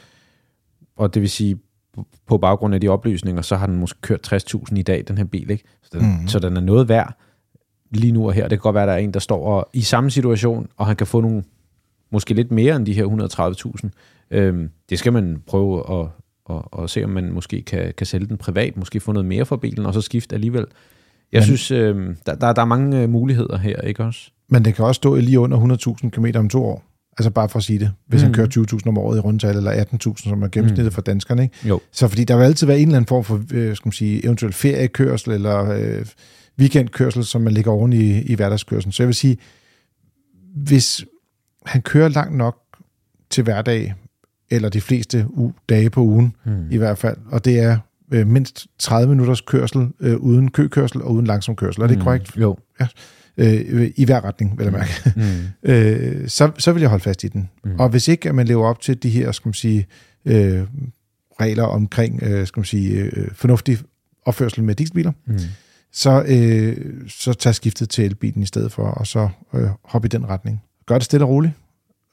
og 0.97 1.15
det 1.15 1.23
vil 1.23 1.31
sige, 1.31 1.59
på 2.27 2.39
baggrund 2.39 2.75
af 2.75 2.81
de 2.81 2.89
oplysninger, 2.89 3.43
så 3.43 3.57
har 3.57 3.67
den 3.67 3.77
måske 3.77 4.01
kørt 4.01 4.33
60.000 4.33 4.77
i 4.77 4.83
dag, 4.83 5.05
den 5.09 5.19
her 5.19 5.25
bil, 5.25 5.51
ikke? 5.51 5.65
Så 5.83 5.99
den, 5.99 6.21
mm. 6.21 6.29
så 6.29 6.39
den 6.39 6.57
er 6.57 6.61
noget 6.61 6.89
værd 6.89 7.19
lige 7.91 8.13
nu 8.13 8.27
og 8.27 8.33
her. 8.33 8.43
Det 8.43 8.51
kan 8.51 8.63
godt 8.63 8.75
være, 8.75 8.83
at 8.83 8.89
der 8.89 8.95
er 8.95 8.99
en, 8.99 9.15
der 9.15 9.21
står 9.21 9.47
og, 9.47 9.69
i 9.73 9.83
samme 9.83 10.11
situation, 10.11 10.69
og 10.77 10.87
han 10.87 10.97
kan 10.97 11.07
få 11.07 11.21
nogle, 11.21 11.45
måske 12.13 12.35
lidt 12.35 12.51
mere 12.51 12.77
end 12.77 12.87
de 12.87 12.93
her 12.93 13.85
130.000. 13.85 13.91
Øhm, 14.31 14.71
det 14.91 14.99
skal 14.99 15.13
man 15.13 15.43
prøve 15.47 16.01
at, 16.01 16.09
og, 16.45 16.75
og 16.75 16.91
se, 16.91 17.05
om 17.05 17.11
man 17.11 17.33
måske 17.33 17.63
kan, 17.63 17.93
kan 17.99 18.07
sælge 18.07 18.27
den 18.27 18.37
privat, 18.37 18.77
måske 18.77 19.01
få 19.01 19.13
noget 19.13 19.27
mere 19.27 19.45
for 19.45 19.57
bilen, 19.57 19.87
og 19.87 19.95
så 19.95 20.01
skifte 20.01 20.35
alligevel. 20.35 20.67
Jeg 21.33 21.39
men, 21.39 21.45
synes, 21.45 21.71
øh, 21.71 22.17
der, 22.27 22.35
der, 22.35 22.53
der 22.53 22.63
er 22.63 22.67
mange 22.67 23.03
øh, 23.03 23.09
muligheder 23.09 23.59
her, 23.59 23.81
ikke 23.81 24.05
også? 24.05 24.31
Men 24.49 24.65
det 24.65 24.75
kan 24.75 24.85
også 24.85 24.99
stå 24.99 25.17
lige 25.17 25.41
under 25.41 25.77
100.000 26.05 26.11
km 26.11 26.27
om 26.35 26.49
to 26.49 26.65
år. 26.65 26.85
Altså 27.19 27.31
bare 27.31 27.49
for 27.49 27.59
at 27.59 27.63
sige 27.63 27.79
det. 27.79 27.93
Hvis 28.07 28.21
mm. 28.21 28.25
han 28.25 28.33
kører 28.33 28.67
20.000 28.83 28.89
om 28.89 28.99
året 28.99 29.17
i 29.17 29.21
rundtal, 29.21 29.57
eller 29.57 29.85
18.000, 29.85 30.29
som 30.29 30.43
er 30.43 30.49
gennemsnittet 30.49 30.85
mm. 30.85 30.93
for 30.93 31.03
danskerne. 31.03 31.43
Ikke? 31.43 31.69
Jo. 31.69 31.81
Så 31.93 32.09
fordi 32.09 32.25
der 32.25 32.37
vil 32.37 32.45
altid 32.45 32.67
være 32.67 32.79
en 32.79 32.89
eller 32.89 32.97
anden 32.97 33.09
form 33.09 33.25
for, 33.25 33.43
øh, 33.55 33.77
skal 33.77 33.87
man 33.87 33.93
sige, 33.93 34.25
eventuelt 34.25 34.55
feriekørsel, 34.55 35.33
eller 35.33 35.71
øh, 35.71 36.07
weekendkørsel, 36.59 37.25
som 37.25 37.43
man 37.43 37.53
ligger 37.53 37.71
oven 37.71 37.93
i, 37.93 38.23
i 38.23 38.35
hverdagskørselen. 38.35 38.93
Så 38.93 39.03
jeg 39.03 39.09
vil 39.09 39.15
sige, 39.15 39.37
hvis 40.57 41.05
han 41.67 41.83
kører 41.83 42.09
langt 42.09 42.37
nok 42.37 42.57
til 43.31 43.45
hverdag, 43.45 43.95
eller 44.51 44.69
de 44.69 44.81
fleste 44.81 45.27
u- 45.31 45.65
dage 45.69 45.91
på 45.91 46.01
ugen 46.01 46.35
mm. 46.45 46.71
i 46.71 46.77
hvert 46.77 46.99
fald, 46.99 47.17
og 47.27 47.45
det 47.45 47.59
er 47.59 47.79
øh, 48.13 48.27
mindst 48.27 48.67
30 48.79 49.09
minutters 49.09 49.41
kørsel 49.41 49.89
øh, 50.01 50.17
uden 50.17 50.51
køkørsel 50.51 51.03
og 51.03 51.13
uden 51.13 51.27
langsom 51.27 51.57
kørsel. 51.57 51.83
Er 51.83 51.87
det 51.87 51.99
mm. 51.99 52.05
korrekt? 52.05 52.37
Jo. 52.37 52.57
Ja. 52.81 52.87
Øh, 53.37 53.91
I 53.97 54.05
hver 54.05 54.25
retning, 54.25 54.59
vil 54.59 54.65
jeg 54.65 54.73
mærke. 54.73 55.13
Mm. 55.17 55.23
øh, 55.71 56.29
så, 56.29 56.51
så 56.59 56.73
vil 56.73 56.81
jeg 56.81 56.91
holde 56.91 57.05
fast 57.05 57.25
i 57.25 57.29
den. 57.29 57.51
Mm. 57.65 57.75
Og 57.79 57.89
hvis 57.89 58.09
ikke 58.09 58.29
at 58.29 58.35
man 58.35 58.47
lever 58.47 58.67
op 58.67 58.81
til 58.81 59.03
de 59.03 59.11
her, 59.11 59.33
skal 59.33 59.49
man 59.49 59.55
sige, 59.55 59.87
øh, 60.25 60.63
regler 61.41 61.65
omkring, 61.65 62.23
øh, 62.23 62.47
skal 62.47 62.61
man 62.61 62.65
sige, 62.65 62.99
øh, 62.99 63.29
fornuftig 63.33 63.79
opførsel 64.25 64.65
med 64.65 64.75
dieselbiler, 64.75 65.13
mm. 65.27 65.39
så, 65.93 66.25
øh, 66.29 66.77
så 67.09 67.33
tag 67.33 67.55
skiftet 67.55 67.89
til 67.89 68.05
elbilen 68.05 68.43
i 68.43 68.47
stedet 68.47 68.73
for, 68.73 68.87
og 68.87 69.07
så 69.07 69.29
øh, 69.55 69.69
hoppe 69.85 70.07
i 70.07 70.09
den 70.09 70.29
retning. 70.29 70.63
Gør 70.87 70.95
det 70.95 71.05
stille 71.05 71.25
og 71.25 71.31
roligt. 71.31 71.53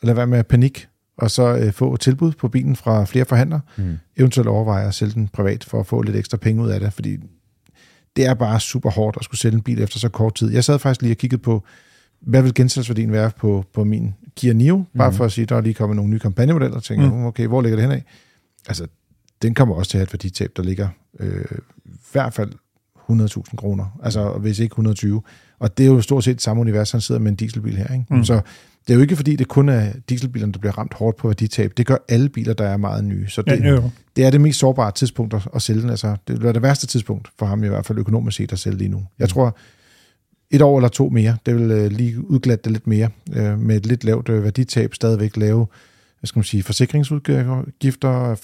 Lad 0.04 0.14
være 0.14 0.28
med 0.28 0.44
panik 0.44 0.88
og 1.18 1.32
så 1.32 1.58
øh, 1.58 1.72
få 1.72 1.94
et 1.94 2.00
tilbud 2.00 2.32
på 2.32 2.48
bilen 2.48 2.76
fra 2.76 3.06
flere 3.06 3.26
forhandlere. 3.26 3.62
Mm. 3.78 3.98
Eventuelt 4.18 4.48
overveje 4.48 4.88
at 4.88 4.94
sælge 4.94 5.14
den 5.14 5.28
privat 5.28 5.64
for 5.64 5.80
at 5.80 5.88
få 5.88 6.02
lidt 6.02 6.16
ekstra 6.16 6.38
penge 6.38 6.64
ud 6.64 6.70
af 6.70 6.80
det, 6.80 6.94
fordi 6.94 7.18
det 8.16 8.26
er 8.26 8.34
bare 8.34 8.60
super 8.60 8.90
hårdt 8.90 9.18
at 9.18 9.24
skulle 9.24 9.40
sælge 9.40 9.56
en 9.56 9.62
bil 9.62 9.82
efter 9.82 10.00
så 10.00 10.10
kort 10.10 10.36
tid. 10.36 10.52
Jeg 10.52 10.64
sad 10.64 10.80
faktisk 10.80 11.02
lige 11.02 11.14
og 11.14 11.18
kiggede 11.18 11.42
på, 11.42 11.64
hvad 12.22 12.42
vil 12.42 12.54
gensalgsværdien 12.54 13.12
være 13.12 13.32
på, 13.38 13.66
på 13.74 13.84
min 13.84 14.14
Kia 14.36 14.54
Niro, 14.54 14.84
bare 14.98 15.10
mm. 15.10 15.16
for 15.16 15.26
at 15.26 15.32
sige, 15.32 15.46
der 15.46 15.56
er 15.56 15.62
lige 15.62 15.74
kommet 15.74 15.96
nogle 15.96 16.12
nye 16.12 16.20
kampagnemodeller, 16.20 16.78
og 16.78 16.84
tænker, 16.84 17.12
mm. 17.12 17.26
okay, 17.26 17.48
hvor 17.48 17.62
ligger 17.62 17.76
det 17.76 17.84
henad? 17.84 18.02
Altså, 18.68 18.88
den 19.42 19.54
kommer 19.54 19.76
også 19.76 19.92
til 19.92 19.98
at 19.98 20.00
have 20.00 20.04
et 20.04 20.14
værditab, 20.14 20.52
der 20.56 20.64
ligger 20.64 20.88
øh, 21.20 21.46
i 21.86 21.90
hvert 22.12 22.34
fald 22.34 22.52
100.000 23.10 23.56
kroner, 23.56 24.00
altså 24.04 24.32
hvis 24.32 24.60
ikke 24.60 24.74
120. 24.74 25.22
Og 25.60 25.78
det 25.78 25.86
er 25.86 25.88
jo 25.88 26.02
stort 26.02 26.24
set 26.24 26.42
samme 26.42 26.62
univers, 26.62 26.92
han 26.92 27.02
sidder 27.02 27.22
med 27.22 27.32
en 27.32 27.36
dieselbil 27.36 27.78
her. 27.78 27.94
Ikke? 27.94 28.06
Mm. 28.10 28.24
Så 28.24 28.42
det 28.88 28.94
er 28.94 28.96
jo 28.96 29.02
ikke 29.02 29.16
fordi, 29.16 29.36
det 29.36 29.48
kun 29.48 29.70
er 29.70 29.92
dieselbilerne, 30.10 30.54
der 30.54 30.60
bliver 30.60 30.78
ramt 30.78 30.94
hårdt 30.94 31.18
på 31.18 31.28
værditab. 31.28 31.74
Det 31.78 31.86
gør 31.86 31.96
alle 32.10 32.30
biler, 32.30 32.54
der 32.54 32.66
er 32.66 32.78
meget 32.78 33.04
nye. 33.04 33.28
Så 33.28 33.42
det, 33.42 33.64
ja, 33.64 33.80
det 34.16 34.26
er 34.26 34.30
det 34.30 34.42
mest 34.42 34.60
sårbare 34.60 34.92
tidspunkt 34.92 35.34
at, 35.34 35.48
at 35.56 35.62
sælge 35.62 35.82
den. 35.82 35.90
Altså, 35.90 36.16
det 36.28 36.44
være 36.44 36.54
det 36.54 36.62
værste 36.62 36.88
tidspunkt 36.88 37.30
for 37.40 37.46
ham 37.46 37.64
i 37.64 37.68
hvert 37.68 37.86
fald 37.86 38.00
økonomisk 38.00 38.38
set 38.38 38.52
at 38.52 38.60
sælge 38.60 38.78
lige 38.78 38.90
nu. 38.90 39.04
Jeg 39.20 39.30
tror, 39.30 39.58
et 40.52 40.62
år 40.62 40.78
eller 40.78 40.90
to 40.90 41.10
mere, 41.10 41.38
det 41.46 41.56
vil 41.56 41.72
øh, 41.72 41.92
lige 41.92 42.30
udglatte 42.30 42.64
det 42.64 42.72
lidt 42.72 42.88
mere, 42.88 43.10
øh, 43.34 43.60
med 43.60 43.78
et 43.78 43.86
lidt 43.86 44.04
lavt 44.04 44.30
øh, 44.30 44.44
værditab, 44.44 44.96
stadigvæk 44.96 45.38
lave 45.38 45.68
hvad 46.22 46.28
skal 46.28 46.40
man 46.40 46.44
sige, 46.44 46.64
forsikringsudgifter, 46.64 48.36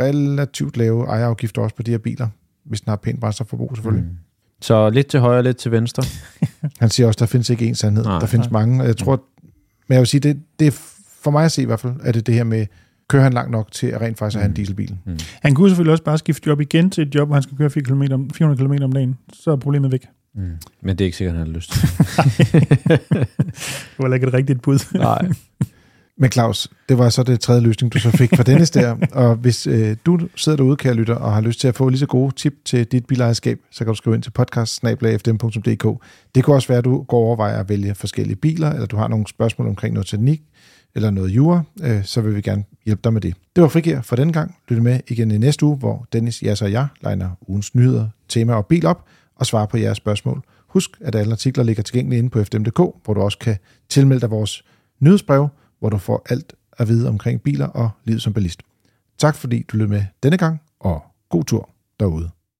relativt 0.00 0.76
lave 0.76 1.06
ejerafgifter 1.06 1.62
også 1.62 1.76
på 1.76 1.82
de 1.82 1.90
her 1.90 1.98
biler, 1.98 2.28
hvis 2.64 2.80
den 2.80 2.90
har 2.90 2.96
pænt 2.96 3.20
brændstofforbrug 3.20 3.76
selvfølgelig. 3.76 4.04
Mm. 4.04 4.16
Så 4.60 4.90
lidt 4.90 5.06
til 5.06 5.20
højre, 5.20 5.42
lidt 5.42 5.56
til 5.56 5.70
venstre. 5.70 6.02
Han 6.80 6.90
siger 6.90 7.06
også, 7.06 7.16
at 7.16 7.20
der 7.20 7.26
findes 7.26 7.50
ikke 7.50 7.70
én 7.70 7.74
sandhed. 7.74 8.04
Nej, 8.04 8.18
der 8.18 8.26
findes 8.26 8.50
nej. 8.50 8.60
mange. 8.60 8.84
Jeg 8.84 8.96
tror, 8.96 9.22
men 9.90 9.94
jeg 9.94 10.00
vil 10.00 10.06
sige, 10.06 10.20
det, 10.20 10.42
det 10.58 10.66
er 10.66 10.70
for 11.20 11.30
mig 11.30 11.44
at 11.44 11.52
se 11.52 11.62
i 11.62 11.64
hvert 11.64 11.80
fald, 11.80 11.92
at 12.02 12.14
det 12.14 12.26
det 12.26 12.34
her 12.34 12.44
med, 12.44 12.66
kører 13.08 13.22
han 13.22 13.32
langt 13.32 13.50
nok 13.50 13.72
til 13.72 13.86
at 13.86 14.00
rent 14.00 14.18
faktisk 14.18 14.36
mm. 14.36 14.40
have 14.40 14.46
en 14.46 14.50
mm. 14.50 14.54
dieselbil. 14.54 14.96
Mm. 15.06 15.18
Han 15.42 15.54
kunne 15.54 15.70
selvfølgelig 15.70 15.92
også 15.92 16.04
bare 16.04 16.18
skifte 16.18 16.48
job 16.48 16.60
igen 16.60 16.90
til 16.90 17.06
et 17.08 17.14
job, 17.14 17.28
hvor 17.28 17.34
han 17.34 17.42
skal 17.42 17.56
køre 17.56 17.70
400 17.70 18.08
km, 18.08 18.34
400 18.34 18.78
km 18.78 18.84
om 18.84 18.92
dagen. 18.92 19.18
Så 19.32 19.50
er 19.50 19.56
problemet 19.56 19.92
væk. 19.92 20.06
Mm. 20.34 20.50
Men 20.82 20.98
det 20.98 21.00
er 21.00 21.06
ikke 21.06 21.16
sikkert, 21.16 21.36
han 21.36 21.46
har 21.46 21.52
lyst 21.52 21.72
til. 21.72 21.82
det 23.70 23.98
var 23.98 24.14
ikke 24.14 24.26
et 24.26 24.34
rigtigt 24.34 24.62
bud. 24.62 24.78
Nej. 24.94 25.28
Men 26.20 26.30
Claus, 26.30 26.68
det 26.88 26.98
var 26.98 27.08
så 27.08 27.22
det 27.22 27.40
tredje 27.40 27.60
løsning, 27.60 27.92
du 27.92 27.98
så 27.98 28.10
fik 28.10 28.36
fra 28.36 28.42
Dennis 28.42 28.70
der. 28.70 28.96
Og 29.12 29.34
hvis 29.34 29.66
øh, 29.66 29.96
du 30.06 30.18
sidder 30.36 30.56
derude, 30.56 30.76
kære 30.76 30.94
lytter, 30.94 31.14
og 31.14 31.32
har 31.32 31.40
lyst 31.40 31.60
til 31.60 31.68
at 31.68 31.74
få 31.74 31.88
lige 31.88 31.98
så 31.98 32.06
gode 32.06 32.34
tip 32.34 32.54
til 32.64 32.86
dit 32.86 33.06
bilejerskab, 33.06 33.58
så 33.70 33.78
kan 33.78 33.86
du 33.86 33.94
skrive 33.94 34.16
ind 34.16 34.22
til 34.22 34.30
podcast 34.30 34.82
Det 34.82 36.44
kan 36.44 36.54
også 36.54 36.68
være, 36.68 36.78
at 36.78 36.84
du 36.84 37.02
går 37.02 37.18
overvejer 37.18 37.60
at 37.60 37.68
vælge 37.68 37.94
forskellige 37.94 38.36
biler, 38.36 38.72
eller 38.72 38.86
du 38.86 38.96
har 38.96 39.08
nogle 39.08 39.26
spørgsmål 39.26 39.68
omkring 39.68 39.94
noget 39.94 40.06
teknik, 40.06 40.42
eller 40.94 41.10
noget 41.10 41.28
jura, 41.28 41.62
øh, 41.82 42.04
så 42.04 42.20
vil 42.20 42.36
vi 42.36 42.40
gerne 42.40 42.64
hjælpe 42.84 43.00
dig 43.04 43.12
med 43.12 43.20
det. 43.20 43.34
Det 43.56 43.62
var 43.62 43.68
Frigir 43.68 44.00
for 44.00 44.16
denne 44.16 44.32
gang. 44.32 44.56
Lyt 44.68 44.82
med 44.82 45.00
igen 45.08 45.30
i 45.30 45.38
næste 45.38 45.66
uge, 45.66 45.76
hvor 45.76 46.06
Dennis, 46.12 46.42
Jas 46.42 46.62
og 46.62 46.72
jeg 46.72 46.86
legner 47.02 47.30
ugens 47.48 47.74
nyheder, 47.74 48.08
tema 48.28 48.54
og 48.54 48.66
bil 48.66 48.86
op 48.86 49.04
og 49.36 49.46
svarer 49.46 49.66
på 49.66 49.76
jeres 49.76 49.96
spørgsmål. 49.96 50.42
Husk, 50.66 50.90
at 51.00 51.14
alle 51.14 51.32
artikler 51.32 51.64
ligger 51.64 51.82
tilgængelige 51.82 52.18
inde 52.18 52.30
på 52.30 52.44
fdm.dk, 52.44 52.78
hvor 53.04 53.14
du 53.14 53.20
også 53.20 53.38
kan 53.38 53.56
tilmelde 53.88 54.20
dig 54.20 54.30
vores 54.30 54.64
nyhedsbrev, 55.00 55.48
hvor 55.80 55.90
du 55.90 55.98
får 55.98 56.22
alt 56.30 56.52
at 56.78 56.88
vide 56.88 57.08
omkring 57.08 57.42
biler 57.42 57.66
og 57.66 57.90
livet 58.04 58.22
som 58.22 58.32
ballist. 58.32 58.62
Tak 59.18 59.36
fordi 59.36 59.64
du 59.68 59.76
lød 59.76 59.86
med 59.86 60.04
denne 60.22 60.38
gang, 60.38 60.60
og 60.80 61.02
god 61.28 61.44
tur 61.44 61.70
derude. 62.00 62.30